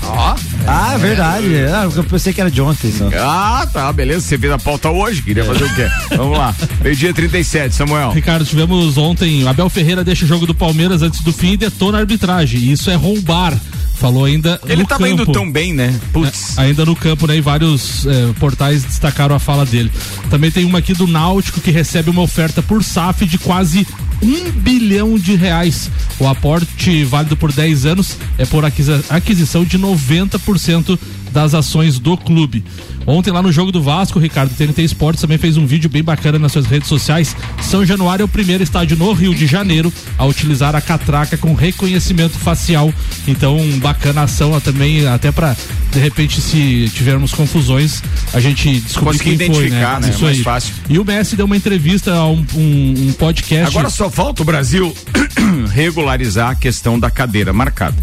Ó. 0.02 0.34
Ah, 0.66 0.94
é 0.94 0.98
verdade. 0.98 1.46
Ah, 1.72 1.88
eu 1.94 2.04
pensei 2.04 2.32
que 2.32 2.40
era 2.40 2.50
de 2.50 2.60
ontem 2.60 2.92
só. 2.92 3.08
Ah, 3.18 3.66
tá, 3.72 3.92
beleza. 3.92 4.20
Você 4.26 4.38
fez 4.38 4.52
a 4.52 4.58
pauta 4.58 4.90
hoje, 4.90 5.22
queria 5.22 5.44
fazer 5.44 5.64
o 5.64 5.74
quê? 5.74 5.88
Vamos 6.16 6.38
lá. 6.38 6.54
Meio-dia 6.82 7.12
37, 7.12 7.74
Samuel. 7.74 8.10
Ricardo, 8.12 8.44
tivemos 8.44 8.96
ontem, 8.98 9.46
Abel 9.46 9.68
Ferreira 9.68 10.02
deixa 10.04 10.24
o 10.24 10.28
jogo 10.28 10.46
do 10.46 10.54
Palmeiras 10.54 11.02
antes 11.02 11.20
do 11.22 11.32
fim 11.32 11.52
e 11.52 11.56
detona 11.56 11.98
a 11.98 12.00
arbitragem. 12.00 12.70
Isso 12.70 12.90
é 12.90 12.94
roubar. 12.94 13.54
Falou 13.96 14.24
ainda 14.24 14.58
Ele 14.66 14.80
no 14.82 14.88
tava 14.88 15.02
campo. 15.06 15.12
indo 15.22 15.26
tão 15.30 15.52
bem, 15.52 15.74
né? 15.74 15.94
Putz. 16.10 16.56
É, 16.56 16.62
ainda 16.62 16.86
no 16.86 16.96
campo, 16.96 17.26
né? 17.26 17.36
E 17.36 17.40
vários 17.42 18.06
é, 18.06 18.32
portais 18.40 18.82
destacaram 18.82 19.34
a 19.34 19.38
fala 19.38 19.66
dele. 19.66 19.92
Também 20.30 20.50
tem 20.50 20.64
uma 20.64 20.78
aqui 20.78 20.94
do 20.94 21.06
Náutico 21.06 21.60
que 21.60 21.70
recebe 21.70 22.08
uma 22.08 22.22
oferta 22.22 22.62
por 22.62 22.82
SAF 22.82 23.26
de 23.26 23.36
quase 23.36 23.86
um 24.22 24.50
bilhão 24.52 25.18
de 25.18 25.34
reais. 25.34 25.90
O 26.18 26.26
aporte 26.26 27.04
válido 27.04 27.36
por 27.36 27.52
10 27.52 27.86
anos 27.86 28.16
é 28.38 28.44
por 28.44 28.64
aquisição 28.64 29.64
de 29.64 29.78
90% 29.78 30.98
das 31.32 31.54
ações 31.54 31.98
do 31.98 32.16
clube. 32.16 32.64
Ontem 33.06 33.30
lá 33.30 33.40
no 33.40 33.50
jogo 33.50 33.72
do 33.72 33.80
Vasco, 33.82 34.18
o 34.18 34.22
Ricardo 34.22 34.54
TNT 34.54 34.82
Esportes 34.82 35.22
também 35.22 35.38
fez 35.38 35.56
um 35.56 35.64
vídeo 35.64 35.88
bem 35.88 36.02
bacana 36.02 36.38
nas 36.38 36.52
suas 36.52 36.66
redes 36.66 36.88
sociais. 36.88 37.34
São 37.62 37.84
Januário 37.86 38.22
é 38.22 38.24
o 38.24 38.28
primeiro 38.28 38.62
estádio 38.62 38.96
no 38.96 39.12
Rio 39.12 39.34
de 39.34 39.46
Janeiro 39.46 39.92
a 40.18 40.26
utilizar 40.26 40.74
a 40.76 40.80
catraca 40.80 41.36
com 41.36 41.54
reconhecimento 41.54 42.36
facial. 42.38 42.92
Então, 43.26 43.58
bacana 43.78 44.20
a 44.22 44.24
ação 44.24 44.58
também, 44.60 45.06
até 45.06 45.32
para 45.32 45.56
de 45.92 45.98
repente, 45.98 46.40
se 46.40 46.88
tivermos 46.94 47.32
confusões, 47.32 48.00
a 48.32 48.38
gente 48.38 48.78
descobrir 48.80 49.18
Conseguir 49.18 49.38
quem 49.38 49.52
foi, 49.52 49.70
né? 49.70 49.98
né? 50.00 50.10
Isso 50.10 50.22
Mais 50.24 50.36
aí. 50.36 50.42
fácil. 50.44 50.74
E 50.88 50.98
o 51.00 51.04
Messi 51.04 51.34
deu 51.34 51.46
uma 51.46 51.56
entrevista 51.56 52.12
a 52.14 52.28
um, 52.28 52.44
um- 52.54 52.94
um 53.08 53.12
podcast. 53.14 53.66
Agora 53.76 53.90
só 53.90 54.08
falta 54.10 54.42
o 54.42 54.44
Brasil 54.44 54.94
regularizar 55.72 56.50
a 56.50 56.54
questão 56.54 56.98
da 56.98 57.10
cadeira 57.10 57.52
marcada. 57.52 57.96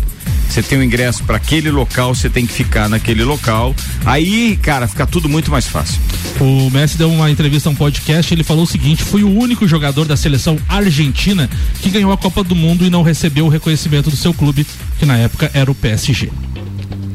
Você 0.50 0.64
tem 0.64 0.80
o 0.80 0.84
ingresso 0.84 1.24
para 1.24 1.38
aquele 1.38 1.70
local, 1.70 2.16
você 2.16 2.30
tem 2.30 2.48
que 2.48 2.54
ficar 2.54 2.90
naquele 2.90 3.24
local. 3.24 3.76
Aí, 4.06 4.58
cara, 4.58 4.88
fica 4.88 5.06
tudo 5.06 5.28
muito 5.28 5.52
mais 5.52 5.68
fácil. 5.68 6.00
O 6.40 6.70
Messi 6.70 6.98
deu 6.98 7.12
uma 7.12 7.30
entrevista 7.30 7.70
a 7.70 7.72
um 7.72 7.76
podcast. 7.76 8.34
Ele 8.34 8.44
falou 8.44 8.64
o 8.64 8.68
seguinte: 8.68 9.04
fui 9.04 9.24
o 9.24 9.30
único 9.30 9.68
jogador 9.68 10.06
da 10.06 10.16
seleção 10.16 10.58
argentina 10.68 11.50
que 11.82 11.90
ganhou 11.90 12.12
a 12.12 12.18
Copa 12.18 12.44
do 12.44 12.56
Mundo 12.56 12.86
e 12.86 12.90
não 12.90 13.04
recebeu 13.04 13.46
o 13.46 13.50
reconhecimento 13.50 14.10
do 14.10 14.16
seu 14.16 14.34
clube, 14.34 14.66
que 14.98 15.06
na 15.06 15.18
época 15.18 15.52
era 15.54 15.70
o 15.70 15.76
PSG. 15.76 16.32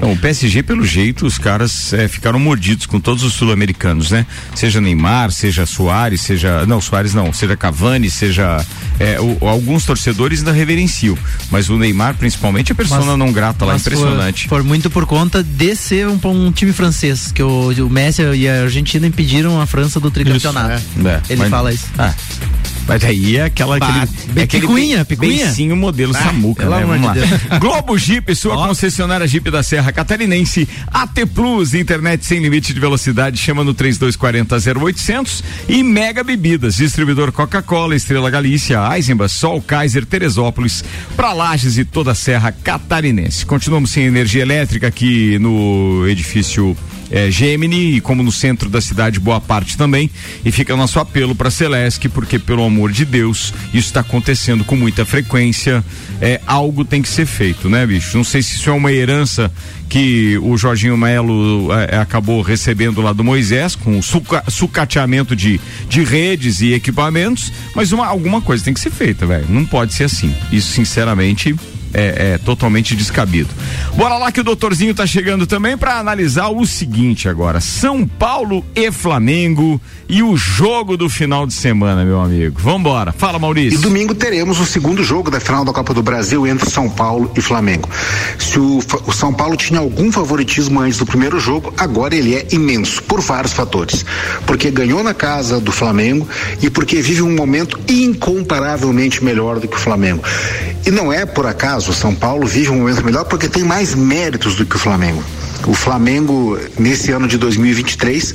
Então, 0.03 0.15
o 0.15 0.19
PSG, 0.19 0.65
pelo 0.65 0.85
jeito, 0.85 1.25
os 1.25 1.39
caras 1.39 1.93
eh, 1.93 2.09
ficaram 2.09 2.37
mordidos 2.37 2.87
com 2.87 2.99
todos 2.99 3.23
os 3.23 3.35
sul-americanos, 3.35 4.11
né? 4.11 4.27
Seja 4.53 4.81
Neymar, 4.81 5.31
seja 5.31 5.65
Soares, 5.65 6.23
seja. 6.23 6.67
Não, 6.67 6.81
Soares 6.81 7.15
não, 7.15 7.33
seja 7.33 7.57
Cavani, 7.57 8.11
seja. 8.11 8.67
eh, 8.99 9.17
o- 9.21 9.47
alguns 9.47 9.85
torcedores 9.85 10.41
ainda 10.41 10.51
reverenciam. 10.51 11.17
Mas 11.53 11.69
o 11.71 11.79
Neymar, 11.79 12.17
principalmente, 12.17 12.73
é 12.73 12.75
persona 12.75 13.05
Mas- 13.07 13.17
não 13.17 13.31
grata 13.33 13.65
lá, 13.65 13.77
impressionante. 13.77 14.49
Por, 14.49 14.59
por 14.59 14.65
muito 14.67 14.91
por 14.91 15.07
conta 15.07 15.41
de 15.41 15.77
ser 15.77 16.09
um, 16.09 16.19
um 16.25 16.51
time 16.51 16.73
francês, 16.73 17.31
que 17.31 17.41
o, 17.43 17.71
o 17.71 17.89
Messi 17.89 18.23
e 18.23 18.49
a 18.49 18.63
Argentina 18.63 19.07
impediram 19.07 19.61
a 19.61 19.67
França 19.67 20.01
do 20.01 20.11
tricampeonato. 20.11 20.83
Isso, 20.99 21.07
é. 21.09 21.11
É, 21.13 21.21
Ele 21.29 21.39
mas- 21.43 21.51
fala 21.51 21.73
isso. 21.73 21.87
Ah. 21.97 22.13
Mas 22.87 23.05
aí 23.05 23.37
é 23.37 23.45
aquela. 23.45 23.79
Bah, 23.79 24.03
aquele, 24.03 24.41
é 24.41 24.43
aquele 24.43 24.67
picuinha, 24.67 25.05
picuinha. 25.05 25.45
beicinho 25.45 25.77
modelo 25.77 26.13
Ah, 26.17 26.23
Samuca, 26.23 26.69
né? 26.69 26.85
Vamos 26.85 27.13
de 27.13 27.21
lá. 27.51 27.59
Globo 27.61 27.97
Jeep, 27.97 28.35
sua 28.35 28.57
concessionária 28.57 29.27
Jeep 29.27 29.51
da 29.51 29.63
Serra 29.63 29.93
Catarinense. 29.93 30.69
AT 30.89 31.27
Plus, 31.35 31.75
internet 31.75 32.25
sem 32.27 32.41
limite 32.41 32.75
de 32.75 32.81
velocidade, 32.81 33.39
chama 33.39 33.63
no 33.65 33.73
3240 33.75 34.57
0800. 34.81 35.45
E 35.69 35.83
Mega 35.83 36.25
Bebidas, 36.25 36.77
distribuidor 36.77 37.33
Coca-Cola, 37.33 37.95
Estrela 37.95 38.31
Galícia, 38.31 38.81
Eisenbach, 38.95 39.33
Sol, 39.33 39.61
Kaiser, 39.63 40.05
Teresópolis, 40.05 40.85
para 41.17 41.33
Lages 41.33 41.79
e 41.79 41.85
toda 41.85 42.13
a 42.13 42.15
Serra 42.15 42.53
Catarinense. 42.53 43.47
Continuamos 43.47 43.91
sem 43.91 44.05
energia 44.05 44.43
elétrica 44.43 44.89
aqui 44.89 45.39
no 45.39 46.07
edifício 46.09 46.77
é, 47.13 47.31
Gemini 47.31 47.97
e 47.97 48.01
como 48.01 48.23
no 48.23 48.33
centro 48.33 48.69
da 48.69 48.81
cidade 48.81 49.21
boa 49.21 49.41
parte 49.41 49.77
também. 49.77 50.11
E 50.45 50.51
fica 50.51 50.75
nosso 50.75 50.99
apelo 50.99 51.35
para 51.35 51.51
Celesc 51.51 52.09
porque 52.09 52.39
pelo 52.39 52.65
amor 52.65 52.91
de 52.91 53.05
Deus 53.05 53.53
isso 53.69 53.89
está 53.89 54.01
acontecendo 54.01 54.65
com 54.65 54.75
muita 54.75 55.05
frequência. 55.05 55.85
É 56.21 56.41
algo 56.47 56.85
tem 56.85 57.03
que 57.03 57.09
ser 57.09 57.27
feito 57.27 57.69
né 57.69 57.87
bicho? 57.87 58.17
Não 58.17 58.25
sei 58.25 58.43
se 58.43 58.57
isso 58.57 58.71
é 58.71 58.73
uma 58.73 58.91
herança 58.91 59.53
que 59.89 60.39
o 60.39 60.57
Jorginho 60.57 60.97
Melo 60.97 61.69
é, 61.73 61.99
acabou 61.99 62.41
recebendo 62.41 63.03
lá 63.03 63.13
do 63.13 63.23
Moisés 63.23 63.77
com 63.77 64.01
suca, 64.01 64.43
sucateamento 64.49 65.37
de, 65.37 65.61
de 65.89 66.03
redes 66.03 66.63
e 66.63 66.73
equipamentos 66.73 67.53
mas 67.75 67.93
uma, 67.93 68.07
alguma 68.07 68.41
coisa 68.41 68.65
tem 68.65 68.73
que 68.73 68.81
ser 68.81 68.91
feita 68.91 69.27
velho. 69.27 69.47
Não 69.49 69.65
pode 69.67 69.93
ser 69.93 70.05
assim. 70.05 70.35
Isso 70.51 70.73
sinceramente 70.73 71.55
é, 71.93 72.35
é 72.35 72.39
totalmente 72.39 72.95
descabido. 72.95 73.51
Bora 73.97 74.17
lá 74.17 74.33
que 74.33 74.41
o 74.41 74.45
doutorzinho 74.45 74.95
tá 74.95 75.07
chegando 75.07 75.47
também 75.47 75.77
para 75.77 75.99
analisar 75.99 76.49
o 76.49 76.67
seguinte 76.67 77.29
agora: 77.29 77.61
São 77.61 78.07
Paulo 78.07 78.65
e 78.75 78.91
Flamengo 78.91 79.81
e 80.09 80.23
o 80.23 80.37
jogo 80.37 80.95
do 80.95 81.09
final 81.09 81.47
de 81.47 81.55
semana, 81.55 82.05
meu 82.05 82.21
amigo. 82.21 82.61
Vambora. 82.61 83.13
Fala, 83.13 83.39
Maurício. 83.39 83.79
E 83.79 83.83
domingo 83.83 84.15
teremos 84.15 84.61
o 84.61 84.67
segundo 84.67 85.03
jogo 85.03 85.31
da 85.31 85.41
final 85.41 85.65
da 85.65 85.73
Copa 85.73 85.95
do 85.95 86.03
Brasil 86.03 86.47
entre 86.47 86.69
São 86.69 86.87
Paulo 86.87 87.33
e 87.35 87.41
Flamengo. 87.41 87.89
Se 88.39 88.59
o, 88.59 88.81
o 89.07 89.13
São 89.13 89.33
Paulo 89.33 89.57
tinha 89.57 89.81
algum 89.81 90.13
favoritismo 90.13 90.81
antes 90.81 90.99
do 90.99 91.07
primeiro 91.07 91.41
jogo, 91.41 91.73
agora 91.79 92.15
ele 92.15 92.35
é 92.35 92.47
imenso, 92.53 93.03
por 93.05 93.23
vários 93.23 93.55
fatores. 93.55 94.05
Porque 94.47 94.71
ganhou 94.71 95.03
na 95.03 95.15
casa 95.15 95.59
do 95.59 95.73
Flamengo 95.73 96.29
e 96.61 96.69
porque 96.69 97.01
vive 97.01 97.23
um 97.23 97.35
momento 97.35 97.81
incomparavelmente 97.89 99.25
melhor 99.25 99.61
do 99.61 99.67
que 99.67 99.77
o 99.77 99.81
Flamengo. 99.81 100.23
E 100.85 100.91
não 100.91 101.11
é 101.11 101.25
por 101.25 101.47
acaso, 101.47 101.82
o 101.89 101.93
São 101.93 102.15
Paulo 102.15 102.47
vive 102.47 102.71
um 102.71 102.79
momento 102.79 103.05
melhor 103.05 103.25
porque 103.25 103.49
tem 103.49 103.65
mais 103.65 103.95
méritos 103.95 104.55
do 104.55 104.65
que 104.65 104.77
o 104.77 104.79
Flamengo. 104.79 105.23
O 105.67 105.75
Flamengo, 105.75 106.59
nesse 106.77 107.13
ano 107.13 107.29
de 107.29 107.39
2023, 107.39 108.35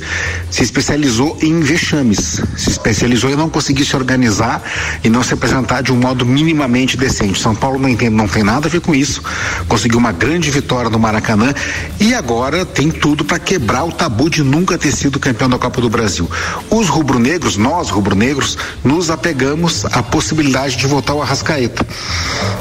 se 0.50 0.62
especializou 0.62 1.36
em 1.42 1.60
vexames, 1.60 2.40
se 2.56 2.70
especializou 2.70 3.30
em 3.30 3.36
não 3.36 3.50
conseguir 3.50 3.84
se 3.84 3.94
organizar 3.94 4.62
e 5.04 5.10
não 5.10 5.22
se 5.22 5.34
apresentar 5.34 5.82
de 5.82 5.92
um 5.92 5.96
modo 5.96 6.24
minimamente 6.24 6.96
decente. 6.96 7.38
São 7.38 7.54
Paulo 7.54 7.78
não, 7.78 7.88
entende, 7.88 8.14
não 8.14 8.26
tem 8.26 8.42
nada 8.42 8.66
a 8.66 8.70
ver 8.70 8.80
com 8.80 8.94
isso, 8.94 9.22
conseguiu 9.68 9.98
uma 9.98 10.12
grande 10.12 10.50
vitória 10.50 10.88
no 10.88 10.98
Maracanã 10.98 11.52
e 12.00 12.14
agora 12.14 12.64
tem 12.64 12.90
tudo 12.90 13.24
para 13.24 13.38
quebrar 13.38 13.84
o 13.84 13.92
tabu 13.92 14.30
de 14.30 14.42
nunca 14.42 14.78
ter 14.78 14.92
sido 14.92 15.18
campeão 15.18 15.50
da 15.50 15.58
Copa 15.58 15.80
do 15.82 15.90
Brasil. 15.90 16.30
Os 16.70 16.88
rubro-negros, 16.88 17.56
nós 17.56 17.90
rubro-negros, 17.90 18.56
nos 18.82 19.10
apegamos 19.10 19.84
à 19.86 20.02
possibilidade 20.02 20.76
de 20.76 20.86
voltar 20.86 21.12
ao 21.12 21.22
Arrascaeta. 21.22 21.86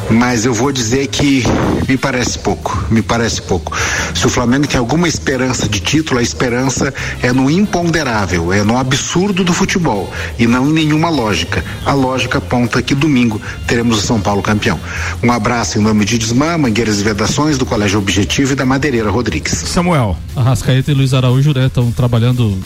Mas 0.09 0.45
eu 0.45 0.53
vou 0.53 0.72
dizer 0.72 1.07
que 1.07 1.43
me 1.88 1.97
parece 1.97 2.39
pouco, 2.39 2.86
me 2.89 3.01
parece 3.01 3.41
pouco. 3.41 3.76
Se 4.13 4.26
o 4.26 4.30
Flamengo 4.30 4.57
tem 4.66 4.80
alguma 4.80 5.08
esperança 5.08 5.68
de 5.68 5.82
título, 5.82 6.20
a 6.20 6.24
esperança 6.24 6.93
é 7.22 7.34
no 7.34 7.51
imponderável, 7.51 8.53
é 8.53 8.64
no 8.64 8.78
absurdo 8.78 9.43
do 9.43 9.53
futebol 9.53 10.10
e 10.39 10.47
não 10.47 10.70
em 10.70 10.74
nenhuma 10.74 11.10
lógica. 11.10 11.64
A 11.86 11.93
lógica 11.93 12.38
aponta 12.38 12.82
que 12.82 12.95
domingo 12.95 13.41
teremos 13.68 13.97
o 13.97 14.01
São 14.01 14.22
Paulo 14.22 14.41
campeão. 14.41 14.80
Um 15.22 15.32
abraço 15.32 15.78
em 15.78 15.82
nome 15.82 16.05
de 16.05 16.18
Desmã, 16.18 16.58
Mangueiras 16.58 17.01
e 17.01 17.03
Vedações, 17.03 17.58
do 17.58 17.66
Colégio 17.66 17.99
Objetivo 17.99 18.53
e 18.53 18.55
da 18.55 18.66
Madeireira 18.66 19.10
Rodrigues. 19.10 19.51
Samuel. 19.51 20.18
Arrascaeta 20.36 20.91
e 20.91 20.93
Luiz 20.93 21.14
Araújo, 21.14 21.53
né, 21.53 21.66
estão 21.68 21.91
trabalhando 21.91 22.58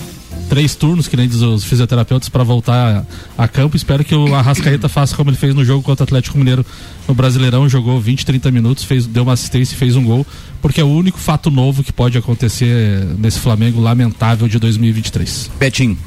três 0.52 0.76
turnos, 0.76 1.08
que 1.08 1.16
nem 1.16 1.30
diz 1.30 1.40
os 1.40 1.64
fisioterapeutas, 1.64 2.28
para 2.28 2.44
voltar 2.44 3.06
a, 3.38 3.44
a 3.46 3.48
campo. 3.48 3.78
Espero 3.78 4.04
que 4.04 4.14
o 4.14 4.36
Arrascaeta 4.36 4.90
faça 4.90 5.16
como 5.16 5.30
ele 5.30 5.38
fez 5.38 5.56
no 5.56 5.64
jogo 5.64 5.82
contra 5.82 6.04
o 6.04 6.06
Atlético 6.06 6.38
Mineiro 6.38 6.66
no 7.08 7.14
Brasileirão. 7.14 7.70
Jogou 7.70 8.02
20, 8.02 8.26
30 8.26 8.52
minutos, 8.52 8.84
fez, 8.84 9.08
deu 9.08 9.24
uma 9.24 9.32
assistência 9.32 9.74
e 9.74 9.78
fez 9.78 9.96
um 9.96 10.04
gol, 10.04 10.28
porque 10.62 10.82
é 10.82 10.84
o 10.84 10.90
único 10.90 11.18
fato 11.18 11.50
novo 11.50 11.82
que 11.82 11.94
pode 11.94 12.18
acontecer 12.18 13.06
nesse 13.18 13.40
Flamengo 13.40 13.80
lamentável 13.80 14.46
de 14.46 14.60
2023. 14.60 15.52
Betinho. 15.58 15.98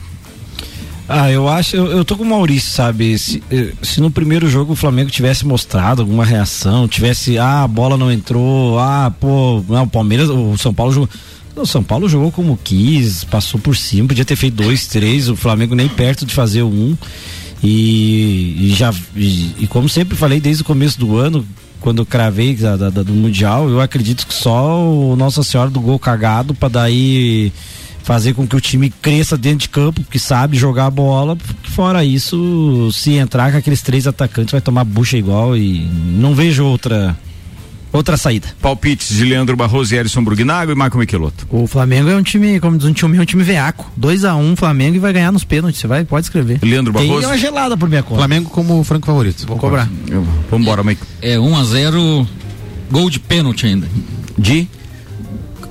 Ah, 1.09 1.31
eu 1.31 1.49
acho, 1.49 1.75
eu, 1.75 1.87
eu 1.87 2.05
tô 2.05 2.15
com 2.15 2.23
o 2.23 2.27
Maurício, 2.27 2.71
sabe? 2.71 3.19
Se, 3.19 3.43
eh, 3.51 3.73
se 3.81 3.99
no 3.99 4.11
primeiro 4.11 4.47
jogo 4.47 4.75
o 4.75 4.77
Flamengo 4.77 5.11
tivesse 5.11 5.47
mostrado 5.47 6.03
alguma 6.03 6.25
reação, 6.25 6.87
tivesse, 6.87 7.39
ah, 7.39 7.63
a 7.63 7.69
bola 7.69 7.97
não 7.97 8.13
entrou, 8.13 8.79
ah, 8.79 9.11
pô, 9.19 9.65
não, 9.67 9.85
o 9.85 9.89
Palmeiras, 9.89 10.29
o 10.29 10.59
São 10.59 10.75
Paulo 10.75 10.93
jogou. 10.93 11.09
O 11.57 11.67
São 11.67 11.83
Paulo 11.83 12.09
jogou 12.09 12.33
como 12.33 12.59
quis, 12.63 13.23
passou 13.25 13.61
por 13.61 13.77
cima, 13.77 14.09
podia 14.09 14.25
ter 14.25 14.37
feito 14.37 14.55
dois, 14.57 14.87
três, 14.87 15.29
o 15.29 15.37
Flamengo 15.37 15.75
nem 15.75 15.89
perto 15.89 16.27
de 16.27 16.35
fazer 16.35 16.63
um. 16.63 16.97
E, 17.63 18.57
e 18.69 18.75
já, 18.77 18.93
e, 19.17 19.55
e 19.61 19.67
como 19.67 19.89
sempre 19.89 20.17
falei 20.17 20.41
desde 20.41 20.63
o 20.63 20.67
começo 20.67 20.99
do 20.99 21.17
ano, 21.17 21.47
quando 21.81 22.03
eu 22.03 22.07
cravei 22.07 22.55
da, 22.55 22.77
da- 22.77 22.91
do 23.03 23.13
Mundial, 23.13 23.69
eu 23.71 23.81
acredito 23.81 24.27
que 24.27 24.35
só 24.35 24.79
o 24.83 25.17
Nossa 25.17 25.43
Senhora 25.43 25.71
do 25.71 25.81
gol 25.81 25.99
cagado 25.99 26.55
para 26.55 26.69
daí 26.69 27.53
fazer 28.03 28.35
com 28.35 28.47
que 28.47 28.55
o 28.57 28.61
time 28.61 28.91
cresça 29.01 29.37
dentro 29.39 29.61
de 29.61 29.69
campo, 29.71 30.03
porque 30.03 30.19
sabe 30.19 30.59
jogar 30.59 30.87
a 30.87 30.91
bola. 30.91 31.39
Fora 31.63 32.05
isso, 32.05 32.91
se 32.93 33.13
entrar 33.15 33.51
com 33.53 33.57
aqueles 33.59 33.81
três 33.81 34.07
atacantes, 34.07 34.53
vai 34.53 34.61
tomar 34.61 34.85
bucha 34.85 35.17
igual 35.17 35.57
e 35.57 35.89
não 36.19 36.35
vejo 36.35 36.65
outra 36.67 37.17
outra 37.95 38.17
saída. 38.17 38.49
Palpites 38.61 39.17
de 39.17 39.25
Leandro 39.25 39.57
Barroso 39.57 39.95
e 39.95 39.99
Erison 39.99 40.23
Brugnago 40.23 40.73
e 40.73 40.75
Marco 40.75 40.99
Michelotto. 40.99 41.47
O 41.49 41.67
Flamengo 41.67 42.11
é 42.11 42.17
um 42.17 42.23
time, 42.23 42.59
como 42.59 42.77
diz 42.77 42.87
um 42.87 42.93
time, 42.93 43.17
é 43.17 43.21
um 43.21 43.25
time 43.25 43.45
veaco. 43.45 43.91
2x1 43.99 44.37
um, 44.37 44.57
Flamengo 44.57 44.97
e 44.97 44.99
vai 44.99 45.13
ganhar 45.13 45.31
nos 45.31 45.45
pênaltis. 45.45 45.81
Você 45.81 45.87
vai, 45.87 46.05
pode 46.05 46.27
escrever. 46.27 46.59
Leandro 46.63 46.93
Tem 46.93 47.07
Barroso. 47.07 47.29
uma 47.29 47.39
gelada 47.39 47.77
por 47.77 47.89
minha 47.89 48.03
conta. 48.03 48.17
Flamengo 48.17 48.51
como 48.51 48.83
franco 48.83 49.07
favorito. 49.07 49.47
Vou 49.47 49.57
cobrar. 49.57 49.89
Vambora, 50.51 50.83
Mike. 50.83 51.03
É 51.23 51.39
1 51.39 51.57
a 51.57 51.65
0 51.65 52.29
gol 52.91 53.09
de 53.09 53.21
pênalti 53.21 53.67
ainda. 53.67 53.89
De? 54.37 54.69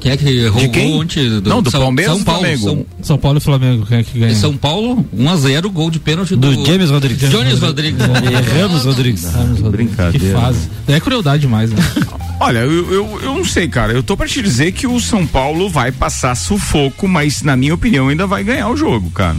Quem 0.04 0.12
é 0.12 0.18
que 0.18 0.48
o 0.48 0.70
quem? 0.70 0.94
ontem? 0.96 1.30
Não, 1.46 1.62
do 1.62 1.72
São, 1.72 1.80
Palmeiras 1.80 2.14
São 2.14 2.24
Paulo. 2.26 2.42
Flamengo? 2.42 2.62
São, 2.62 2.86
São 3.02 3.18
Paulo 3.18 3.38
e 3.38 3.42
Flamengo, 3.42 3.86
quem 3.86 4.00
é 4.00 4.04
que 4.04 4.20
ganha? 4.20 4.36
São 4.36 4.58
Paulo, 4.58 5.06
1 5.14 5.30
a 5.30 5.36
0 5.38 5.70
gol 5.70 5.90
de 5.90 5.98
pênalti 5.98 6.36
do, 6.36 6.54
Do 6.54 6.66
James 6.66 6.90
Rodrigues. 6.90 7.30
Jones 7.30 7.60
Rodrigues. 7.60 8.02
Erramos, 8.04 8.84
Rodrigues. 8.84 9.24
Ramos 9.24 9.62
Rodrigues. 9.62 9.96
Brincadeira. 9.96 10.36
Que 10.36 10.42
fase. 10.42 10.70
É 10.90 11.00
crueldade 11.00 11.44
demais, 11.44 11.72
né? 11.72 11.78
Olha, 12.38 12.60
eu, 12.60 12.92
eu, 12.92 13.20
eu 13.24 13.36
não 13.36 13.46
sei, 13.46 13.70
cara. 13.70 13.94
Eu 13.94 14.04
tô 14.04 14.18
pra 14.18 14.28
te 14.28 14.42
dizer 14.42 14.74
que 14.74 14.86
o 14.86 15.00
São 15.00 15.26
Paulo 15.26 15.70
vai 15.70 15.90
passar 15.90 16.36
sufoco, 16.36 17.08
mas 17.08 17.42
na 17.42 17.56
minha 17.56 17.74
opinião 17.74 18.10
ainda 18.10 18.28
vai 18.28 18.44
ganhar 18.44 18.70
o 18.70 18.76
jogo, 18.76 19.10
cara. 19.12 19.38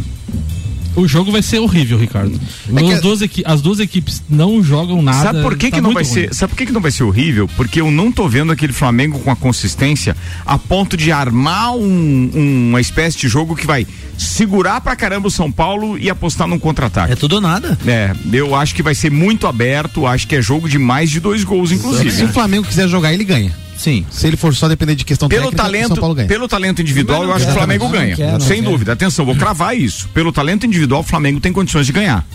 O 0.96 1.08
jogo 1.08 1.32
vai 1.32 1.42
ser 1.42 1.58
horrível, 1.58 1.98
Ricardo. 1.98 2.38
É 2.76 2.92
As, 2.94 3.00
duas 3.00 3.20
equi- 3.20 3.42
as 3.44 3.60
duas 3.60 3.80
equipes 3.80 4.22
não 4.28 4.62
jogam 4.62 5.02
nada. 5.02 5.22
Sabe 5.22 5.42
por 5.42 5.56
que, 5.56 5.68
tá 5.70 5.76
que 5.76 5.82
não 5.82 5.92
vai 5.92 6.04
ruim. 6.04 6.12
ser? 6.12 6.34
Sabe 6.34 6.50
por 6.52 6.56
que, 6.56 6.66
que 6.66 6.72
não 6.72 6.80
vai 6.80 6.90
ser 6.92 7.02
horrível? 7.02 7.48
Porque 7.56 7.80
eu 7.80 7.90
não 7.90 8.12
tô 8.12 8.28
vendo 8.28 8.52
aquele 8.52 8.72
Flamengo 8.72 9.18
com 9.18 9.30
a 9.30 9.36
consistência 9.36 10.16
a 10.46 10.56
ponto 10.56 10.96
de 10.96 11.10
armar 11.10 11.74
um- 11.74 12.30
um- 12.34 12.68
uma 12.70 12.80
espécie 12.80 13.18
de 13.18 13.28
jogo 13.28 13.56
que 13.56 13.66
vai 13.66 13.86
segurar 14.16 14.80
pra 14.80 14.94
caramba 14.94 15.26
o 15.28 15.30
São 15.30 15.50
Paulo 15.50 15.98
e 15.98 16.08
apostar 16.08 16.46
num 16.46 16.58
contra-ataque. 16.58 17.12
É 17.12 17.16
tudo 17.16 17.34
ou 17.36 17.40
nada. 17.40 17.76
É, 17.86 18.14
eu 18.32 18.54
acho 18.54 18.74
que 18.74 18.82
vai 18.82 18.94
ser 18.94 19.10
muito 19.10 19.46
aberto, 19.48 20.06
acho 20.06 20.28
que 20.28 20.36
é 20.36 20.42
jogo 20.42 20.68
de 20.68 20.78
mais 20.78 21.10
de 21.10 21.18
dois 21.18 21.42
gols, 21.42 21.72
inclusive. 21.72 22.10
Se 22.12 22.24
o 22.24 22.28
Flamengo 22.28 22.66
quiser 22.66 22.88
jogar, 22.88 23.12
ele 23.12 23.24
ganha. 23.24 23.63
Sim. 23.76 24.04
Se 24.10 24.26
ele 24.26 24.36
for 24.36 24.54
só 24.54 24.68
depender 24.68 24.94
de 24.94 25.04
questão 25.04 25.28
Pelo 25.28 25.50
técnica, 25.50 25.62
o 25.62 25.64
São 25.66 25.72
talento, 25.72 26.00
Paulo 26.00 26.14
ganha. 26.14 26.28
pelo 26.28 26.48
talento 26.48 26.80
individual, 26.82 27.24
eu 27.24 27.32
acho 27.32 27.44
que 27.46 27.50
o 27.50 27.54
Flamengo 27.54 27.88
ganha. 27.88 28.16
quer, 28.16 28.40
sem 28.40 28.62
quer. 28.62 28.70
dúvida. 28.70 28.92
Atenção, 28.92 29.24
vou 29.24 29.36
cravar 29.36 29.76
isso. 29.76 30.08
Pelo 30.10 30.32
talento 30.32 30.64
individual, 30.66 31.00
o 31.00 31.04
Flamengo 31.04 31.40
tem 31.40 31.52
condições 31.52 31.86
de 31.86 31.92
ganhar. 31.92 32.26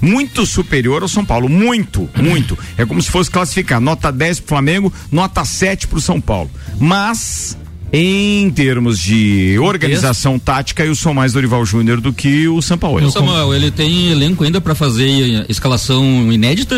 Muito 0.00 0.44
superior 0.44 1.02
ao 1.02 1.08
São 1.08 1.24
Paulo. 1.24 1.48
Muito, 1.48 2.08
muito. 2.16 2.58
É 2.76 2.84
como 2.84 3.00
se 3.00 3.08
fosse 3.10 3.30
classificar 3.30 3.80
nota 3.80 4.10
10 4.10 4.40
pro 4.40 4.48
Flamengo, 4.48 4.92
nota 5.12 5.44
7 5.44 5.86
pro 5.86 6.00
São 6.00 6.20
Paulo. 6.20 6.50
Mas. 6.78 7.56
Em 7.94 8.50
termos 8.50 8.98
de 8.98 9.58
organização 9.58 10.38
tática, 10.38 10.82
eu 10.82 10.94
sou 10.94 11.12
mais 11.12 11.34
Dorival 11.34 11.62
Júnior 11.66 12.00
do 12.00 12.10
que 12.10 12.48
o 12.48 12.62
São 12.62 12.78
Paulo. 12.78 13.06
O 13.06 13.10
Samuel, 13.10 13.54
ele 13.54 13.70
tem 13.70 14.10
elenco 14.10 14.42
ainda 14.44 14.62
pra 14.62 14.74
fazer 14.74 15.44
escalação 15.46 16.32
inédita? 16.32 16.74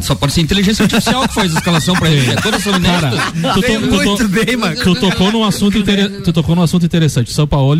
Só 0.00 0.14
pode 0.14 0.32
ser 0.32 0.40
inteligência 0.40 0.84
artificial 0.84 1.28
que 1.28 1.34
faz 1.34 1.54
a 1.54 1.58
escalação 1.58 1.94
pra 1.96 2.08
ele. 2.10 2.30
É 2.32 2.36
toda 2.36 2.58
são 2.58 2.72
Cara, 2.80 3.08
inédita. 3.08 3.52
tu, 3.52 3.60
to- 3.60 4.16
tu 4.16 4.28
to- 4.28 4.94
tu 4.94 5.00
tocou 5.00 5.30
num 5.30 5.44
assunto 5.44 5.76
inter- 5.76 6.22
tu 6.22 6.32
tocou 6.32 6.56
num 6.56 6.62
assunto 6.62 6.86
interessante. 6.86 7.30
São 7.32 7.46
Paulo 7.46 7.72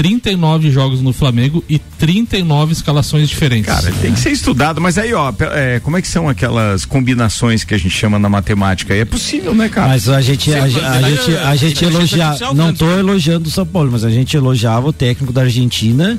39 0.00 0.70
jogos 0.70 1.00
no 1.00 1.12
Flamengo 1.12 1.62
e 1.68 1.78
39 1.78 2.72
escalações 2.72 3.28
diferentes. 3.28 3.72
Cara, 3.72 3.92
tem 4.00 4.14
que 4.14 4.20
ser 4.20 4.30
estudado, 4.30 4.80
mas 4.80 4.96
aí, 4.96 5.12
ó, 5.12 5.32
é, 5.52 5.78
como 5.80 5.96
é 5.96 6.02
que 6.02 6.08
são 6.08 6.28
aquelas 6.28 6.84
combinações 6.84 7.64
que 7.64 7.74
a 7.74 7.78
gente 7.78 7.90
chama 7.90 8.18
na 8.18 8.28
matemática? 8.28 8.94
É 8.94 9.04
possível, 9.04 9.54
né, 9.54 9.68
cara? 9.68 9.88
Mas 9.88 10.08
a 10.08 10.20
gente, 10.20 10.52
a, 10.54 10.64
a 10.64 10.68
gente, 10.68 11.36
a 11.36 11.56
gente 11.56 11.84
inteligência 11.84 11.86
elogia, 11.86 12.24
artificial, 12.24 12.54
não 12.54 12.68
né? 12.68 12.74
tô 12.76 12.90
elogiando 12.90 13.48
o 13.48 13.50
São 13.50 13.66
Paulo, 13.66 13.90
mas 13.92 14.02
a 14.02 14.10
gente 14.10 14.36
elogiava 14.36 14.88
o 14.88 14.92
técnico 14.92 15.32
da 15.32 15.42
Argentina 15.42 16.18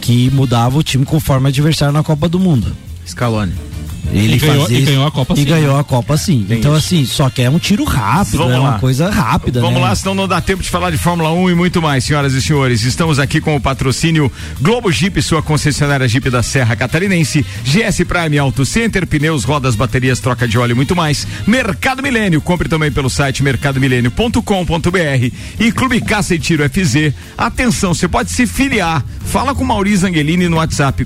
que 0.00 0.10
que 0.10 0.28
mudava 0.30 0.76
o 0.76 0.82
time 0.82 1.04
conforme 1.04 1.48
adversário 1.48 1.94
na 1.94 2.02
Copa 2.02 2.28
do 2.28 2.40
Mundo. 2.40 2.76
Scaloni. 3.06 3.69
Ele 4.12 4.34
E 4.34 4.38
ganhou- 4.38 4.62
fazia 4.62 4.78
e 4.78 4.82
ganhou 4.82 5.06
a 5.06 5.10
Copa 5.10 5.34
E 5.34 5.36
sim, 5.38 5.44
ganhou 5.44 5.74
né? 5.74 5.80
a 5.80 5.84
Copa 5.84 6.16
sim. 6.16 6.44
Tem 6.48 6.58
então, 6.58 6.76
isso. 6.76 6.86
assim, 6.86 7.06
só 7.06 7.30
que 7.30 7.42
é 7.42 7.48
um 7.50 7.58
tiro 7.58 7.84
rápido, 7.84 8.38
Vamos 8.38 8.54
é 8.54 8.58
uma 8.58 8.70
lá. 8.70 8.78
coisa 8.78 9.08
rápida, 9.10 9.60
Vamos 9.60 9.80
né? 9.80 9.86
lá, 9.86 9.94
senão 9.94 10.14
não 10.14 10.26
dá 10.28 10.40
tempo 10.40 10.62
de 10.62 10.68
falar 10.68 10.90
de 10.90 10.98
Fórmula 10.98 11.32
1 11.32 11.50
e 11.50 11.54
muito 11.54 11.80
mais, 11.80 12.04
senhoras 12.04 12.32
e 12.34 12.42
senhores. 12.42 12.82
Estamos 12.82 13.18
aqui 13.18 13.40
com 13.40 13.54
o 13.54 13.60
patrocínio 13.60 14.30
Globo 14.60 14.90
Jeep, 14.90 15.20
sua 15.22 15.42
concessionária 15.42 16.08
Jeep 16.08 16.28
da 16.28 16.42
Serra 16.42 16.74
Catarinense, 16.74 17.44
GS 17.64 18.04
Prime 18.04 18.38
Auto 18.38 18.64
Center, 18.66 19.06
pneus, 19.06 19.44
rodas, 19.44 19.74
baterias, 19.76 20.18
troca 20.20 20.46
de 20.48 20.58
óleo 20.58 20.72
e 20.72 20.74
muito 20.74 20.96
mais. 20.96 21.26
Mercado 21.46 22.02
Milênio, 22.02 22.40
compre 22.40 22.68
também 22.68 22.90
pelo 22.90 23.08
site 23.08 23.42
mercadomilênio.com.br 23.42 25.34
e 25.58 25.72
Clube 25.72 26.00
Caça 26.00 26.34
e 26.34 26.38
Tiro 26.38 26.64
FZ. 26.68 27.12
Atenção, 27.38 27.94
você 27.94 28.08
pode 28.08 28.30
se 28.30 28.46
filiar. 28.46 29.04
Fala 29.24 29.54
com 29.54 29.64
Maurício 29.64 30.08
Angelini 30.08 30.48
no 30.48 30.56
WhatsApp 30.56 31.04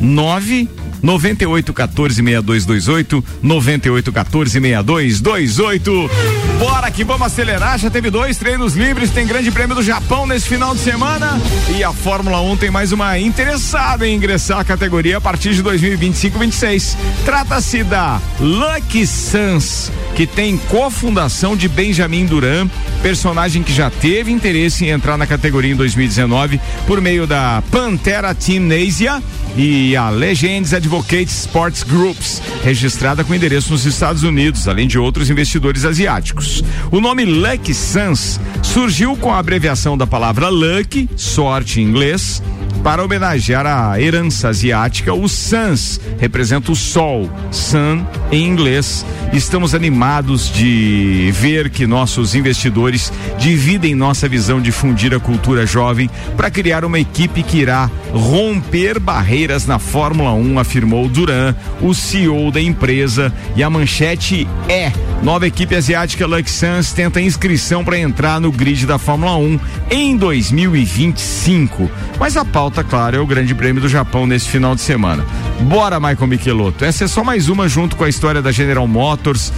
489 0.00 0.68
9814 1.02 2.14
6228 2.14 3.24
9814 3.42 4.60
6228 4.60 6.10
Bora 6.58 6.90
que 6.92 7.02
vamos 7.02 7.26
acelerar, 7.26 7.76
já 7.76 7.90
teve 7.90 8.08
dois 8.08 8.36
treinos 8.36 8.74
livres, 8.74 9.10
tem 9.10 9.26
grande 9.26 9.50
prêmio 9.50 9.74
do 9.74 9.82
Japão 9.82 10.28
nesse 10.28 10.46
final 10.48 10.74
de 10.74 10.80
semana. 10.80 11.40
E 11.76 11.82
a 11.82 11.92
Fórmula 11.92 12.40
1 12.40 12.56
tem 12.56 12.70
mais 12.70 12.92
uma 12.92 13.18
interessada 13.18 14.06
em 14.06 14.14
ingressar 14.14 14.60
à 14.60 14.64
categoria 14.64 15.16
a 15.16 15.20
partir 15.20 15.54
de 15.54 15.62
2025-26. 15.64 16.96
Trata-se 17.24 17.82
da 17.82 18.20
Lucky 18.38 19.04
Sans, 19.04 19.90
que 20.14 20.24
tem 20.24 20.56
cofundação 20.56 21.56
de 21.56 21.68
Benjamin 21.68 22.26
Duran, 22.26 22.68
personagem 23.02 23.64
que 23.64 23.72
já 23.72 23.90
teve 23.90 24.30
interesse 24.30 24.84
em 24.84 24.90
entrar 24.90 25.18
na 25.18 25.26
categoria 25.26 25.72
em 25.72 25.76
2019 25.76 26.60
por 26.86 27.00
meio 27.00 27.26
da 27.26 27.60
Pantera 27.72 28.32
Team 28.36 28.68
Asia 28.70 29.20
e 29.56 29.81
a 29.96 30.08
Legends 30.08 30.72
Advocates 30.72 31.40
Sports 31.40 31.82
Groups, 31.82 32.40
registrada 32.62 33.24
com 33.24 33.34
endereço 33.34 33.72
nos 33.72 33.84
Estados 33.84 34.22
Unidos, 34.22 34.68
além 34.68 34.86
de 34.86 34.98
outros 34.98 35.28
investidores 35.28 35.84
asiáticos. 35.84 36.62
O 36.90 37.00
nome 37.00 37.24
Lucky 37.24 37.74
Sans 37.74 38.40
surgiu 38.62 39.16
com 39.16 39.32
a 39.32 39.38
abreviação 39.38 39.98
da 39.98 40.06
palavra 40.06 40.48
lucky, 40.48 41.08
sorte 41.16 41.80
em 41.80 41.84
inglês, 41.84 42.42
para 42.82 43.04
homenagear 43.04 43.64
a 43.64 44.00
herança 44.00 44.48
asiática, 44.48 45.14
o 45.14 45.28
Sans 45.28 46.00
representa 46.18 46.72
o 46.72 46.76
sol, 46.76 47.30
Sun 47.52 48.04
em 48.32 48.44
inglês. 48.44 49.06
Estamos 49.32 49.72
animados 49.72 50.52
de 50.52 51.30
ver 51.32 51.70
que 51.70 51.86
nossos 51.86 52.34
investidores 52.34 53.12
dividem 53.38 53.94
nossa 53.94 54.28
visão 54.28 54.60
de 54.60 54.72
fundir 54.72 55.14
a 55.14 55.20
cultura 55.20 55.64
jovem 55.64 56.10
para 56.36 56.50
criar 56.50 56.84
uma 56.84 56.98
equipe 56.98 57.44
que 57.44 57.58
irá 57.58 57.88
romper 58.12 58.98
barreiras 58.98 59.64
na 59.64 59.71
Fórmula 59.78 60.32
1, 60.32 60.58
afirmou 60.58 61.08
Duran, 61.08 61.54
o 61.80 61.94
CEO 61.94 62.50
da 62.50 62.60
empresa. 62.60 63.32
E 63.56 63.62
a 63.62 63.70
manchete 63.70 64.46
é: 64.68 64.92
nova 65.22 65.46
equipe 65.46 65.74
asiática 65.74 66.26
Lux 66.26 66.50
Sans 66.50 66.92
tenta 66.92 67.20
inscrição 67.20 67.84
para 67.84 67.98
entrar 67.98 68.40
no 68.40 68.50
grid 68.50 68.86
da 68.86 68.98
Fórmula 68.98 69.36
1 69.36 69.60
em 69.90 70.16
2025. 70.16 71.90
Mas 72.18 72.36
a 72.36 72.44
pauta, 72.44 72.84
claro, 72.84 73.16
é 73.16 73.20
o 73.20 73.26
Grande 73.26 73.54
Prêmio 73.54 73.82
do 73.82 73.88
Japão 73.88 74.26
nesse 74.26 74.48
final 74.48 74.74
de 74.74 74.80
semana. 74.80 75.24
Bora, 75.62 75.98
Michael 76.00 76.26
Michelotto. 76.26 76.84
Essa 76.84 77.04
é 77.04 77.08
só 77.08 77.22
mais 77.22 77.48
uma 77.48 77.68
junto 77.68 77.96
com 77.96 78.04
a 78.04 78.08
história 78.08 78.42
da 78.42 78.52
General 78.52 78.86
Motors, 78.86 79.52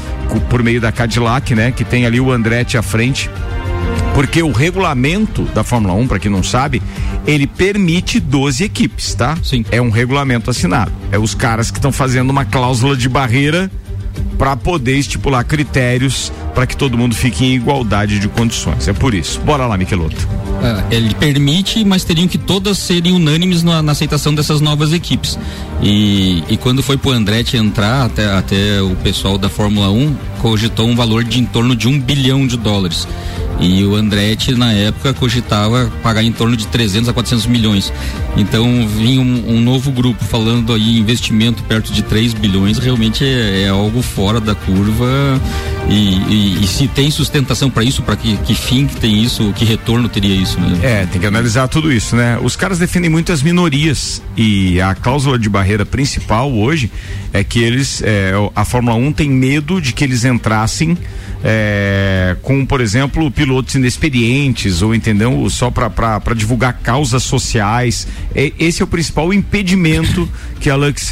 por 0.49 0.62
meio 0.62 0.81
da 0.81 0.93
Cadillac, 0.93 1.55
né? 1.55 1.73
Que 1.73 1.85
tem 1.85 2.07
ali 2.07 2.21
o 2.21 2.31
Andretti 2.31 2.77
à 2.77 2.83
frente. 2.83 3.31
Porque 4.15 4.43
o 4.43 4.53
regulamento 4.53 5.43
da 5.55 5.65
Fórmula 5.65 5.93
1, 5.95 6.07
para 6.07 6.19
quem 6.21 6.31
não 6.31 6.43
sabe, 6.43 6.81
ele 7.27 7.47
permite 7.47 8.21
12 8.21 8.62
equipes, 8.62 9.12
tá? 9.15 9.37
Sim. 9.43 9.65
É 9.73 9.83
um 9.83 9.91
regulamento 9.91 10.49
assinado. 10.51 10.93
É 11.11 11.19
os 11.19 11.35
caras 11.35 11.71
que 11.71 11.79
estão 11.79 11.91
fazendo 11.91 12.31
uma 12.31 12.45
cláusula 12.45 12.97
de 12.97 13.09
barreira 13.09 13.71
para 14.39 14.57
poder 14.57 14.97
estipular 14.97 15.45
critérios 15.45 16.33
para 16.55 16.67
que 16.67 16.77
todo 16.77 16.97
mundo 16.97 17.15
fique 17.15 17.45
em 17.45 17.55
igualdade 17.55 18.19
de 18.19 18.29
condições. 18.29 18.87
É 18.87 18.93
por 18.93 19.15
isso. 19.15 19.41
Bora 19.41 19.67
lá, 19.67 19.77
Michelotto. 19.77 20.29
Ah, 20.62 20.85
ele 20.91 21.12
permite, 21.15 21.85
mas 21.85 22.05
teriam 22.05 22.29
que 22.29 22.39
todas 22.39 22.79
serem 22.79 23.12
unânimes 23.12 23.62
na, 23.62 23.83
na 23.83 23.93
aceitação 23.93 24.33
dessas 24.35 24.61
novas 24.61 24.93
equipes. 24.93 25.39
E, 25.83 26.45
e 26.49 26.57
quando 26.57 26.83
foi 26.83 26.97
pro 26.97 27.11
Andretti 27.11 27.57
entrar, 27.57 28.07
até, 28.07 28.27
até 28.27 28.81
o 28.81 28.95
pessoal 28.97 29.37
da 29.37 29.49
Fórmula 29.49 29.91
1 29.91 30.17
cogitou 30.49 30.86
um 30.86 30.95
valor 30.95 31.24
de 31.24 31.40
em 31.40 31.47
torno 31.47 31.74
de 31.74 31.88
um 31.88 31.99
bilhão 31.99 32.47
de 32.47 32.59
dólares. 32.59 33.09
E 33.61 33.82
o 33.84 33.95
Andretti, 33.95 34.53
na 34.55 34.72
época, 34.72 35.14
cogitava 35.14 35.90
pagar 36.03 36.22
em 36.22 36.32
torno 36.32 36.55
de 36.57 36.66
300 36.66 37.09
a 37.09 37.12
400 37.14 37.47
milhões. 37.47 37.90
Então, 38.36 38.86
vinha 38.86 39.20
um, 39.20 39.55
um 39.57 39.61
novo 39.61 39.90
grupo 39.92 40.22
falando 40.24 40.74
aí 40.74 40.99
investimento 40.99 41.62
perto 41.62 41.92
de 41.92 42.03
3 42.03 42.34
bilhões, 42.34 42.78
realmente 42.78 43.24
é, 43.24 43.62
é 43.62 43.68
algo 43.68 44.03
fora 44.03 44.38
da 44.40 44.55
curva. 44.57 45.40
E, 45.88 45.95
e- 45.95 46.59
e 46.64 46.66
se 46.66 46.88
tem 46.88 47.11
sustentação 47.11 47.70
para 47.70 47.84
isso, 47.84 48.03
para 48.03 48.16
que, 48.16 48.36
que 48.38 48.55
fim 48.55 48.86
que 48.86 48.97
tem 48.97 49.22
isso, 49.22 49.53
que 49.55 49.64
retorno 49.64 50.09
teria 50.09 50.34
isso, 50.34 50.59
né? 50.59 50.78
É, 50.82 51.07
tem 51.07 51.20
que 51.20 51.26
analisar 51.26 51.68
tudo 51.68 51.92
isso, 51.92 52.16
né? 52.16 52.38
Os 52.42 52.57
caras 52.57 52.78
defendem 52.78 53.09
muito 53.11 53.30
as 53.32 53.40
minorias 53.42 54.20
e 54.36 54.80
a 54.80 54.95
cláusula 54.95 55.38
de 55.38 55.49
barreira 55.49 55.86
principal 55.86 56.53
hoje 56.53 56.90
é 57.32 57.45
que 57.45 57.61
eles, 57.61 58.03
é, 58.03 58.32
a 58.57 58.64
Fórmula 58.64 58.97
1 58.97 59.12
tem 59.12 59.28
medo 59.30 59.80
de 59.80 59.92
que 59.92 60.03
eles 60.03 60.24
entrassem 60.35 60.97
é, 61.47 62.37
com, 62.41 62.64
por 62.64 62.80
exemplo, 62.80 63.30
pilotos 63.30 63.74
inexperientes 63.74 64.80
ou 64.80 64.95
entendeu? 64.95 65.49
Só 65.51 65.70
para 65.70 66.35
divulgar 66.35 66.80
causas 66.82 67.22
sociais. 67.22 68.07
É, 68.35 68.51
esse 68.59 68.80
é 68.80 68.85
o 68.85 68.89
principal 68.89 69.32
impedimento 69.32 70.28
que 70.59 70.70
a 70.70 70.76
Lux 70.76 71.11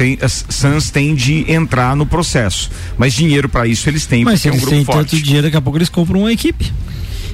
Sans 0.49 0.91
tem 0.91 1.15
de 1.15 1.51
entrar 1.53 1.95
no 1.95 2.07
processo. 2.07 2.71
Mas 2.97 3.13
dinheiro 3.13 3.49
para 3.49 3.67
isso 3.67 3.89
eles 3.89 4.07
têm, 4.07 4.25
Mas 4.25 4.41
se 4.41 4.49
é 4.49 4.51
um 4.51 4.55
eles 4.55 4.63
grupo 4.63 4.77
têm 4.77 4.85
forte. 4.85 5.11
tanto 5.11 5.23
dinheiro, 5.23 5.47
daqui 5.47 5.57
a 5.57 5.61
pouco 5.61 5.79
eles 5.79 5.91
compram 5.91 6.21
uma 6.21 6.33
equipe. 6.33 6.73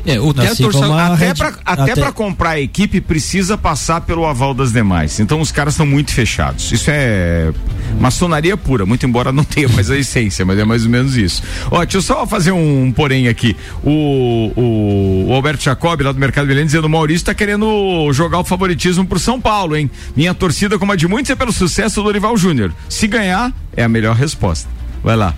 É, 0.09 0.21
o 0.21 0.31
Assim 0.39 0.71
como 0.71 0.93
a 0.93 1.07
até 1.15 1.35
pra, 1.35 1.49
até 1.65 1.83
até- 1.93 2.01
pra 2.03 2.13
comprar 2.13 2.51
a 2.51 2.61
equipe 2.61 3.01
precisa 3.01 3.57
passar 3.59 4.01
pelo 4.01 4.25
aval 4.27 4.55
das 4.55 4.73
demais. 4.73 5.21
Então 5.21 5.41
os 5.41 5.53
caras 5.53 5.75
estão 5.75 5.87
muito 5.87 6.13
fechados. 6.13 6.73
Isso 6.73 6.91
é 6.91 7.53
maçonaria 8.01 8.57
pura, 8.57 8.87
muito 8.87 9.05
embora 9.07 9.31
não 9.33 9.45
tenha 9.45 9.69
mais 9.69 9.91
a 9.91 9.97
essência, 9.99 10.45
mas 10.45 10.59
é 10.59 10.65
mais 10.65 10.85
ou 10.85 10.91
menos 10.91 11.17
isso. 11.17 11.43
Ó, 11.71 11.79
deixa 11.85 11.99
eu 11.99 12.03
só 12.03 12.27
fazer 12.27 12.53
um 12.53 12.93
porém 12.93 13.29
aqui. 13.29 13.57
O, 13.85 14.53
o, 14.57 15.27
o 15.29 15.33
Alberto 15.35 15.63
Jacob, 15.65 16.01
lá 16.01 16.13
do 16.13 16.19
Mercado 16.19 16.47
Milênio, 16.47 16.67
dizendo 16.67 16.87
o 16.87 16.91
Maurício 16.91 17.27
tá 17.27 17.35
querendo 17.35 18.11
jogar 18.13 18.39
o 18.39 18.45
favoritismo 18.45 19.05
pro 19.07 19.19
São 19.19 19.41
Paulo, 19.41 19.77
hein? 19.77 19.91
Minha 20.17 20.33
torcida, 20.35 20.79
como 20.79 20.93
a 20.93 20.97
de 20.97 21.07
muitos, 21.09 21.31
é 21.31 21.35
pelo 21.37 21.53
sucesso 21.53 21.97
do 21.97 22.05
Dorival 22.05 22.37
Júnior. 22.37 22.73
Se 22.89 23.07
ganhar, 23.07 23.53
é 23.77 23.83
a 23.85 23.89
melhor 23.89 24.15
resposta. 24.17 24.69
Vai 25.03 25.17
lá. 25.17 25.35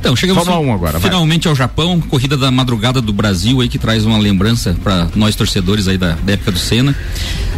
Então, 0.00 0.16
chegamos 0.16 0.44
Fórmula 0.44 0.72
1 0.72 0.74
agora, 0.74 0.98
vai. 0.98 1.10
finalmente 1.10 1.46
ao 1.46 1.54
Japão, 1.54 2.00
corrida 2.00 2.36
da 2.36 2.50
madrugada 2.50 3.00
do 3.00 3.12
Brasil 3.12 3.60
aí 3.60 3.68
que 3.68 3.78
traz 3.78 4.04
uma 4.04 4.18
lembrança 4.18 4.76
para 4.82 5.08
nós 5.14 5.36
torcedores 5.36 5.86
aí 5.86 5.96
da, 5.96 6.16
da 6.16 6.32
época 6.32 6.50
do 6.50 6.58
Senna. 6.58 6.96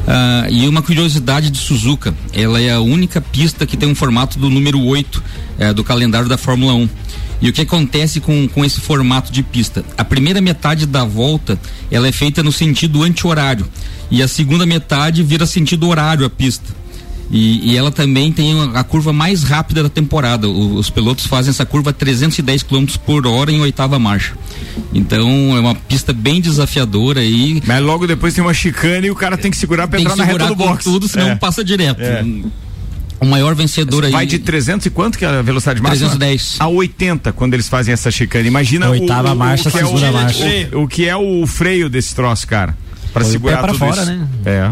Ah, 0.07 0.47
e 0.51 0.69
uma 0.69 0.83
curiosidade 0.83 1.51
de 1.51 1.59
Suzuka, 1.59 2.15
ela 2.33 2.61
é 2.61 2.71
a 2.71 2.81
única 2.81 3.21
pista 3.21 3.65
que 3.67 3.77
tem 3.77 3.89
um 3.89 3.95
formato 3.95 4.39
do 4.39 4.51
número 4.51 4.79
8 4.79 5.23
eh, 5.59 5.73
do 5.73 5.83
calendário 5.83 6.29
da 6.29 6.37
Fórmula 6.37 6.75
1. 6.75 6.89
E 7.41 7.49
o 7.49 7.53
que 7.53 7.63
acontece 7.63 8.21
com, 8.21 8.47
com 8.49 8.65
esse 8.65 8.81
formato 8.81 9.33
de 9.33 9.43
pista? 9.43 9.85
A 9.97 10.05
primeira 10.05 10.41
metade 10.41 10.87
da 10.87 11.05
volta 11.05 11.59
ela 11.91 12.07
é 12.07 12.13
feita 12.13 12.43
no 12.43 12.53
sentido 12.53 13.03
anti-horário 13.03 13.67
e 14.11 14.23
a 14.23 14.29
segunda 14.29 14.65
metade 14.67 15.23
vira 15.23 15.47
sentido 15.47 15.89
horário 15.89 16.25
a 16.25 16.31
pista. 16.31 16.84
E, 17.31 17.73
e 17.73 17.77
ela 17.77 17.91
também 17.91 18.31
tem 18.31 18.53
a, 18.61 18.81
a 18.81 18.85
curva 18.85 19.13
mais 19.13 19.43
rápida 19.43 19.83
da 19.83 19.89
temporada. 19.89 20.49
O- 20.49 20.75
os 20.77 20.91
pilotos 20.91 21.27
fazem 21.27 21.51
essa 21.51 21.65
curva 21.67 21.91
a 21.91 21.93
310 21.93 22.63
km 22.63 22.85
por 23.05 23.27
hora 23.27 23.51
em 23.51 23.61
oitava 23.61 23.99
marcha. 23.99 24.35
Então 24.93 25.57
é 25.57 25.61
uma 25.61 25.75
pista 25.75 26.13
bem 26.13 26.41
desafiadora 26.41 27.21
aí. 27.21 27.63
Mas 27.67 27.83
logo 27.83 28.07
depois 28.07 28.35
tem 28.35 28.45
uma 28.45 28.55
chicane 28.55 29.07
e 29.07 29.11
o 29.11 29.15
cara 29.15 29.37
tem 29.37 29.51
que 29.51 29.57
segurar 29.57 29.89
pra 29.89 29.97
Tem 29.99 30.05
entrar 30.07 30.17
na 30.17 30.25
reta 30.25 30.45
segurar 30.45 30.55
do 30.55 30.55
box. 30.71 30.85
tudo, 30.85 31.09
senão 31.09 31.31
É. 31.31 31.35
passa 31.37 31.65
direto. 31.65 32.01
É. 32.01 32.25
O 33.21 33.27
maior 33.27 33.55
vencedor 33.55 34.05
aí. 34.05 34.13
Vai 34.13 34.27
de 34.27 34.39
300 34.39 34.85
e 34.87 34.91
quanto 34.91 35.17
que 35.17 35.25
é 35.25 35.29
a 35.29 35.41
velocidade 35.41 35.81
máxima? 35.81 36.11
310. 36.11 36.57
A 36.61 36.69
80 36.69 37.33
quando 37.33 37.55
eles 37.55 37.69
fazem 37.69 37.95
essa 37.95 38.11
chicane. 38.11 38.47
Imagina 38.49 38.91
Oitava 38.91 39.31
o, 39.31 39.33
o, 39.33 39.37
marcha, 39.37 39.69
o 39.71 39.73
que 39.73 39.79
é 39.79 39.85
segunda 39.85 40.11
o, 40.11 40.13
marcha. 40.13 40.45
O, 40.75 40.83
o 40.83 40.89
que 40.89 41.09
é 41.09 41.17
o 41.17 41.47
freio 41.47 41.89
desse 41.89 42.15
troço, 42.15 42.47
cara? 42.47 42.77
Pra 43.13 43.23
Põe 43.23 43.31
o 43.31 43.33
segurar 43.33 43.57
pé 43.57 43.63
pra 43.63 43.69
tudo 43.73 43.79
fora, 43.79 44.03
isso. 44.03 44.11
né? 44.11 44.29
É. 44.45 44.71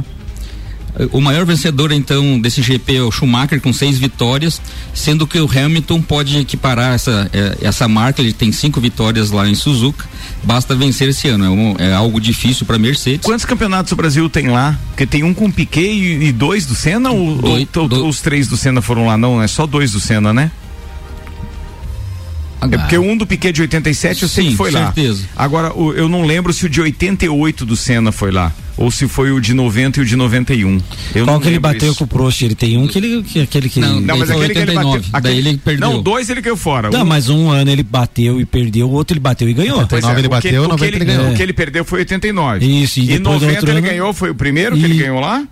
O 1.10 1.22
maior 1.22 1.46
vencedor, 1.46 1.90
então, 1.90 2.38
desse 2.38 2.60
GP 2.60 2.96
é 2.96 3.02
o 3.02 3.10
Schumacher 3.10 3.58
com 3.62 3.72
seis 3.72 3.96
vitórias, 3.98 4.60
sendo 4.92 5.26
que 5.26 5.38
o 5.40 5.48
Hamilton 5.50 6.02
pode 6.02 6.36
equiparar 6.36 6.94
essa, 6.94 7.30
eh, 7.32 7.56
essa 7.62 7.88
marca, 7.88 8.20
ele 8.20 8.32
tem 8.34 8.52
cinco 8.52 8.78
vitórias 8.78 9.30
lá 9.30 9.48
em 9.48 9.54
Suzuka, 9.54 10.04
basta 10.42 10.74
vencer 10.76 11.08
esse 11.08 11.28
ano, 11.28 11.46
é, 11.46 11.48
um- 11.48 11.76
é 11.78 11.94
algo 11.94 12.20
difícil 12.20 12.66
para 12.66 12.78
Mercedes. 12.78 13.24
Quantos 13.24 13.46
campeonatos 13.46 13.90
o 13.90 13.96
Brasil 13.96 14.28
tem 14.28 14.48
lá? 14.48 14.78
Porque 14.88 15.06
tem 15.06 15.24
um 15.24 15.32
com 15.32 15.50
Piquet 15.50 15.80
e, 15.80 16.24
e 16.26 16.32
dois 16.32 16.66
do 16.66 16.74
Senna 16.74 17.10
ou, 17.10 17.36
Dois- 17.36 17.66
ou- 17.74 17.90
ou 18.02 18.08
os 18.10 18.20
três 18.20 18.46
do 18.46 18.56
Senna 18.58 18.82
foram 18.82 19.06
lá? 19.06 19.16
Não, 19.16 19.40
é 19.42 19.46
só 19.48 19.66
dois 19.66 19.92
do 19.92 20.00
Senna, 20.00 20.32
né? 20.34 20.50
É 22.70 22.78
porque 22.78 22.96
um 22.96 23.16
do 23.16 23.26
Piquet 23.26 23.52
de 23.52 23.62
87 23.62 24.22
eu 24.22 24.28
sei 24.28 24.44
Sim, 24.44 24.50
que 24.50 24.56
foi 24.56 24.70
lá. 24.70 24.92
certeza. 24.92 25.24
Agora, 25.34 25.72
o- 25.76 25.92
eu 25.94 26.08
não 26.08 26.24
lembro 26.24 26.52
se 26.52 26.64
o 26.64 26.68
de 26.68 26.80
88 26.80 27.66
do 27.66 27.74
Senna 27.76 28.12
foi 28.12 28.30
lá. 28.30 28.52
Ou 28.76 28.90
se 28.90 29.06
foi 29.06 29.30
o 29.30 29.40
de 29.40 29.54
90 29.54 30.00
e 30.00 30.02
o 30.02 30.06
de 30.06 30.16
91. 30.16 30.80
Eu 31.14 31.24
Qual 31.24 31.40
que 31.40 31.48
ele 31.48 31.58
bateu 31.58 31.90
isso. 31.90 31.98
com 31.98 32.04
o 32.04 32.06
Prost? 32.06 32.42
Ele 32.42 32.54
tem 32.54 32.76
um 32.76 32.86
que 32.86 32.98
ele 32.98 33.22
que 33.22 33.40
aquele 33.40 33.68
que 33.68 33.80
Não, 33.80 34.00
não 34.00 34.18
mas 34.18 34.30
aquele 34.30 34.46
89, 34.46 34.52
que 34.52 34.58
ele 34.58 34.74
bateu, 34.74 34.90
aquele, 35.12 35.22
daí 35.22 35.38
ele 35.38 35.58
perdeu. 35.58 35.88
Não, 35.88 36.02
dois 36.02 36.30
ele 36.30 36.42
caiu 36.42 36.56
fora. 36.56 36.90
Não, 36.90 37.02
um, 37.02 37.04
mas 37.04 37.28
um 37.28 37.50
ano 37.50 37.70
ele 37.70 37.82
bateu 37.82 38.40
e 38.40 38.44
perdeu, 38.44 38.88
o 38.88 38.92
outro 38.92 39.14
ele 39.14 39.20
bateu 39.20 39.48
e 39.48 39.52
ganhou. 39.52 39.78
89 39.78 40.14
é, 40.14 40.20
ele 40.20 40.28
bateu, 40.28 40.62
90 40.62 40.86
ele, 40.86 40.96
ele 40.96 41.04
ganhou. 41.04 41.30
O 41.30 41.34
que 41.34 41.42
ele 41.42 41.52
perdeu 41.52 41.84
foi 41.84 42.00
89. 42.00 42.64
Isso, 42.64 43.00
e, 43.00 43.12
e 43.12 43.18
90 43.18 43.58
ele 43.62 43.70
ano... 43.70 43.80
ganhou, 43.82 44.12
foi 44.12 44.30
o 44.30 44.34
primeiro 44.34 44.76
e... 44.76 44.80
que 44.80 44.84
ele 44.84 44.98
ganhou 44.98 45.20
lá? 45.20 45.46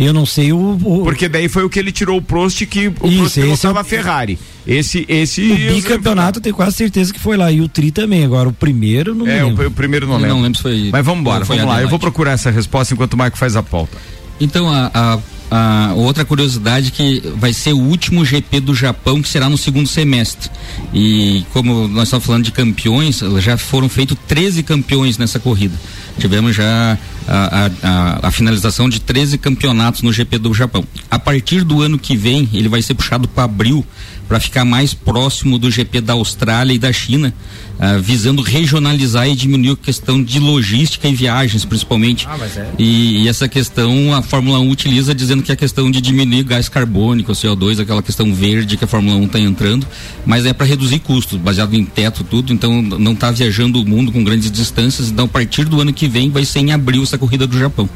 Eu 0.00 0.14
não 0.14 0.24
sei 0.24 0.50
o, 0.50 0.78
o, 0.82 1.02
Porque 1.04 1.28
daí 1.28 1.46
foi 1.46 1.62
o 1.62 1.68
que 1.68 1.78
ele 1.78 1.92
tirou 1.92 2.16
o 2.16 2.22
Prost 2.22 2.64
que 2.64 2.88
o 2.88 3.06
Isso, 3.06 3.18
Prost 3.18 3.34
pilotava 3.34 3.80
é 3.80 3.84
Ferrari. 3.84 4.38
Esse, 4.66 5.04
esse. 5.06 5.42
O 5.52 5.74
bicampeonato 5.74 6.38
eu 6.38 6.42
tenho 6.42 6.54
quase 6.56 6.76
certeza 6.76 7.12
que 7.12 7.20
foi 7.20 7.36
lá. 7.36 7.52
E 7.52 7.60
o 7.60 7.68
Tri 7.68 7.90
também. 7.90 8.24
Agora 8.24 8.48
o 8.48 8.52
primeiro 8.52 9.14
não 9.14 9.26
é, 9.26 9.44
lembro. 9.44 9.64
O, 9.64 9.68
o 9.68 9.70
primeiro 9.70 10.06
não 10.06 10.16
lembro. 10.16 10.28
Não 10.30 10.42
lembro 10.42 10.56
se 10.56 10.62
foi. 10.62 10.88
Mas 10.90 11.04
vamos 11.04 11.20
embora, 11.20 11.44
vamos 11.44 11.64
lá. 11.66 11.82
Eu 11.82 11.88
vou 11.90 11.98
procurar 11.98 12.32
essa 12.32 12.50
resposta 12.50 12.94
enquanto 12.94 13.12
o 13.12 13.18
Marco 13.18 13.36
faz 13.36 13.56
a 13.56 13.62
pauta. 13.62 13.94
Então, 14.40 14.70
a, 14.70 14.90
a 14.94 15.18
a 15.50 15.92
outra 15.96 16.24
curiosidade 16.24 16.92
que 16.92 17.20
vai 17.36 17.52
ser 17.52 17.72
o 17.72 17.78
último 17.78 18.24
GP 18.24 18.60
do 18.60 18.74
Japão 18.74 19.20
que 19.20 19.28
será 19.28 19.48
no 19.48 19.58
segundo 19.58 19.88
semestre. 19.88 20.48
E 20.94 21.44
como 21.52 21.88
nós 21.88 22.04
estamos 22.04 22.24
falando 22.24 22.44
de 22.44 22.52
campeões, 22.52 23.18
já 23.40 23.58
foram 23.58 23.88
feitos 23.88 24.16
13 24.28 24.62
campeões 24.62 25.18
nessa 25.18 25.40
corrida. 25.40 25.74
Tivemos 26.18 26.54
já 26.54 26.96
a, 27.30 27.70
a, 27.82 28.28
a, 28.28 28.30
finalização 28.30 28.88
de 28.88 29.00
13 29.00 29.38
campeonatos 29.38 30.02
no 30.02 30.12
GP 30.12 30.38
do 30.38 30.52
Japão. 30.52 30.84
A 31.08 31.18
partir 31.18 31.62
do 31.62 31.80
ano 31.80 31.98
que 31.98 32.16
vem, 32.16 32.48
ele 32.52 32.68
vai 32.68 32.82
ser 32.82 32.94
puxado 32.94 33.28
para 33.28 33.44
abril 33.44 33.86
para 34.30 34.38
ficar 34.38 34.64
mais 34.64 34.94
próximo 34.94 35.58
do 35.58 35.68
GP 35.68 36.02
da 36.02 36.12
Austrália 36.12 36.72
e 36.72 36.78
da 36.78 36.92
China, 36.92 37.34
uh, 37.80 38.00
visando 38.00 38.42
regionalizar 38.42 39.28
e 39.28 39.34
diminuir 39.34 39.72
a 39.72 39.76
questão 39.76 40.22
de 40.22 40.38
logística 40.38 41.08
e 41.08 41.14
viagens, 41.16 41.64
principalmente. 41.64 42.28
Ah, 42.30 42.38
é. 42.38 42.68
e, 42.78 43.24
e, 43.24 43.28
essa 43.28 43.48
questão 43.48 44.14
a 44.14 44.22
Fórmula 44.22 44.60
1 44.60 44.70
utiliza 44.70 45.12
dizendo 45.16 45.42
que 45.42 45.50
é 45.50 45.54
a 45.54 45.56
questão 45.56 45.90
de 45.90 46.00
diminuir 46.00 46.44
gás 46.44 46.68
carbônico, 46.68 47.32
CO2, 47.32 47.80
aquela 47.80 48.04
questão 48.04 48.32
verde 48.32 48.76
que 48.76 48.84
a 48.84 48.86
Fórmula 48.86 49.16
1 49.16 49.24
está 49.24 49.40
entrando, 49.40 49.84
mas 50.24 50.46
é 50.46 50.52
para 50.52 50.64
reduzir 50.64 51.00
custos, 51.00 51.36
baseado 51.36 51.74
em 51.74 51.84
teto, 51.84 52.22
tudo. 52.22 52.52
Então 52.52 52.80
não 52.80 53.14
está 53.14 53.32
viajando 53.32 53.82
o 53.82 53.84
mundo 53.84 54.12
com 54.12 54.22
grandes 54.22 54.48
distâncias. 54.48 55.10
Então 55.10 55.24
a 55.24 55.28
partir 55.28 55.64
do 55.64 55.80
ano 55.80 55.92
que 55.92 56.06
vem 56.06 56.30
vai 56.30 56.44
ser 56.44 56.60
em 56.60 56.70
abril 56.70 57.02
essa 57.02 57.18
corrida 57.20 57.46
do 57.46 57.58
Japão. 57.58 57.88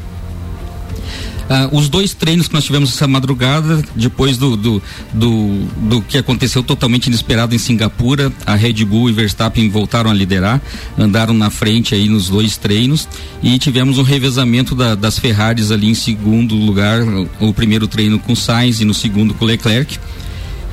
Ah, 1.49 1.69
os 1.73 1.89
dois 1.89 2.15
treinos 2.15 2.49
que 2.49 2.55
nós 2.55 2.65
tivemos 2.65 2.91
essa 2.91 3.07
madrugada, 3.07 3.83
depois 3.95 4.39
do, 4.39 4.57
do, 4.57 4.83
do, 5.13 5.65
do, 5.89 6.03
que 6.03 6.17
aconteceu 6.17 6.63
totalmente 6.63 7.09
inesperado 7.09 7.55
em 7.55 7.59
Singapura, 7.59 8.33
a 8.47 8.55
Red 8.55 8.85
Bull 8.85 9.11
e 9.11 9.13
Verstappen 9.13 9.69
voltaram 9.69 10.11
a 10.11 10.15
liderar, 10.15 10.61
andaram 10.97 11.35
na 11.35 11.51
frente 11.51 11.95
aí 11.95 12.09
nos 12.09 12.31
dois 12.31 12.57
treinos 12.57 13.07
e 13.43 13.59
tivemos 13.59 13.99
um 13.99 14.03
revezamento 14.03 14.75
da, 14.75 14.95
das 14.95 15.19
Ferraris 15.19 15.71
ali 15.71 15.91
em 15.91 15.95
segundo 15.95 16.55
lugar, 16.55 17.01
o, 17.39 17.53
primeiro 17.53 17.87
treino 17.87 18.19
com 18.19 18.35
Sainz 18.35 18.81
e 18.81 18.85
no 18.85 18.95
segundo 18.95 19.35
com 19.35 19.45
Leclerc. 19.45 19.99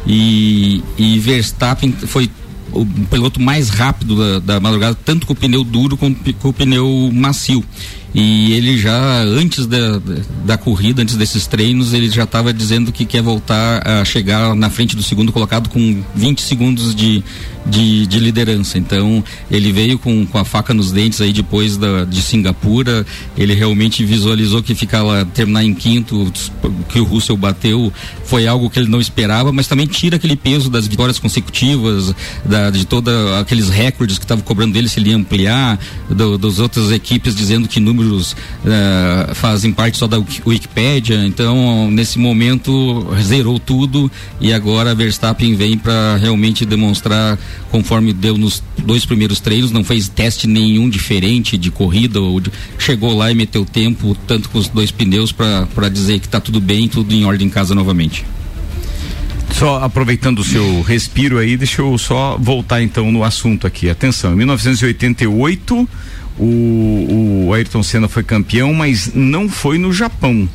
E, 0.07 0.81
e 0.97 1.19
Verstappen 1.19 1.91
foi 1.91 2.29
o 2.71 2.85
piloto 3.09 3.41
mais 3.41 3.69
rápido 3.69 4.15
da, 4.15 4.39
da 4.39 4.59
madrugada, 4.59 4.97
tanto 5.05 5.27
com 5.27 5.33
o 5.33 5.35
pneu 5.35 5.63
duro 5.63 5.97
como 5.97 6.15
com 6.39 6.49
o 6.49 6.53
pneu 6.53 7.11
macio. 7.13 7.63
E 8.14 8.53
ele 8.53 8.78
já, 8.78 9.22
antes 9.24 9.66
da, 9.66 10.01
da 10.45 10.57
corrida, 10.57 11.01
antes 11.01 11.16
desses 11.16 11.47
treinos, 11.47 11.93
ele 11.93 12.09
já 12.09 12.24
estava 12.24 12.53
dizendo 12.53 12.91
que 12.91 13.05
quer 13.05 13.22
voltar 13.22 13.88
a 13.88 14.03
chegar 14.03 14.53
na 14.53 14.70
frente 14.70 14.95
do 14.95 15.03
segundo 15.03 15.32
colocado 15.32 15.70
com 15.70 16.03
20 16.14 16.41
segundos 16.41 16.93
de, 16.93 17.24
de, 17.66 18.05
de 18.07 18.20
liderança. 18.20 18.78
Então, 18.78 19.24
ele 19.49 19.72
veio 19.72 19.97
com, 19.97 20.26
com 20.26 20.38
a 20.38 20.43
faca 20.43 20.74
nos 20.74 20.91
dentes 20.91 21.22
aí 21.22 21.32
depois 21.32 21.78
da, 21.78 22.03
de 22.03 22.22
Singapura. 22.22 23.05
Ele 23.38 23.53
realmente 23.53 24.03
visualizou 24.03 24.62
que 24.62 24.76
ficar 24.76 25.03
lá, 25.03 25.24
terminar 25.24 25.64
em 25.64 25.74
quinto, 25.74 26.32
que 26.89 26.99
o 26.99 27.03
Russell 27.05 27.38
bateu, 27.38 27.93
foi 28.26 28.45
algo 28.45 28.70
que 28.70 28.80
ele 28.80 28.89
não 28.89 28.99
esperava, 28.99 29.51
mas 29.51 29.68
também 29.68 29.88
tira 29.88 30.18
aquele 30.18 30.36
peso 30.36 30.70
das 30.70 30.88
vitórias 30.88 31.18
consecutivas, 31.18 32.14
da, 32.43 32.70
de 32.70 32.86
todos 32.86 33.14
aqueles 33.39 33.70
recordes 33.70 34.18
que 34.18 34.26
estavam 34.26 34.43
cobrando 34.43 34.74
dele, 34.74 34.89
se 34.89 34.99
ele 34.99 35.12
ia 35.12 35.16
ampliar, 35.16 35.80
do, 36.09 36.38
das 36.38 36.59
outras 36.59 36.91
equipes 36.91 37.36
dizendo 37.36 37.68
que 37.68 37.80
uh, 38.03 39.35
fazem 39.35 39.71
parte 39.71 39.97
só 39.97 40.07
da 40.07 40.17
Wikipédia. 40.45 41.25
Então, 41.25 41.89
nesse 41.91 42.17
momento, 42.17 43.07
zerou 43.21 43.59
tudo 43.59 44.11
e 44.39 44.53
agora 44.53 44.95
Verstappen 44.95 45.55
vem 45.55 45.77
para 45.77 46.17
realmente 46.17 46.65
demonstrar 46.65 47.37
conforme 47.69 48.11
deu 48.13 48.37
nos 48.37 48.61
dois 48.77 49.05
primeiros 49.05 49.39
treinos, 49.39 49.71
não 49.71 49.83
fez 49.83 50.09
teste 50.09 50.47
nenhum 50.47 50.89
diferente 50.89 51.57
de 51.57 51.71
corrida, 51.71 52.19
ou 52.19 52.39
de, 52.39 52.51
chegou 52.77 53.15
lá 53.15 53.31
e 53.31 53.35
meteu 53.35 53.63
tempo, 53.63 54.15
tanto 54.27 54.49
com 54.49 54.57
os 54.57 54.67
dois 54.67 54.91
pneus, 54.91 55.31
para 55.31 55.89
dizer 55.89 56.19
que 56.19 56.25
está 56.25 56.39
tudo 56.39 56.59
bem, 56.59 56.87
tudo 56.87 57.13
em 57.13 57.23
ordem 57.23 57.47
em 57.47 57.49
casa 57.49 57.73
novamente. 57.73 58.25
Só 59.53 59.83
aproveitando 59.83 60.39
o 60.39 60.43
seu 60.43 60.81
respiro 60.81 61.37
aí, 61.37 61.55
deixa 61.55 61.81
eu 61.81 61.97
só 61.97 62.37
voltar 62.39 62.81
então 62.81 63.11
no 63.11 63.23
assunto 63.23 63.67
aqui. 63.67 63.89
Atenção, 63.89 64.33
em 64.33 64.37
1988 64.37 65.87
o, 66.41 67.45
o 67.47 67.53
Ayrton 67.53 67.83
Senna 67.83 68.07
foi 68.07 68.23
campeão, 68.23 68.73
mas 68.73 69.11
não 69.13 69.47
foi 69.47 69.77
no 69.77 69.93
Japão, 69.93 70.49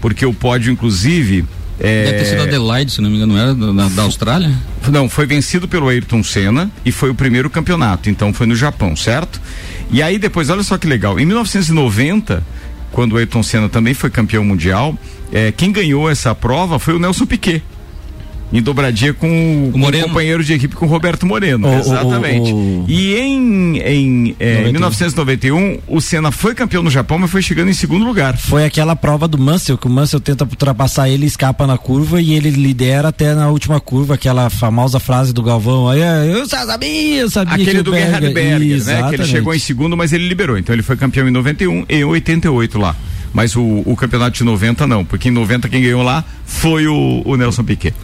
porque 0.00 0.24
o 0.24 0.32
pódio 0.32 0.72
inclusive 0.72 1.44
é... 1.80 2.04
Deve 2.04 2.18
ter 2.18 2.24
sido 2.26 2.42
Adelaide, 2.42 2.92
se 2.92 3.00
não 3.00 3.10
me 3.10 3.16
engano, 3.16 3.34
não 3.34 3.40
era 3.40 3.54
da, 3.54 3.88
da, 3.88 4.02
Austrália? 4.02 4.52
Não, 4.88 5.08
foi 5.08 5.26
vencido 5.26 5.66
pelo 5.66 5.88
Ayrton 5.88 6.22
Senna 6.22 6.70
e 6.84 6.92
foi 6.92 7.10
o 7.10 7.14
primeiro 7.14 7.50
campeonato, 7.50 8.08
então 8.08 8.32
foi 8.32 8.46
no 8.46 8.54
Japão, 8.54 8.94
certo? 8.94 9.40
E 9.90 10.00
aí 10.00 10.16
depois, 10.16 10.48
olha 10.48 10.62
só 10.62 10.78
que 10.78 10.86
legal, 10.86 11.18
em 11.18 11.26
1990, 11.26 12.44
quando 12.92 13.14
o 13.14 13.16
Ayrton 13.16 13.42
Senna 13.42 13.68
também 13.68 13.94
foi 13.94 14.10
campeão 14.10 14.44
mundial, 14.44 14.96
é, 15.32 15.50
quem 15.50 15.72
ganhou 15.72 16.08
essa 16.08 16.32
prova 16.36 16.78
foi 16.78 16.94
o 16.94 17.00
Nelson 17.00 17.26
Piquet 17.26 17.62
em 18.52 18.60
dobradinha 18.60 19.14
com 19.14 19.26
o, 19.68 19.72
com 19.72 19.80
o 19.80 20.02
companheiro 20.02 20.44
de 20.44 20.52
equipe 20.52 20.76
com 20.76 20.84
o 20.84 20.88
Roberto 20.88 21.24
Moreno. 21.26 21.68
Oh, 21.68 21.78
exatamente. 21.78 22.52
Oh, 22.52 22.84
oh, 22.84 22.84
e 22.86 23.14
em, 23.16 23.78
em 23.78 24.36
é, 24.38 24.64
1991, 24.70 25.78
o 25.88 26.00
Senna 26.00 26.30
foi 26.30 26.54
campeão 26.54 26.82
no 26.82 26.90
Japão, 26.90 27.18
mas 27.18 27.30
foi 27.30 27.40
chegando 27.40 27.70
em 27.70 27.74
segundo 27.74 28.04
lugar. 28.04 28.36
Foi 28.36 28.64
aquela 28.64 28.94
prova 28.94 29.26
do 29.26 29.38
Mansell, 29.38 29.78
que 29.78 29.86
o 29.86 29.90
Mansell 29.90 30.20
tenta 30.20 30.44
ultrapassar 30.44 31.08
ele, 31.08 31.24
escapa 31.26 31.66
na 31.66 31.78
curva 31.78 32.20
e 32.20 32.34
ele 32.34 32.50
lidera 32.50 33.08
até 33.08 33.34
na 33.34 33.48
última 33.48 33.80
curva, 33.80 34.14
aquela 34.14 34.50
famosa 34.50 35.00
frase 35.00 35.32
do 35.32 35.42
Galvão. 35.42 35.88
Aí, 35.88 36.00
eu 36.30 36.46
sabia, 36.46 37.20
eu 37.20 37.30
sabia. 37.30 37.54
Aquele 37.54 37.82
do 37.82 37.94
Gerhard 37.94 38.32
Berger, 38.34 38.84
né? 38.84 39.08
Que 39.08 39.14
ele 39.14 39.24
chegou 39.24 39.54
em 39.54 39.58
segundo, 39.58 39.96
mas 39.96 40.12
ele 40.12 40.28
liberou. 40.28 40.58
Então 40.58 40.74
ele 40.74 40.82
foi 40.82 40.96
campeão 40.96 41.26
em 41.26 41.30
91 41.30 41.86
e 41.88 42.04
88 42.04 42.78
lá 42.78 42.94
mas 43.32 43.56
o, 43.56 43.82
o, 43.86 43.96
campeonato 43.96 44.36
de 44.36 44.44
90 44.44 44.86
não, 44.86 45.04
porque 45.04 45.28
em 45.28 45.32
90 45.32 45.68
quem 45.68 45.82
ganhou 45.82 46.02
lá 46.02 46.22
foi 46.44 46.86
o, 46.86 47.22
o 47.24 47.36
Nelson 47.36 47.64
Piquet. 47.64 47.94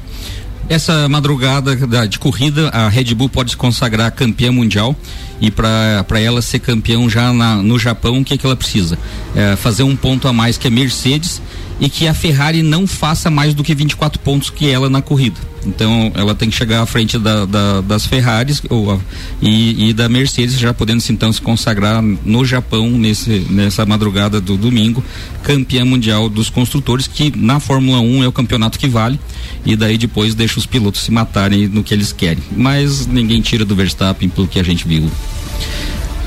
Essa 0.68 1.08
madrugada 1.08 1.74
de 2.06 2.18
corrida, 2.18 2.68
a 2.68 2.90
Red 2.90 3.14
Bull 3.14 3.30
pode 3.30 3.52
se 3.52 3.56
consagrar 3.56 4.10
campeã 4.12 4.52
mundial 4.52 4.94
e 5.40 5.50
para 5.50 6.20
ela 6.20 6.42
ser 6.42 6.58
campeão 6.58 7.08
já 7.08 7.32
na, 7.32 7.56
no 7.56 7.78
Japão, 7.78 8.20
o 8.20 8.24
que, 8.24 8.34
é 8.34 8.36
que 8.36 8.44
ela 8.44 8.56
precisa? 8.56 8.98
É 9.34 9.56
fazer 9.56 9.82
um 9.82 9.96
ponto 9.96 10.28
a 10.28 10.32
mais 10.32 10.58
que 10.58 10.68
a 10.68 10.70
Mercedes 10.70 11.40
e 11.80 11.88
que 11.88 12.06
a 12.06 12.14
Ferrari 12.14 12.62
não 12.62 12.86
faça 12.86 13.30
mais 13.30 13.54
do 13.54 13.62
que 13.62 13.74
24 13.74 14.18
pontos 14.20 14.50
que 14.50 14.68
ela 14.68 14.88
na 14.88 15.00
corrida. 15.00 15.36
Então 15.66 16.10
ela 16.14 16.34
tem 16.34 16.48
que 16.48 16.56
chegar 16.56 16.82
à 16.82 16.86
frente 16.86 17.18
da, 17.18 17.44
da, 17.44 17.80
das 17.80 18.06
Ferraris 18.06 18.62
ou, 18.70 19.00
e, 19.40 19.88
e, 19.88 19.92
da 19.92 20.08
Mercedes, 20.08 20.58
já 20.58 20.72
podendo 20.72 21.02
então 21.10 21.32
se 21.32 21.40
consagrar 21.40 22.02
no 22.02 22.44
Japão 22.44 22.90
nesse, 22.90 23.46
nessa 23.50 23.84
madrugada 23.84 24.40
do 24.40 24.56
domingo, 24.56 25.04
campeã 25.42 25.84
mundial 25.84 26.28
dos 26.28 26.48
construtores, 26.48 27.06
que 27.06 27.32
na 27.36 27.60
Fórmula 27.60 28.00
1 28.00 28.24
é 28.24 28.28
o 28.28 28.32
campeonato 28.32 28.78
que 28.78 28.88
vale, 28.88 29.18
e 29.64 29.76
daí 29.76 29.98
depois 29.98 30.34
deixa 30.34 30.58
os 30.58 30.66
pilotos 30.66 31.02
se 31.02 31.10
matarem 31.10 31.68
no 31.68 31.82
que 31.82 31.92
eles 31.92 32.12
querem. 32.12 32.42
Mas 32.56 33.06
ninguém 33.06 33.40
tira 33.40 33.64
do 33.64 33.76
Verstappen 33.76 34.28
pelo 34.28 34.46
que 34.46 34.58
a 34.58 34.64
gente 34.64 34.86
viu. 34.86 35.10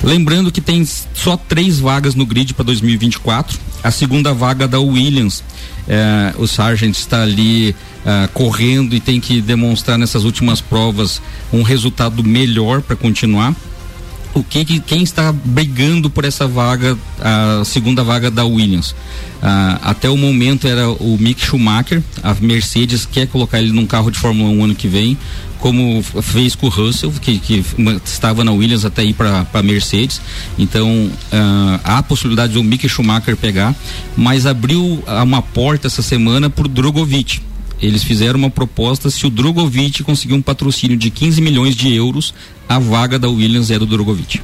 Lembrando 0.04 0.52
que 0.52 0.62
tem 0.62 0.86
só 0.86 1.38
três 1.38 1.80
vagas 1.80 2.16
no 2.16 2.26
grid 2.26 2.54
para 2.54 2.66
2024. 2.66 3.60
A 3.84 3.92
segunda 3.92 4.34
vaga 4.34 4.68
da 4.68 4.80
Williams. 4.80 5.44
É, 5.88 6.34
o 6.38 6.48
Sargent 6.48 6.96
está 6.96 7.24
ali 7.24 7.72
uh, 7.72 8.28
correndo 8.34 8.96
e 8.96 9.00
tem 9.00 9.20
que 9.20 9.42
demonstrar 9.42 9.98
nessas 9.98 10.24
últimas 10.24 10.62
provas 10.62 11.22
um 11.52 11.64
resultado 11.64 12.24
melhor 12.24 12.82
para 12.82 12.96
continuar. 12.96 13.56
O 14.34 14.44
que, 14.44 14.64
que, 14.64 14.80
quem 14.80 15.04
está 15.04 15.32
brigando 15.32 16.10
por 16.10 16.24
essa 16.24 16.48
vaga, 16.48 16.98
a 17.20 17.66
segunda 17.66 18.04
vaga 18.04 18.32
da 18.32 18.46
Williams? 18.46 18.92
Uh, 18.92 19.80
até 19.82 20.10
o 20.10 20.16
momento 20.16 20.68
era 20.68 20.90
o 20.90 21.18
Mick 21.20 21.46
Schumacher, 21.46 22.02
a 22.24 22.34
Mercedes 22.36 23.06
quer 23.06 23.28
colocar 23.28 23.60
ele 23.60 23.74
num 23.74 23.86
carro 23.86 24.10
de 24.10 24.18
Fórmula 24.18 24.50
1 24.52 24.64
ano 24.64 24.76
que 24.76 24.88
vem, 24.88 25.18
como 25.60 26.02
fez 26.02 26.56
com 26.56 26.68
o 26.68 26.70
Russell, 26.70 27.12
que, 27.22 27.40
que 27.40 27.64
estava 28.06 28.44
na 28.44 28.52
Williams 28.52 28.86
até 28.86 29.04
ir 29.04 29.14
para 29.14 29.46
a 29.54 29.64
Mercedes. 29.64 30.22
Então 30.58 30.90
uh, 30.90 31.80
há 31.84 31.98
a 31.98 32.04
possibilidade 32.04 32.54
do 32.54 32.64
Mick 32.64 32.88
Schumacher 32.88 33.36
pegar, 33.36 33.76
mas 34.16 34.46
abriu 34.46 35.04
uma 35.24 35.42
porta 35.42 35.88
essa 35.88 36.02
semana 36.02 36.50
para 36.50 36.66
o 36.66 36.70
Drogovic 36.70 37.42
eles 37.82 38.04
fizeram 38.04 38.38
uma 38.38 38.50
proposta 38.50 39.10
se 39.10 39.26
o 39.26 39.30
Drogovic 39.30 40.04
conseguir 40.04 40.34
um 40.34 40.42
patrocínio 40.42 40.96
de 40.96 41.10
15 41.10 41.42
milhões 41.42 41.76
de 41.76 41.94
euros, 41.94 42.34
a 42.70 42.78
vaga 42.78 43.18
da 43.18 43.28
Williams 43.28 43.72
é 43.72 43.80
do 43.80 43.86
Drogovic. 43.86 44.40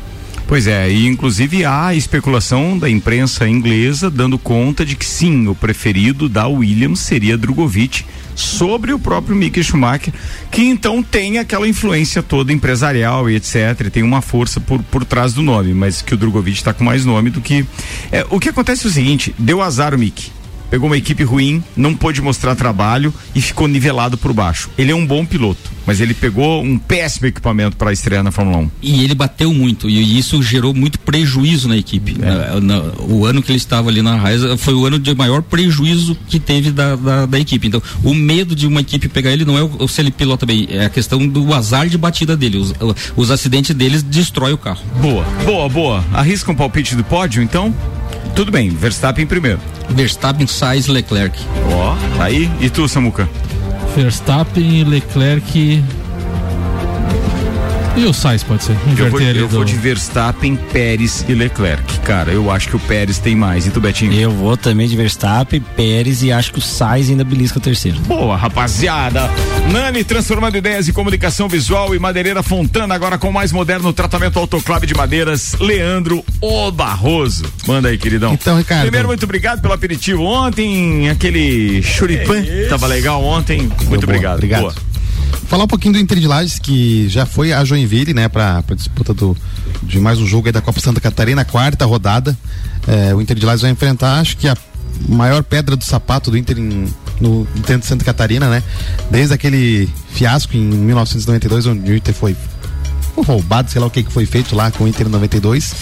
Pois 0.48 0.66
é, 0.66 0.90
e 0.90 1.06
inclusive 1.06 1.66
há 1.66 1.94
especulação 1.94 2.80
da 2.80 2.90
imprensa 2.90 3.48
inglesa 3.48 4.10
dando 4.10 4.40
conta 4.40 4.86
de 4.86 4.96
que 4.96 5.06
sim, 5.06 5.46
o 5.48 5.54
preferido 5.54 6.30
da 6.30 6.48
Williams 6.48 7.02
seria 7.02 7.38
Drogovic 7.38 8.06
sobre 8.34 8.94
o 8.94 9.00
próprio 9.00 9.36
Mick 9.36 9.62
Schumacher, 9.62 10.14
que 10.50 10.62
então 10.62 11.04
tem 11.04 11.38
aquela 11.38 11.68
influência 11.68 12.24
toda 12.24 12.54
empresarial 12.54 13.30
e 13.30 13.36
etc, 13.36 13.90
tem 13.92 14.04
uma 14.04 14.22
força 14.22 14.62
por, 14.62 14.82
por 14.84 15.04
trás 15.04 15.34
do 15.34 15.42
nome, 15.42 15.74
mas 15.74 16.02
que 16.02 16.14
o 16.14 16.18
Drogovic 16.18 16.58
está 16.58 16.74
com 16.74 16.84
mais 16.84 17.04
nome 17.04 17.30
do 17.30 17.42
que 17.42 17.66
é, 18.10 18.26
o 18.30 18.40
que 18.40 18.48
acontece 18.48 18.86
é 18.86 18.90
o 18.90 18.94
seguinte, 18.94 19.36
deu 19.38 19.62
azar 19.62 19.94
o 19.94 20.00
Mick 20.00 20.37
pegou 20.70 20.88
uma 20.88 20.97
equipe 20.97 21.24
ruim, 21.24 21.63
não 21.76 21.93
pôde 21.95 22.22
mostrar 22.22 22.55
trabalho 22.55 23.13
e 23.36 23.41
ficou 23.41 23.68
nivelado 23.68 24.18
por 24.18 24.34
baixo. 24.34 24.70
Ele 24.78 24.91
é 24.91 24.95
um 24.95 25.05
bom 25.05 25.26
piloto, 25.26 25.72
mas 25.86 25.99
ele 25.99 26.13
pegou 26.13 26.61
um 26.63 26.78
péssimo 26.78 27.28
equipamento 27.28 27.78
para 27.78 27.91
estrear 27.91 28.24
na 28.24 28.32
Fórmula 28.32 28.57
1. 28.59 28.72
E 28.82 29.03
ele 29.03 29.15
bateu 29.15 29.53
muito 29.53 29.89
e 29.89 30.18
isso 30.18 30.41
gerou 30.41 30.74
muito 30.74 30.99
prejuízo 30.99 31.68
na 31.68 31.78
equipe. 31.78 32.18
É. 32.22 32.59
Na, 32.59 32.59
na, 32.59 32.84
o 32.99 33.26
ano 33.26 33.41
que 33.41 33.51
ele 33.51 33.57
estava 33.57 33.89
ali 33.89 34.01
na 34.01 34.15
Raiz 34.15 34.41
foi 34.59 34.74
o 34.74 34.86
ano 34.86 34.99
de 34.99 35.13
maior 35.15 35.41
prejuízo 35.41 36.18
que 36.28 36.39
teve 36.39 36.72
da, 36.72 36.95
da, 36.95 37.26
da, 37.26 37.39
equipe. 37.39 37.68
Então, 37.68 37.82
o 38.03 38.13
medo 38.13 38.55
de 38.55 38.68
uma 38.68 38.82
equipe 38.82 39.07
pegar 39.07 39.32
ele 39.32 39.45
não 39.45 39.57
é 39.57 39.63
o, 39.63 39.88
se 39.88 40.01
ele 40.01 40.11
pilota 40.11 40.45
bem, 40.45 40.68
é 40.70 40.86
a 40.86 40.89
questão 40.89 41.26
do 41.28 41.53
azar 41.53 41.88
de 41.88 41.97
batida 41.97 42.36
dele. 42.36 42.57
Os, 42.57 42.74
os 43.15 43.32
acidentes 43.32 43.74
deles 43.76 44.03
destrói 44.03 44.53
o 44.53 44.57
carro. 44.57 44.84
Boa, 45.01 45.24
boa, 45.45 45.70
boa. 45.70 46.05
Arrisca 46.13 46.51
um 46.51 46.55
palpite 46.55 46.95
do 46.95 47.03
pódio, 47.03 47.41
então? 47.41 47.74
Tudo 48.36 48.51
bem, 48.51 48.70
Verstappen 48.70 49.26
primeiro. 49.26 49.60
Verstappen, 49.89 50.45
Sainz, 50.45 50.88
Leclerc. 50.88 51.38
Ó, 51.72 51.93
oh, 51.93 52.22
aí. 52.22 52.49
E 52.60 52.70
tu, 52.70 52.88
Samuca? 52.88 53.28
Verstappen, 53.95 54.84
Leclerc, 54.84 55.84
e 57.98 58.06
o 58.06 58.14
Sainz 58.14 58.43
pode 58.43 58.64
ser? 58.64 58.76
Eu, 58.98 59.10
vou, 59.10 59.20
eu 59.20 59.34
do... 59.34 59.48
vou, 59.48 59.66
de 59.66 59.76
Verstappen, 59.76 60.56
Pérez 60.56 61.26
e 61.28 61.34
Leclerc. 61.34 62.00
Cara, 62.02 62.32
eu 62.32 62.52
acho 62.52 62.70
que 62.70 62.76
o 62.76 62.80
Pérez 62.80 63.18
tem 63.20 63.36
mais. 63.36 63.66
E 63.66 63.72
tu, 63.72 63.82
Betinho? 63.82 64.14
Eu 64.14 64.32
vou 64.32 64.56
também 64.56 64.88
de 64.88 64.95
Verstappen, 64.95 65.60
Pérez 65.76 66.24
e 66.24 66.32
acho 66.32 66.52
que 66.52 66.60
o 66.60 66.62
Sainz 66.62 67.10
ainda 67.10 67.24
belisca 67.24 67.58
o 67.58 67.62
terceiro. 67.62 68.00
Boa, 68.02 68.36
rapaziada. 68.36 69.30
Nani 69.72 70.04
transformando 70.04 70.58
ideias 70.58 70.88
em 70.88 70.93
comunicação 70.93 71.48
visual 71.50 71.95
e 71.95 72.00
madeireira 72.00 72.43
Fontana 72.43 72.93
agora 72.93 73.18
com 73.18 73.30
o 73.30 73.34
mais 73.34 73.52
moderno 73.52 73.91
tratamento 73.91 74.38
autoclave 74.39 74.86
de 74.86 74.93
madeiras, 74.93 75.56
Leandro 75.60 76.24
O 76.41 76.72
Barroso. 76.72 77.45
Manda 77.68 77.89
aí, 77.89 77.98
queridão. 77.98 78.34
Então, 78.34 78.58
Ricardo. 78.58 78.84
Primeiro, 78.84 79.08
muito 79.08 79.24
obrigado 79.24 79.62
pelo 79.62 79.74
aperitivo 79.74 80.24
ontem, 80.24 81.10
aquele 81.10 81.82
churipan, 81.82 82.39
é 82.39 82.68
tava 82.68 82.88
legal 82.88 83.24
ontem. 83.24 83.70
Muito 83.88 84.04
obrigado. 84.04 84.36
Obrigado. 84.36 84.62
Boa. 84.62 84.87
Falar 85.47 85.63
um 85.63 85.67
pouquinho 85.67 85.93
do 85.93 85.99
Inter 85.99 86.19
de 86.19 86.28
Lages, 86.28 86.59
que 86.59 87.07
já 87.07 87.25
foi 87.25 87.53
a 87.53 87.63
Joinville, 87.63 88.13
né, 88.13 88.28
pra 88.28 88.63
disputa 88.75 89.13
do, 89.13 89.36
de 89.84 89.99
mais 89.99 90.19
um 90.19 90.28
jogo 90.28 90.51
da 90.51 90.61
Copa 90.61 90.80
Santa 90.80 90.99
Catarina, 90.99 91.45
quarta 91.45 91.86
rodada. 91.86 92.38
É, 92.86 93.13
o 93.15 93.21
Inter 93.21 93.38
de 93.38 93.45
Lages 93.45 93.61
vai 93.61 93.71
enfrentar, 93.71 94.19
acho 94.19 94.38
que 94.38 94.47
a 94.47 94.57
maior 95.07 95.43
pedra 95.43 95.75
do 95.75 95.84
sapato 95.84 96.30
do 96.30 96.38
Inter 96.38 96.57
em, 96.57 96.88
no 97.21 97.47
Inter 97.55 97.80
de 97.80 97.86
Santa 97.86 98.03
Catarina, 98.03 98.49
né? 98.49 98.61
Desde 99.09 99.34
aquele 99.34 99.89
fiasco 100.09 100.55
em 100.55 100.61
1992, 100.61 101.65
onde 101.67 101.91
o 101.91 101.95
Inter 101.95 102.13
foi 102.13 102.36
roubado, 103.15 103.71
sei 103.71 103.82
lá 103.82 103.88
o 103.88 103.89
que, 103.89 104.03
que 104.03 104.11
foi 104.11 104.25
feito 104.25 104.55
lá 104.55 104.69
com 104.71 104.84
o 104.84 104.88
Inter 104.88 105.07
em 105.07 105.09
92. 105.09 105.73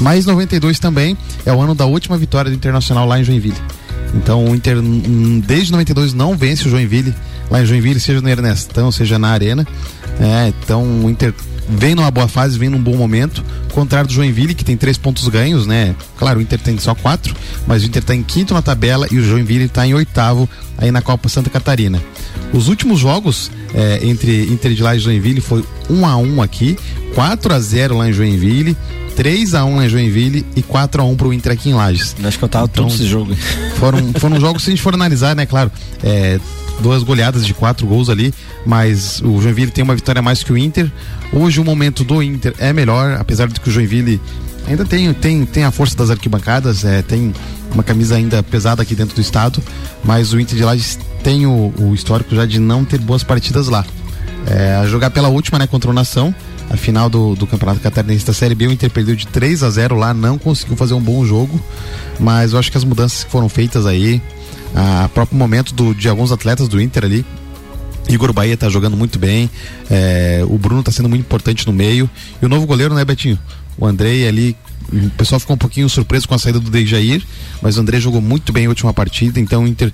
Mas 0.00 0.26
92 0.26 0.78
também 0.78 1.16
é 1.44 1.52
o 1.52 1.60
ano 1.60 1.74
da 1.74 1.86
última 1.86 2.18
vitória 2.18 2.50
do 2.50 2.54
Internacional 2.54 3.06
lá 3.06 3.18
em 3.20 3.24
Joinville. 3.24 3.56
Então 4.14 4.44
o 4.44 4.54
Inter 4.54 4.76
desde 5.46 5.72
92 5.72 6.12
não 6.12 6.36
vence 6.36 6.66
o 6.66 6.70
Joinville 6.70 7.14
lá 7.52 7.62
em 7.62 7.66
Joinville, 7.66 8.00
seja 8.00 8.22
no 8.22 8.28
Ernestão, 8.30 8.90
seja 8.90 9.18
na 9.18 9.28
Arena. 9.28 9.66
É, 10.18 10.48
então 10.48 11.04
o 11.04 11.10
Inter 11.10 11.34
vem 11.68 11.94
numa 11.94 12.10
boa 12.10 12.26
fase, 12.26 12.58
vem 12.58 12.70
num 12.70 12.82
bom 12.82 12.96
momento. 12.96 13.44
Contrário 13.72 14.08
do 14.08 14.12
Joinville, 14.12 14.54
que 14.54 14.64
tem 14.64 14.74
três 14.74 14.96
pontos 14.96 15.28
ganhos, 15.28 15.66
né? 15.66 15.94
Claro, 16.16 16.38
o 16.38 16.42
Inter 16.42 16.58
tem 16.58 16.78
só 16.78 16.94
quatro, 16.94 17.34
mas 17.66 17.82
o 17.82 17.86
Inter 17.86 18.00
está 18.00 18.14
em 18.14 18.22
quinto 18.22 18.54
na 18.54 18.62
tabela 18.62 19.06
e 19.10 19.18
o 19.18 19.22
Joinville 19.22 19.64
está 19.64 19.86
em 19.86 19.92
oitavo 19.92 20.48
aí 20.78 20.90
na 20.90 21.02
Copa 21.02 21.28
Santa 21.28 21.50
Catarina. 21.50 22.02
Os 22.54 22.68
últimos 22.68 23.00
jogos 23.00 23.50
é, 23.74 24.00
entre 24.02 24.44
Inter 24.46 24.72
de 24.72 24.82
lá 24.82 24.96
e 24.96 24.98
Joinville 24.98 25.42
foi 25.42 25.62
1 25.90 25.94
um 25.94 26.06
a 26.06 26.16
1 26.16 26.34
um 26.34 26.42
aqui, 26.42 26.78
4 27.14 27.54
a 27.54 27.60
0 27.60 27.98
lá 27.98 28.08
em 28.08 28.14
Joinville, 28.14 28.74
3 29.14 29.54
a 29.54 29.64
1 29.66 29.76
lá 29.76 29.84
em 29.84 29.88
Joinville 29.90 30.46
e 30.56 30.62
4 30.62 31.02
a 31.02 31.04
1 31.04 31.16
pro 31.16 31.34
Inter 31.34 31.52
aqui 31.52 31.68
em 31.68 31.74
Lages. 31.74 32.16
Acho 32.24 32.38
que 32.38 32.44
eu 32.44 32.48
tava 32.48 32.64
então, 32.64 32.84
todo 32.84 32.94
esse 32.94 33.06
jogo. 33.06 33.34
Foram, 33.76 34.12
foram 34.14 34.40
jogos, 34.40 34.62
se 34.62 34.70
a 34.70 34.72
gente 34.72 34.82
for 34.82 34.94
analisar, 34.94 35.36
né, 35.36 35.44
claro, 35.44 35.70
é, 36.02 36.40
duas 36.80 37.02
goleadas 37.02 37.46
de 37.46 37.54
quatro 37.54 37.86
gols 37.86 38.08
ali, 38.08 38.32
mas 38.66 39.20
o 39.22 39.40
Joinville 39.40 39.70
tem 39.70 39.84
uma 39.84 39.94
vitória 39.94 40.22
mais 40.22 40.42
que 40.42 40.52
o 40.52 40.58
Inter. 40.58 40.90
Hoje 41.32 41.60
o 41.60 41.64
momento 41.64 42.04
do 42.04 42.22
Inter 42.22 42.54
é 42.58 42.72
melhor, 42.72 43.16
apesar 43.20 43.48
de 43.48 43.60
que 43.60 43.68
o 43.68 43.72
Joinville 43.72 44.20
ainda 44.66 44.84
tem, 44.84 45.12
tem, 45.14 45.44
tem 45.44 45.64
a 45.64 45.70
força 45.70 45.96
das 45.96 46.10
arquibancadas, 46.10 46.84
é, 46.84 47.02
tem 47.02 47.32
uma 47.72 47.82
camisa 47.82 48.16
ainda 48.16 48.42
pesada 48.42 48.82
aqui 48.82 48.94
dentro 48.94 49.14
do 49.14 49.20
estado, 49.20 49.62
mas 50.04 50.32
o 50.32 50.40
Inter 50.40 50.56
de 50.56 50.64
Lages 50.64 50.98
tem 51.22 51.46
o, 51.46 51.72
o 51.78 51.94
histórico 51.94 52.34
já 52.34 52.44
de 52.46 52.58
não 52.58 52.84
ter 52.84 52.98
boas 52.98 53.22
partidas 53.22 53.68
lá. 53.68 53.84
É, 54.46 54.74
a 54.74 54.86
jogar 54.86 55.10
pela 55.10 55.28
última, 55.28 55.58
né, 55.58 55.66
contra 55.66 55.90
o 55.90 55.94
Nação, 55.94 56.34
a 56.68 56.76
final 56.76 57.08
do, 57.08 57.34
do 57.34 57.46
Campeonato 57.46 57.80
Catarinense 57.80 58.26
da 58.26 58.32
Série 58.32 58.54
B, 58.54 58.66
o 58.66 58.72
Inter 58.72 58.90
perdeu 58.90 59.14
de 59.14 59.26
3 59.26 59.62
a 59.62 59.70
0 59.70 59.96
lá, 59.96 60.12
não 60.12 60.38
conseguiu 60.38 60.76
fazer 60.76 60.94
um 60.94 61.00
bom 61.00 61.24
jogo, 61.24 61.60
mas 62.18 62.52
eu 62.52 62.58
acho 62.58 62.70
que 62.70 62.78
as 62.78 62.84
mudanças 62.84 63.24
que 63.24 63.30
foram 63.30 63.48
feitas 63.48 63.86
aí, 63.86 64.20
a 64.74 65.08
próprio 65.08 65.38
momento 65.38 65.74
do, 65.74 65.94
de 65.94 66.08
alguns 66.08 66.32
atletas 66.32 66.68
do 66.68 66.80
Inter 66.80 67.04
ali. 67.04 67.24
Igor 68.08 68.32
Bahia 68.32 68.56
tá 68.56 68.68
jogando 68.68 68.96
muito 68.96 69.18
bem, 69.18 69.48
é, 69.88 70.42
o 70.48 70.58
Bruno 70.58 70.82
tá 70.82 70.90
sendo 70.90 71.08
muito 71.08 71.20
importante 71.22 71.66
no 71.66 71.72
meio. 71.72 72.10
E 72.40 72.46
o 72.46 72.48
novo 72.48 72.66
goleiro, 72.66 72.94
né, 72.94 73.04
Betinho? 73.04 73.38
O 73.78 73.86
Andrei 73.86 74.26
ali, 74.26 74.56
o 74.92 75.10
pessoal 75.10 75.38
ficou 75.38 75.54
um 75.54 75.58
pouquinho 75.58 75.88
surpreso 75.88 76.26
com 76.28 76.34
a 76.34 76.38
saída 76.38 76.58
do 76.58 76.70
Dejair, 76.70 77.22
mas 77.62 77.76
o 77.76 77.80
André 77.80 78.00
jogou 78.00 78.20
muito 78.20 78.52
bem 78.52 78.66
a 78.66 78.68
última 78.68 78.92
partida, 78.92 79.38
então 79.38 79.64
o 79.64 79.68
Inter 79.68 79.92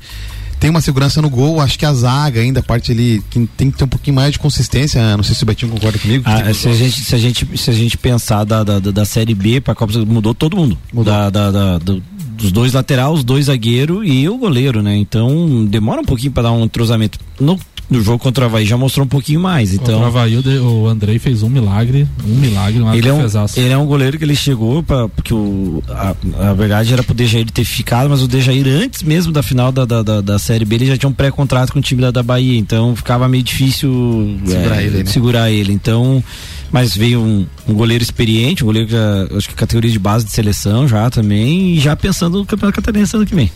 tem 0.58 0.70
uma 0.70 0.80
segurança 0.80 1.22
no 1.22 1.30
gol, 1.30 1.60
acho 1.60 1.78
que 1.78 1.86
a 1.86 1.92
zaga 1.92 2.40
ainda, 2.40 2.60
a 2.60 2.62
parte 2.62 2.90
ali, 2.90 3.22
que 3.30 3.46
tem 3.56 3.70
que 3.70 3.78
ter 3.78 3.84
um 3.84 3.88
pouquinho 3.88 4.16
mais 4.16 4.32
de 4.32 4.38
consistência, 4.38 5.16
não 5.16 5.22
sei 5.22 5.34
se 5.34 5.42
o 5.44 5.46
Betinho 5.46 5.70
concorda 5.70 5.98
comigo. 5.98 6.24
Ah, 6.26 6.52
se, 6.52 6.68
a 6.68 6.74
gente, 6.74 7.00
se, 7.00 7.14
a 7.14 7.18
gente, 7.18 7.56
se 7.56 7.70
a 7.70 7.72
gente 7.72 7.96
pensar 7.96 8.44
da, 8.44 8.64
da, 8.64 8.80
da 8.80 9.04
Série 9.04 9.34
B 9.34 9.60
para 9.60 9.72
a 9.72 9.76
Copa, 9.76 9.96
mudou 10.00 10.34
todo 10.34 10.56
mundo. 10.56 10.76
Mudou. 10.92 11.12
Da, 11.12 11.30
da, 11.30 11.50
da 11.50 11.78
do, 11.78 12.02
dos 12.38 12.52
dois 12.52 12.72
laterais, 12.72 13.12
os 13.12 13.24
dois 13.24 13.46
zagueiros 13.46 14.02
e 14.04 14.28
o 14.28 14.38
goleiro, 14.38 14.80
né? 14.80 14.96
Então 14.96 15.66
demora 15.66 16.00
um 16.00 16.04
pouquinho 16.04 16.32
para 16.32 16.44
dar 16.44 16.52
um 16.52 16.64
entrosamento. 16.64 17.18
No, 17.40 17.58
no 17.90 18.00
jogo 18.00 18.18
contra 18.18 18.44
o 18.44 18.48
Havaí 18.48 18.64
já 18.64 18.76
mostrou 18.76 19.04
um 19.04 19.08
pouquinho 19.08 19.40
mais. 19.40 19.72
Então, 19.72 19.86
contra 19.86 19.98
o 19.98 20.04
Havaí 20.04 20.36
o, 20.36 20.86
Andrei 20.86 21.18
fez 21.18 21.42
um 21.42 21.48
milagre, 21.48 22.06
um 22.24 22.34
milagre, 22.34 22.80
um 22.80 22.94
ele, 22.94 23.08
é 23.08 23.12
um, 23.12 23.20
ele 23.56 23.72
é 23.72 23.76
um 23.76 23.86
goleiro 23.86 24.16
que 24.16 24.24
ele 24.24 24.36
chegou 24.36 24.82
para 24.82 25.08
porque 25.08 25.34
o, 25.34 25.82
a, 25.88 26.14
a, 26.50 26.54
verdade 26.54 26.92
era 26.92 27.02
pro 27.02 27.14
Dejair 27.14 27.50
ter 27.50 27.64
ficado, 27.64 28.08
mas 28.08 28.22
o 28.22 28.28
Dejair 28.28 28.66
antes 28.68 29.02
mesmo 29.02 29.32
da 29.32 29.42
final 29.42 29.72
da, 29.72 29.84
da, 29.84 30.02
da, 30.02 30.20
da 30.20 30.38
Série 30.38 30.64
B 30.64 30.76
ele 30.76 30.86
já 30.86 30.96
tinha 30.96 31.10
um 31.10 31.12
pré-contrato 31.12 31.72
com 31.72 31.80
o 31.80 31.82
time 31.82 32.00
da, 32.00 32.12
da 32.12 32.22
Bahia, 32.22 32.58
então 32.58 32.94
ficava 32.94 33.28
meio 33.28 33.42
difícil 33.42 34.38
segurar, 34.46 34.80
é, 34.80 34.84
ele, 34.84 34.98
né? 34.98 35.04
segurar 35.06 35.50
ele. 35.50 35.72
Então 35.72 36.22
mas 36.70 36.96
veio 36.96 37.20
um, 37.20 37.46
um, 37.66 37.74
goleiro 37.74 38.02
experiente, 38.02 38.62
um 38.62 38.66
goleiro 38.66 38.88
que 38.88 38.94
já, 38.94 39.36
acho 39.36 39.48
que 39.48 39.54
categoria 39.54 39.90
de 39.90 39.98
base 39.98 40.24
de 40.24 40.32
seleção 40.32 40.86
já 40.86 41.08
também, 41.10 41.74
e 41.74 41.80
já 41.80 41.96
pensando 41.96 42.38
no 42.38 42.46
Campeonato 42.46 42.76
Catarinense 42.80 43.16
ano 43.16 43.26
que 43.26 43.34
vem. 43.34 43.50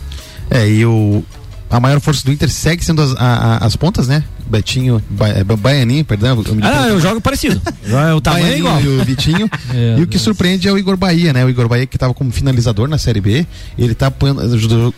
É, 0.49 0.67
e 0.67 0.85
o, 0.85 1.23
a 1.69 1.79
maior 1.79 1.99
força 1.99 2.23
do 2.23 2.31
Inter 2.31 2.49
segue 2.49 2.83
sendo 2.83 3.01
as, 3.01 3.15
a, 3.15 3.17
a, 3.17 3.57
as 3.65 3.75
pontas, 3.75 4.07
né? 4.07 4.23
Betinho, 4.45 5.01
ba, 5.09 5.29
é, 5.29 5.43
Baianinho, 5.43 6.05
perdão. 6.05 6.43
Ah, 6.61 6.87
eu 6.89 6.99
jogo 6.99 7.21
parecido. 7.21 7.59
o 8.15 8.21
tamanho 8.21 8.45
é 8.45 8.57
igual. 8.57 8.81
E 8.81 8.87
o 8.87 9.03
Vitinho. 9.03 9.49
é, 9.73 9.95
e 9.97 10.03
o 10.03 10.07
que 10.07 10.19
surpreende 10.19 10.67
é 10.67 10.71
o 10.71 10.77
Igor 10.77 10.97
Bahia, 10.97 11.33
né? 11.33 11.43
O 11.43 11.49
Igor 11.49 11.67
Bahia 11.67 11.87
que 11.87 11.95
estava 11.95 12.13
como 12.13 12.31
finalizador 12.31 12.87
na 12.87 12.97
Série 12.97 13.21
B. 13.21 13.47
Ele 13.77 13.95
tá 13.95 14.11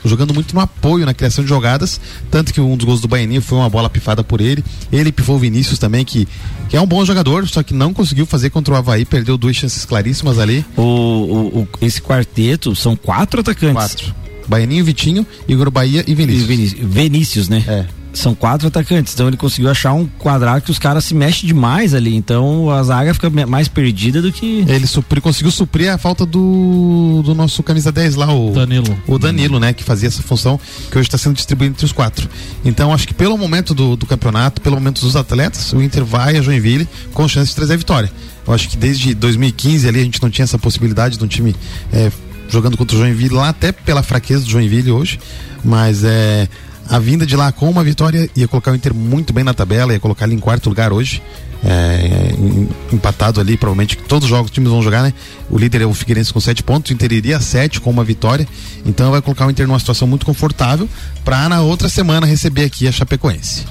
jogando 0.04 0.34
muito 0.34 0.54
no 0.54 0.60
apoio, 0.60 1.06
na 1.06 1.14
criação 1.14 1.44
de 1.44 1.50
jogadas. 1.50 2.02
Tanto 2.30 2.54
que 2.54 2.60
um 2.60 2.76
dos 2.76 2.86
gols 2.86 3.02
do 3.02 3.08
Baianinho 3.08 3.42
foi 3.42 3.58
uma 3.58 3.70
bola 3.70 3.90
pifada 3.90 4.24
por 4.24 4.42
ele. 4.42 4.64
Ele 4.92 5.12
pifou 5.12 5.36
o 5.36 5.40
Vinícius 5.40 5.80
também, 5.80 6.04
que, 6.04 6.28
que 6.68 6.76
é 6.76 6.82
um 6.82 6.88
bom 6.88 7.06
jogador, 7.06 7.48
só 7.48 7.64
que 7.64 7.74
não 7.74 7.94
conseguiu 7.94 8.26
fazer 8.26 8.50
contra 8.50 8.74
o 8.74 8.78
Havaí, 8.78 9.06
perdeu 9.06 9.38
duas 9.38 9.56
chances 9.56 9.86
claríssimas 9.86 10.40
ali. 10.40 10.66
O, 10.76 10.82
o, 10.82 11.60
o 11.62 11.68
esse 11.82 12.02
quarteto 12.02 12.76
são 12.76 12.96
quatro 12.96 13.40
atacantes. 13.42 13.74
Quatro. 13.74 14.25
Baianinho, 14.48 14.84
Vitinho, 14.86 15.26
Igor 15.48 15.70
Bahia 15.70 16.04
e 16.08 16.14
Vinícius. 16.14 16.44
E 16.44 16.48
Vinícius, 16.48 16.82
Vinícius 16.82 17.50
né? 17.50 17.64
É. 17.68 17.86
São 18.16 18.34
quatro 18.34 18.70
atacantes, 18.70 19.14
então 19.14 19.28
ele 19.28 19.36
conseguiu 19.36 19.70
achar 19.70 19.92
um 19.92 20.06
quadrado 20.06 20.62
que 20.62 20.72
os 20.72 20.80
caras 20.80 21.04
se 21.04 21.14
mexem 21.14 21.46
demais 21.48 21.94
ali, 21.94 22.16
então 22.16 22.70
a 22.70 22.82
zaga 22.82 23.14
fica 23.14 23.30
mais 23.46 23.68
perdida 23.68 24.22
do 24.22 24.32
que. 24.32 24.64
Ele 24.70 24.88
supri, 24.88 25.20
conseguiu 25.20 25.52
suprir 25.52 25.92
a 25.92 25.98
falta 25.98 26.26
do, 26.26 27.22
do 27.26 27.36
nosso 27.36 27.62
camisa 27.62 27.92
10 27.92 28.16
lá, 28.16 28.34
o 28.34 28.52
Danilo. 28.52 28.98
O 29.06 29.20
Danilo, 29.20 29.60
né? 29.60 29.74
Que 29.74 29.84
fazia 29.84 30.08
essa 30.08 30.24
função 30.24 30.58
que 30.90 30.98
hoje 30.98 31.10
está 31.10 31.18
sendo 31.18 31.36
distribuído 31.36 31.74
entre 31.74 31.86
os 31.86 31.92
quatro. 31.92 32.30
Então 32.64 32.94
acho 32.94 33.06
que 33.06 33.14
pelo 33.14 33.38
momento 33.38 33.74
do, 33.74 33.98
do 33.98 34.06
campeonato, 34.06 34.62
pelo 34.62 34.78
momento 34.78 35.02
dos 35.02 35.18
atletas, 35.18 35.74
o 35.74 35.82
Inter 35.82 36.06
vai 36.06 36.38
a 36.38 36.42
Joinville 36.42 36.88
com 37.14 37.28
chance 37.28 37.50
de 37.50 37.56
trazer 37.56 37.74
a 37.74 37.78
vitória. 37.78 38.10
Eu 38.48 38.54
acho 38.54 38.70
que 38.70 38.78
desde 38.78 39.14
2015 39.14 39.88
ali 39.88 40.00
a 40.00 40.04
gente 40.04 40.22
não 40.22 40.30
tinha 40.30 40.44
essa 40.44 40.58
possibilidade 40.58 41.18
de 41.18 41.24
um 41.24 41.28
time 41.28 41.54
é, 41.92 42.12
jogando 42.50 42.78
contra 42.78 42.96
o 42.96 43.00
Joinville 43.00 43.36
lá, 43.36 43.50
até 43.50 43.72
pela 43.72 44.04
fraqueza 44.04 44.44
do 44.44 44.50
Joinville 44.50 44.92
hoje. 44.92 45.20
Mas 45.64 46.04
é, 46.04 46.48
a 46.90 47.00
vinda 47.00 47.26
de 47.26 47.36
lá 47.36 47.52
com 47.52 47.70
uma 47.70 47.84
vitória 47.84 48.30
ia 48.36 48.48
colocar 48.48 48.72
o 48.72 48.76
Inter 48.76 48.94
muito 48.94 49.34
bem 49.34 49.44
na 49.44 49.54
tabela, 49.54 49.94
ia 49.94 50.00
colocar 50.00 50.26
ele 50.26 50.36
em 50.36 50.40
quarto 50.40 50.70
lugar 50.70 50.94
hoje. 50.94 51.22
É, 51.68 52.36
empatado 52.94 53.42
ali, 53.42 53.58
provavelmente 53.58 53.98
todos 53.98 54.26
os 54.26 54.30
jogos 54.30 54.52
que 54.52 54.52
os 54.52 54.56
times 54.56 54.70
vão 54.70 54.84
jogar, 54.84 55.02
né? 55.02 55.12
O 55.50 55.58
líder 55.58 55.82
é 55.82 55.86
o 55.86 55.94
Figueirense 55.96 56.32
com 56.32 56.40
sete 56.40 56.62
pontos, 56.62 56.92
o 56.92 56.94
Inter 56.94 57.12
iria 57.12 57.38
a 57.38 57.40
sete 57.40 57.82
com 57.82 57.90
uma 57.90 58.04
vitória, 58.04 58.48
então 58.86 59.10
vai 59.10 59.20
colocar 59.20 59.48
o 59.48 59.50
Inter 59.50 59.66
numa 59.66 59.80
situação 59.80 60.08
muito 60.08 60.28
confortável 60.28 60.88
para 61.24 61.50
na 61.50 61.62
outra 61.62 61.90
semana 61.90 62.28
receber 62.28 62.66
aqui 62.66 62.88
a 62.88 62.92
Chapecoense. 62.92 63.66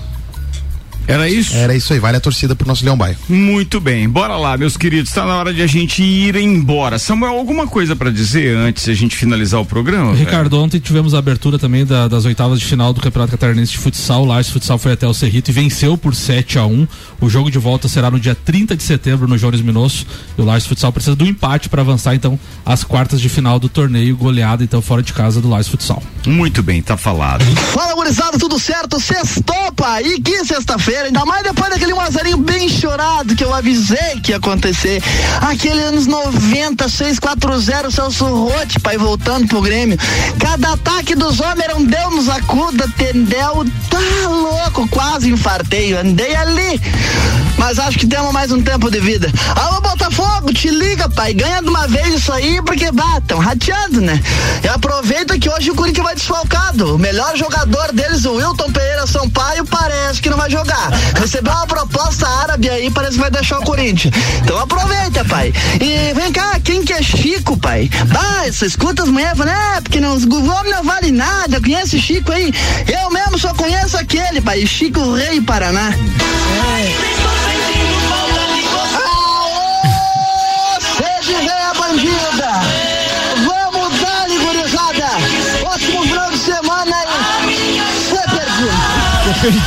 Era 1.07 1.29
isso? 1.29 1.55
Era 1.57 1.75
isso 1.75 1.93
aí, 1.93 1.99
vale 1.99 2.17
a 2.17 2.21
torcida 2.21 2.55
pro 2.55 2.67
nosso 2.67 2.85
Leão 2.85 2.97
Baio. 2.97 3.17
Muito 3.29 3.81
bem, 3.81 4.09
bora 4.09 4.37
lá, 4.37 4.57
meus 4.57 4.77
queridos, 4.77 5.11
está 5.11 5.25
na 5.25 5.37
hora 5.37 5.53
de 5.53 5.63
a 5.63 5.67
gente 5.67 6.03
ir 6.03 6.37
embora. 6.37 6.99
Samuel, 6.99 7.35
alguma 7.35 7.67
coisa 7.67 7.95
para 7.95 8.11
dizer 8.11 8.57
antes 8.57 8.85
de 8.85 8.91
a 8.91 8.95
gente 8.95 9.17
finalizar 9.17 9.61
o 9.61 9.67
programa? 9.67 10.15
Ricardo, 10.15 10.51
velho? 10.51 10.63
ontem 10.63 10.81
tivemos 10.81 11.15
a 11.15 11.19
abertura 11.19 11.59
também 11.59 11.85
da, 11.85 12.09
das 12.09 12.25
oitavas 12.25 12.59
de 12.59 12.67
final 12.67 12.93
do 12.93 13.01
Campeonato 13.01 13.33
Catarinense 13.33 13.73
de 13.73 13.79
Futsal. 13.79 14.23
O 14.23 14.25
Lars 14.25 14.49
Futsal 14.49 14.79
foi 14.79 14.93
até 14.93 15.07
o 15.07 15.15
Cerrito 15.15 15.51
e 15.51 15.53
venceu 15.55 15.97
por 15.97 16.15
7 16.15 16.59
a 16.59 16.67
1 16.67 16.87
O 17.21 17.29
jogo 17.29 17.51
de 17.51 17.59
volta 17.59 17.89
será 17.89 18.11
no 18.11 18.19
dia 18.19 18.35
30 18.35 18.77
de 18.77 18.83
setembro 18.83 19.29
no 19.29 19.39
Jones 19.39 19.61
Minosso. 19.61 20.07
E 20.37 20.41
o 20.41 20.45
Lars 20.45 20.67
Futsal 20.67 20.93
precisa 20.93 21.17
do 21.17 21.27
empate 21.27 21.69
para 21.69 21.83
avançar, 21.83 22.15
então, 22.15 22.39
às 22.65 22.85
quartas 22.85 23.21
de 23.21 23.29
final 23.29 23.59
do 23.59 23.69
torneio, 23.69 24.17
goleada, 24.17 24.65
então, 24.65 24.81
fora 24.81 25.03
de 25.03 25.13
casa 25.13 25.41
do 25.41 25.49
Lars 25.49 25.69
Futsal. 25.69 26.03
Muito 26.27 26.63
bem, 26.63 26.81
tá 26.81 26.97
falado. 26.97 27.45
Fala, 27.73 27.95
gurizada, 27.95 28.39
tudo 28.39 28.59
certo? 28.59 28.99
Sextopa! 29.01 30.01
E 30.03 30.21
que 30.21 30.45
sexta-feira, 30.45 30.94
ainda 31.03 31.25
mais 31.25 31.43
depois 31.43 31.71
daquele 31.71 31.95
Mazarinho 31.95 32.37
bem 32.37 32.69
chorado 32.69 33.35
que 33.35 33.45
eu 33.45 33.53
avisei 33.53 34.21
que 34.23 34.33
ia 34.33 34.37
acontecer. 34.37 35.03
Aquele 35.41 35.83
anos 35.83 36.07
90, 36.07 36.89
640, 36.89 37.91
Celso 37.91 38.25
Rotti, 38.27 38.79
pai, 38.81 38.97
voltando 38.97 39.49
pro 39.49 39.61
Grêmio. 39.61 39.99
Cada 40.39 40.73
ataque 40.73 41.15
dos 41.15 41.41
homens 41.41 41.61
era 41.61 41.77
um 41.77 41.85
Deus 41.85 42.15
nos 42.15 42.29
acuda, 42.29 42.85
entendeu? 42.87 43.65
Tá 43.91 43.99
louco, 44.29 44.89
quase 44.89 45.31
infartei, 45.31 45.95
andei 45.95 46.35
ali. 46.35 46.81
Mas 47.67 47.79
acho 47.79 47.99
que 47.99 48.07
temos 48.07 48.31
mais 48.31 48.53
um 48.53 48.61
tempo 48.61 48.91
de 48.91 49.01
vida. 49.01 49.33
Alô, 49.57 49.81
Botafogo, 49.81 50.53
te 50.53 50.69
liga, 50.69 51.09
pai. 51.09 51.33
Ganha 51.33 51.63
de 51.63 51.69
uma 51.71 51.89
vez 51.89 52.17
isso 52.17 52.31
aí, 52.31 52.61
porque, 52.61 52.93
bah, 52.93 53.23
tão 53.27 53.39
rateando, 53.39 54.03
né? 54.03 54.23
E 54.63 54.69
aproveita 54.69 55.39
que 55.39 55.49
hoje 55.49 55.71
o 55.71 55.75
Corinthians 55.75 56.05
vai 56.05 56.15
desfalcado. 56.15 56.95
O 56.95 56.99
melhor 56.99 57.35
jogador 57.39 57.91
deles, 57.91 58.27
o 58.27 58.35
Wilton 58.35 58.71
Pereira 58.71 59.07
Sampaio, 59.07 59.65
parece 59.65 60.21
que 60.21 60.29
não 60.29 60.37
vai 60.37 60.51
jogar. 60.51 60.91
Recebeu 61.19 61.55
uma 61.55 61.67
proposta 61.67 62.29
árabe 62.29 62.69
aí, 62.69 62.91
parece 62.91 63.15
que 63.15 63.21
vai 63.23 63.31
deixar 63.31 63.59
o 63.59 63.65
Corinthians. 63.65 64.15
Então 64.43 64.59
aproveita, 64.59 65.25
pai. 65.25 65.51
E 65.81 66.13
vem 66.13 66.31
cá, 66.33 66.61
quem 66.63 66.85
que 66.85 66.93
é 66.93 67.03
Chico, 67.03 67.57
pai? 67.57 67.89
Bah, 68.09 68.45
você 68.45 68.67
escuta 68.67 69.05
as 69.05 69.09
mulheres 69.09 69.39
falando, 69.39 69.57
é, 69.57 69.81
porque 69.81 70.03
não, 70.03 70.19
o 70.19 70.51
homem 70.51 70.71
não 70.71 70.85
vale 70.85 71.11
nada, 71.11 71.63
conhece 71.63 71.99
Chico 71.99 72.31
aí? 72.31 72.53
Eu 72.87 73.11
mesmo 73.11 73.39
só 73.39 73.55
conheço 73.55 73.97
aquele, 73.97 74.43
pai, 74.43 74.67
Chico 74.67 75.15
Rei 75.15 75.41
Paraná. 75.41 75.95
É. 75.95 77.24
perdido! 89.45 89.65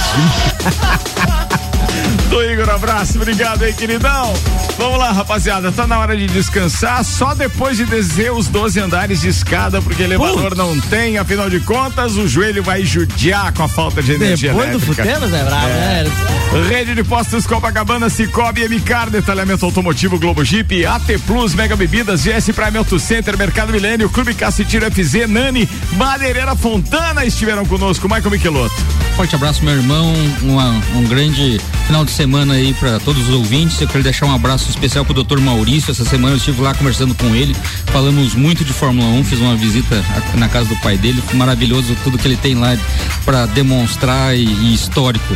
Do 2.29 2.41
Igor, 2.51 2.69
abraço, 2.69 3.17
obrigado 3.17 3.63
aí, 3.63 3.73
queridão. 3.73 4.33
Vamos 4.77 4.97
lá, 4.97 5.11
rapaziada, 5.11 5.71
tá 5.71 5.85
na 5.85 5.99
hora 5.99 6.15
de 6.17 6.27
descansar, 6.27 7.03
só 7.03 7.33
depois 7.35 7.77
de 7.77 7.85
descer 7.85 8.31
os 8.31 8.47
12 8.47 8.79
andares 8.79 9.21
de 9.21 9.29
escada, 9.29 9.81
porque 9.81 10.03
elevador 10.03 10.55
Putz. 10.55 10.57
não 10.57 10.79
tem, 10.79 11.17
afinal 11.17 11.49
de 11.49 11.59
contas, 11.59 12.15
o 12.15 12.27
joelho 12.27 12.63
vai 12.63 12.83
judiar 12.83 13.53
com 13.53 13.63
a 13.63 13.67
falta 13.67 14.01
de 14.01 14.13
energia 14.13 14.49
depois 14.49 14.69
elétrica. 14.69 15.03
Depois 15.03 15.17
do 15.17 15.29
Futelos 15.29 15.33
é 15.33 15.43
bravo, 15.43 15.67
é. 15.67 16.03
né? 16.03 16.36
Rede 16.65 16.95
de 16.95 17.03
Postos 17.03 17.45
Copacabana, 17.45 18.09
Cicobi, 18.09 18.67
MCAR, 18.67 19.09
Detalhamento 19.09 19.65
Automotivo, 19.65 20.17
Globo 20.17 20.43
Jeep, 20.43 20.85
AT 20.85 21.05
Plus, 21.25 21.53
Mega 21.53 21.75
Bebidas, 21.75 22.23
GS 22.23 22.51
Prime 22.51 22.77
Auto 22.77 22.99
Center, 22.99 23.37
Mercado 23.37 23.71
Milênio, 23.71 24.09
Clube 24.09 24.33
Cassitiro 24.33 24.85
FZ, 24.91 25.27
Nani, 25.27 25.69
Madeireira 25.93 26.55
Fontana 26.55 27.25
estiveram 27.25 27.65
conosco. 27.65 28.07
Michael 28.07 28.31
Michelotto. 28.31 28.75
Forte 29.15 29.35
abraço, 29.35 29.63
meu 29.63 29.73
irmão, 29.73 30.13
uma, 30.43 30.69
um 30.95 31.03
grande 31.03 31.59
final 31.87 32.05
de 32.05 32.11
semana 32.11 32.53
aí 32.53 32.73
para 32.73 32.99
todos 32.99 33.27
os 33.27 33.33
ouvintes. 33.33 33.81
Eu 33.81 33.87
quero 33.87 34.03
deixar 34.03 34.25
um 34.25 34.33
abraço 34.33 34.69
especial 34.69 35.03
pro 35.03 35.13
doutor 35.13 35.39
Maurício. 35.39 35.91
Essa 35.91 36.05
semana 36.05 36.33
eu 36.33 36.37
estive 36.37 36.61
lá 36.61 36.73
conversando 36.73 37.15
com 37.15 37.33
ele. 37.35 37.55
Falamos 37.87 38.35
muito 38.35 38.63
de 38.63 38.71
Fórmula 38.73 39.07
1, 39.07 39.23
fiz 39.23 39.39
uma 39.39 39.55
visita 39.55 40.03
na 40.35 40.47
casa 40.47 40.69
do 40.69 40.75
pai 40.77 40.97
dele. 40.97 41.23
Maravilhoso 41.33 41.97
tudo 42.03 42.17
que 42.17 42.27
ele 42.27 42.37
tem 42.37 42.55
lá 42.55 42.77
para 43.25 43.45
demonstrar 43.47 44.35
e, 44.35 44.43
e, 44.45 44.73
histórico. 44.73 45.35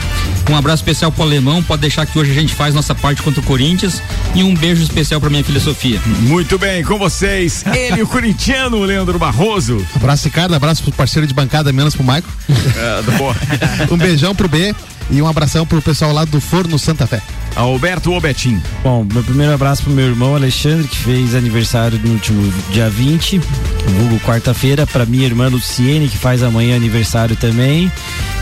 Um 0.49 0.55
abraço 0.55 0.84
especial 0.84 1.11
pro 1.12 1.24
alemão. 1.24 1.62
Pode 1.62 1.82
deixar 1.82 2.05
que 2.05 2.18
hoje 2.18 2.32
a 2.32 2.34
gente 2.34 2.55
faz 2.55 2.74
nossa 2.74 2.95
parte 2.95 3.22
contra 3.22 3.39
o 3.39 3.43
Corinthians. 3.43 4.01
E 4.34 4.43
um 4.43 4.55
beijo 4.55 4.82
especial 4.84 5.20
para 5.20 5.30
minha 5.30 5.43
filha 5.43 5.59
Sofia. 5.59 6.01
Muito 6.22 6.57
bem, 6.57 6.84
com 6.84 6.97
vocês. 6.97 7.64
Ele, 7.74 8.01
o 8.01 8.07
corintiano, 8.07 8.78
o 8.78 8.84
Leandro 8.84 9.18
Barroso. 9.20 9.86
Abraço, 9.95 10.26
Ricardo. 10.26 10.55
Abraço 10.55 10.84
pro 10.84 10.91
parceiro 10.91 11.28
de 11.28 11.34
bancada, 11.34 11.72
menos 11.72 11.95
pro 11.95 12.03
Maico. 12.03 12.30
É, 12.72 13.91
um 13.91 13.97
beijão 13.97 14.34
pro 14.34 14.47
B. 14.47 14.74
E 15.09 15.22
um 15.22 15.28
abração 15.28 15.66
pro 15.66 15.82
pessoal 15.82 16.14
lá 16.14 16.24
do 16.24 16.39
Forno 16.39 16.80
Santa 16.80 17.05
Fé. 17.05 17.22
Alberto 17.55 18.14
Obetim. 18.14 18.62
Bom, 18.82 19.05
meu 19.12 19.24
primeiro 19.24 19.53
abraço 19.53 19.84
pro 19.84 19.91
meu 19.91 20.07
irmão 20.07 20.36
Alexandre, 20.36 20.88
que 20.88 20.95
fez 20.95 21.36
aniversário 21.36 21.99
no 22.01 22.14
último 22.14 22.53
dia 22.70 22.89
20, 22.89 23.39
vulgo 23.88 24.20
quarta-feira, 24.22 24.88
pra 24.88 25.05
minha 25.05 25.26
irmã 25.26 25.49
Luciene, 25.49 26.07
que 26.07 26.18
faz 26.18 26.41
amanhã 26.41 26.78
aniversário 26.78 27.36
também. 27.36 27.91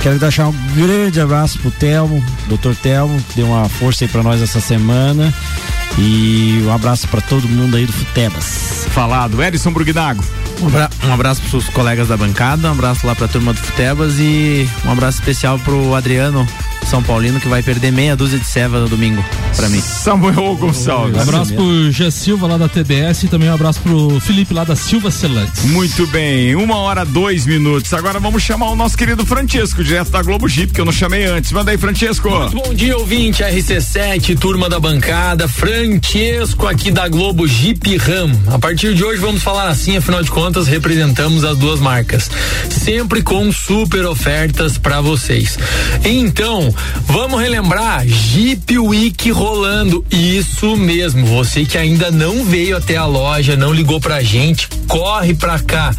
Quero 0.01 0.17
deixar 0.17 0.47
um 0.47 0.53
grande 0.75 1.19
abraço 1.19 1.59
pro 1.59 1.71
Telmo, 1.71 2.23
doutor 2.47 2.75
Telmo, 2.75 3.21
que 3.23 3.35
deu 3.35 3.47
uma 3.47 3.67
força 3.67 4.05
aí 4.05 4.07
pra 4.07 4.23
nós 4.23 4.41
essa 4.41 4.61
semana. 4.61 5.33
E 5.97 6.61
um 6.65 6.71
abraço 6.73 7.07
para 7.07 7.21
todo 7.21 7.47
mundo 7.47 7.75
aí 7.75 7.85
do 7.85 7.93
Futebas. 7.93 8.87
Falado, 8.91 9.41
Edson 9.43 9.71
Brugnago. 9.71 10.23
Um, 10.61 10.67
abra 10.67 10.89
um 11.05 11.13
abraço 11.13 11.41
para 11.41 11.57
os 11.57 11.69
colegas 11.69 12.07
da 12.09 12.17
bancada, 12.17 12.67
um 12.67 12.71
abraço 12.71 13.07
lá 13.07 13.15
para 13.15 13.25
a 13.25 13.29
turma 13.29 13.53
do 13.53 13.59
Futebas 13.59 14.15
e 14.19 14.67
um 14.85 14.91
abraço 14.91 15.19
especial 15.19 15.57
pro 15.59 15.95
Adriano 15.95 16.45
São 16.85 17.01
Paulino 17.01 17.39
que 17.39 17.47
vai 17.47 17.63
perder 17.63 17.91
meia 17.91 18.13
dúzia 18.15 18.37
de 18.37 18.45
ceva 18.45 18.81
no 18.81 18.89
domingo 18.89 19.23
para 19.55 19.69
mim. 19.69 19.79
Samuel 19.79 20.55
Gonçalves. 20.57 21.17
Um 21.17 21.21
abraço 21.21 21.53
pro 21.53 21.91
G 21.91 22.11
Silva 22.11 22.47
lá 22.47 22.57
da 22.57 22.67
TBS 22.67 23.23
e 23.23 23.27
também 23.27 23.49
um 23.49 23.53
abraço 23.53 23.79
pro 23.79 24.19
Felipe 24.19 24.53
lá 24.53 24.63
da 24.65 24.75
Silva 24.75 25.09
Celantes. 25.11 25.63
Muito 25.65 26.05
bem, 26.07 26.55
uma 26.55 26.77
hora 26.77 27.05
dois 27.05 27.45
minutos. 27.45 27.93
Agora 27.93 28.19
vamos 28.19 28.43
chamar 28.43 28.69
o 28.69 28.75
nosso 28.75 28.97
querido 28.97 29.25
Francesco, 29.25 29.81
direto 29.81 30.09
da 30.09 30.21
Globo 30.21 30.47
Jeep, 30.49 30.73
que 30.73 30.81
eu 30.81 30.85
não 30.85 30.91
chamei 30.91 31.25
antes. 31.25 31.53
Manda 31.53 31.71
aí, 31.71 31.77
Francesco. 31.77 32.29
Muito 32.29 32.55
bom 32.55 32.73
dia, 32.73 32.97
ouvinte 32.97 33.43
RC7, 33.43 34.37
turma 34.37 34.67
da 34.69 34.79
bancada. 34.79 35.47
Francesco 35.89 36.67
aqui 36.67 36.91
da 36.91 37.07
Globo 37.07 37.47
Jeep 37.47 37.97
Ram. 37.97 38.31
A 38.47 38.59
partir 38.59 38.93
de 38.93 39.03
hoje 39.03 39.19
vamos 39.19 39.41
falar 39.41 39.69
assim, 39.69 39.97
afinal 39.97 40.21
de 40.21 40.29
contas, 40.29 40.67
representamos 40.67 41.43
as 41.43 41.57
duas 41.57 41.79
marcas. 41.79 42.29
Sempre 42.69 43.23
com 43.23 43.51
super 43.51 44.05
ofertas 44.05 44.77
para 44.77 45.01
vocês. 45.01 45.57
Então, 46.05 46.73
vamos 47.05 47.41
relembrar 47.41 48.07
Jeep 48.07 48.77
Week 48.77 49.31
rolando. 49.31 50.05
Isso 50.11 50.77
mesmo, 50.77 51.25
você 51.25 51.65
que 51.65 51.77
ainda 51.77 52.11
não 52.11 52.45
veio 52.45 52.77
até 52.77 52.95
a 52.95 53.05
loja, 53.05 53.55
não 53.55 53.73
ligou 53.73 53.99
pra 53.99 54.21
gente, 54.21 54.67
corre 54.87 55.33
pra 55.33 55.59
cá. 55.59 55.95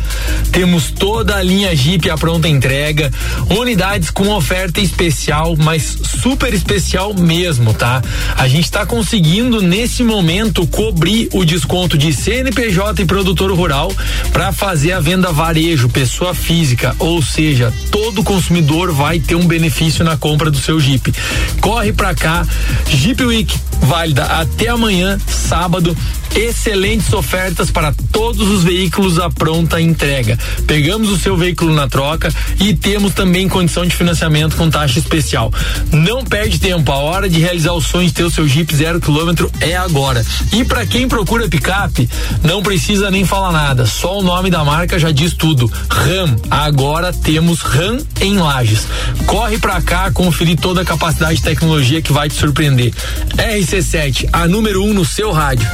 Temos 0.52 0.90
toda 0.90 1.36
a 1.36 1.42
linha 1.42 1.74
Jeep 1.74 2.08
à 2.10 2.16
pronta 2.16 2.48
entrega, 2.48 3.10
unidades 3.48 4.10
com 4.10 4.28
oferta 4.28 4.80
especial, 4.80 5.56
mas 5.56 5.98
super 6.20 6.52
especial 6.52 7.14
mesmo, 7.14 7.72
tá? 7.74 8.02
A 8.36 8.46
gente 8.46 8.70
tá 8.70 8.84
conseguindo 8.84 9.60
nesse 9.70 10.02
momento 10.02 10.66
cobrir 10.66 11.28
o 11.32 11.44
desconto 11.44 11.96
de 11.96 12.12
CNPJ 12.12 13.02
e 13.02 13.06
produtor 13.06 13.52
rural 13.52 13.92
para 14.32 14.52
fazer 14.52 14.90
a 14.90 14.98
venda 14.98 15.30
varejo, 15.30 15.88
pessoa 15.88 16.34
física, 16.34 16.92
ou 16.98 17.22
seja, 17.22 17.72
todo 17.88 18.24
consumidor 18.24 18.90
vai 18.90 19.20
ter 19.20 19.36
um 19.36 19.46
benefício 19.46 20.04
na 20.04 20.16
compra 20.16 20.50
do 20.50 20.58
seu 20.58 20.80
Jeep. 20.80 21.14
Corre 21.60 21.92
para 21.92 22.12
cá, 22.16 22.44
Jeep 22.88 23.24
Week 23.24 23.56
válida 23.80 24.24
até 24.24 24.68
amanhã, 24.68 25.18
sábado. 25.26 25.96
Excelentes 26.34 27.12
ofertas 27.12 27.72
para 27.72 27.92
todos 28.12 28.48
os 28.48 28.62
veículos 28.62 29.18
à 29.18 29.28
pronta 29.28 29.80
entrega. 29.80 30.38
Pegamos 30.64 31.10
o 31.10 31.18
seu 31.18 31.36
veículo 31.36 31.74
na 31.74 31.88
troca 31.88 32.32
e 32.60 32.72
temos 32.72 33.14
também 33.14 33.48
condição 33.48 33.84
de 33.84 33.96
financiamento 33.96 34.54
com 34.54 34.70
taxa 34.70 35.00
especial. 35.00 35.52
Não 35.90 36.24
perde 36.24 36.60
tempo, 36.60 36.92
a 36.92 36.98
hora 36.98 37.28
de 37.28 37.40
realizar 37.40 37.72
o 37.72 37.80
sonho 37.80 38.06
de 38.06 38.14
ter 38.14 38.22
o 38.22 38.30
seu 38.30 38.46
Jeep 38.46 38.72
zero 38.76 39.00
quilômetro 39.00 39.50
é 39.60 39.76
agora. 39.76 40.24
E 40.52 40.64
para 40.64 40.86
quem 40.86 41.08
procura 41.08 41.48
picape, 41.48 42.08
não 42.42 42.62
precisa 42.62 43.10
nem 43.10 43.24
falar 43.24 43.52
nada, 43.52 43.86
só 43.86 44.18
o 44.18 44.22
nome 44.22 44.50
da 44.50 44.64
marca 44.64 44.98
já 44.98 45.10
diz 45.10 45.34
tudo. 45.34 45.70
RAM. 45.88 46.36
Agora 46.50 47.12
temos 47.12 47.60
RAM 47.60 47.98
em 48.20 48.38
Lages. 48.38 48.86
Corre 49.26 49.58
para 49.58 49.80
cá 49.80 50.10
conferir 50.10 50.58
toda 50.58 50.82
a 50.82 50.84
capacidade 50.84 51.36
de 51.36 51.42
tecnologia 51.42 52.02
que 52.02 52.12
vai 52.12 52.28
te 52.28 52.34
surpreender. 52.34 52.92
RC7, 53.36 54.28
a 54.32 54.48
número 54.48 54.82
1 54.84 54.90
um 54.90 54.94
no 54.94 55.04
seu 55.04 55.30
rádio. 55.32 55.68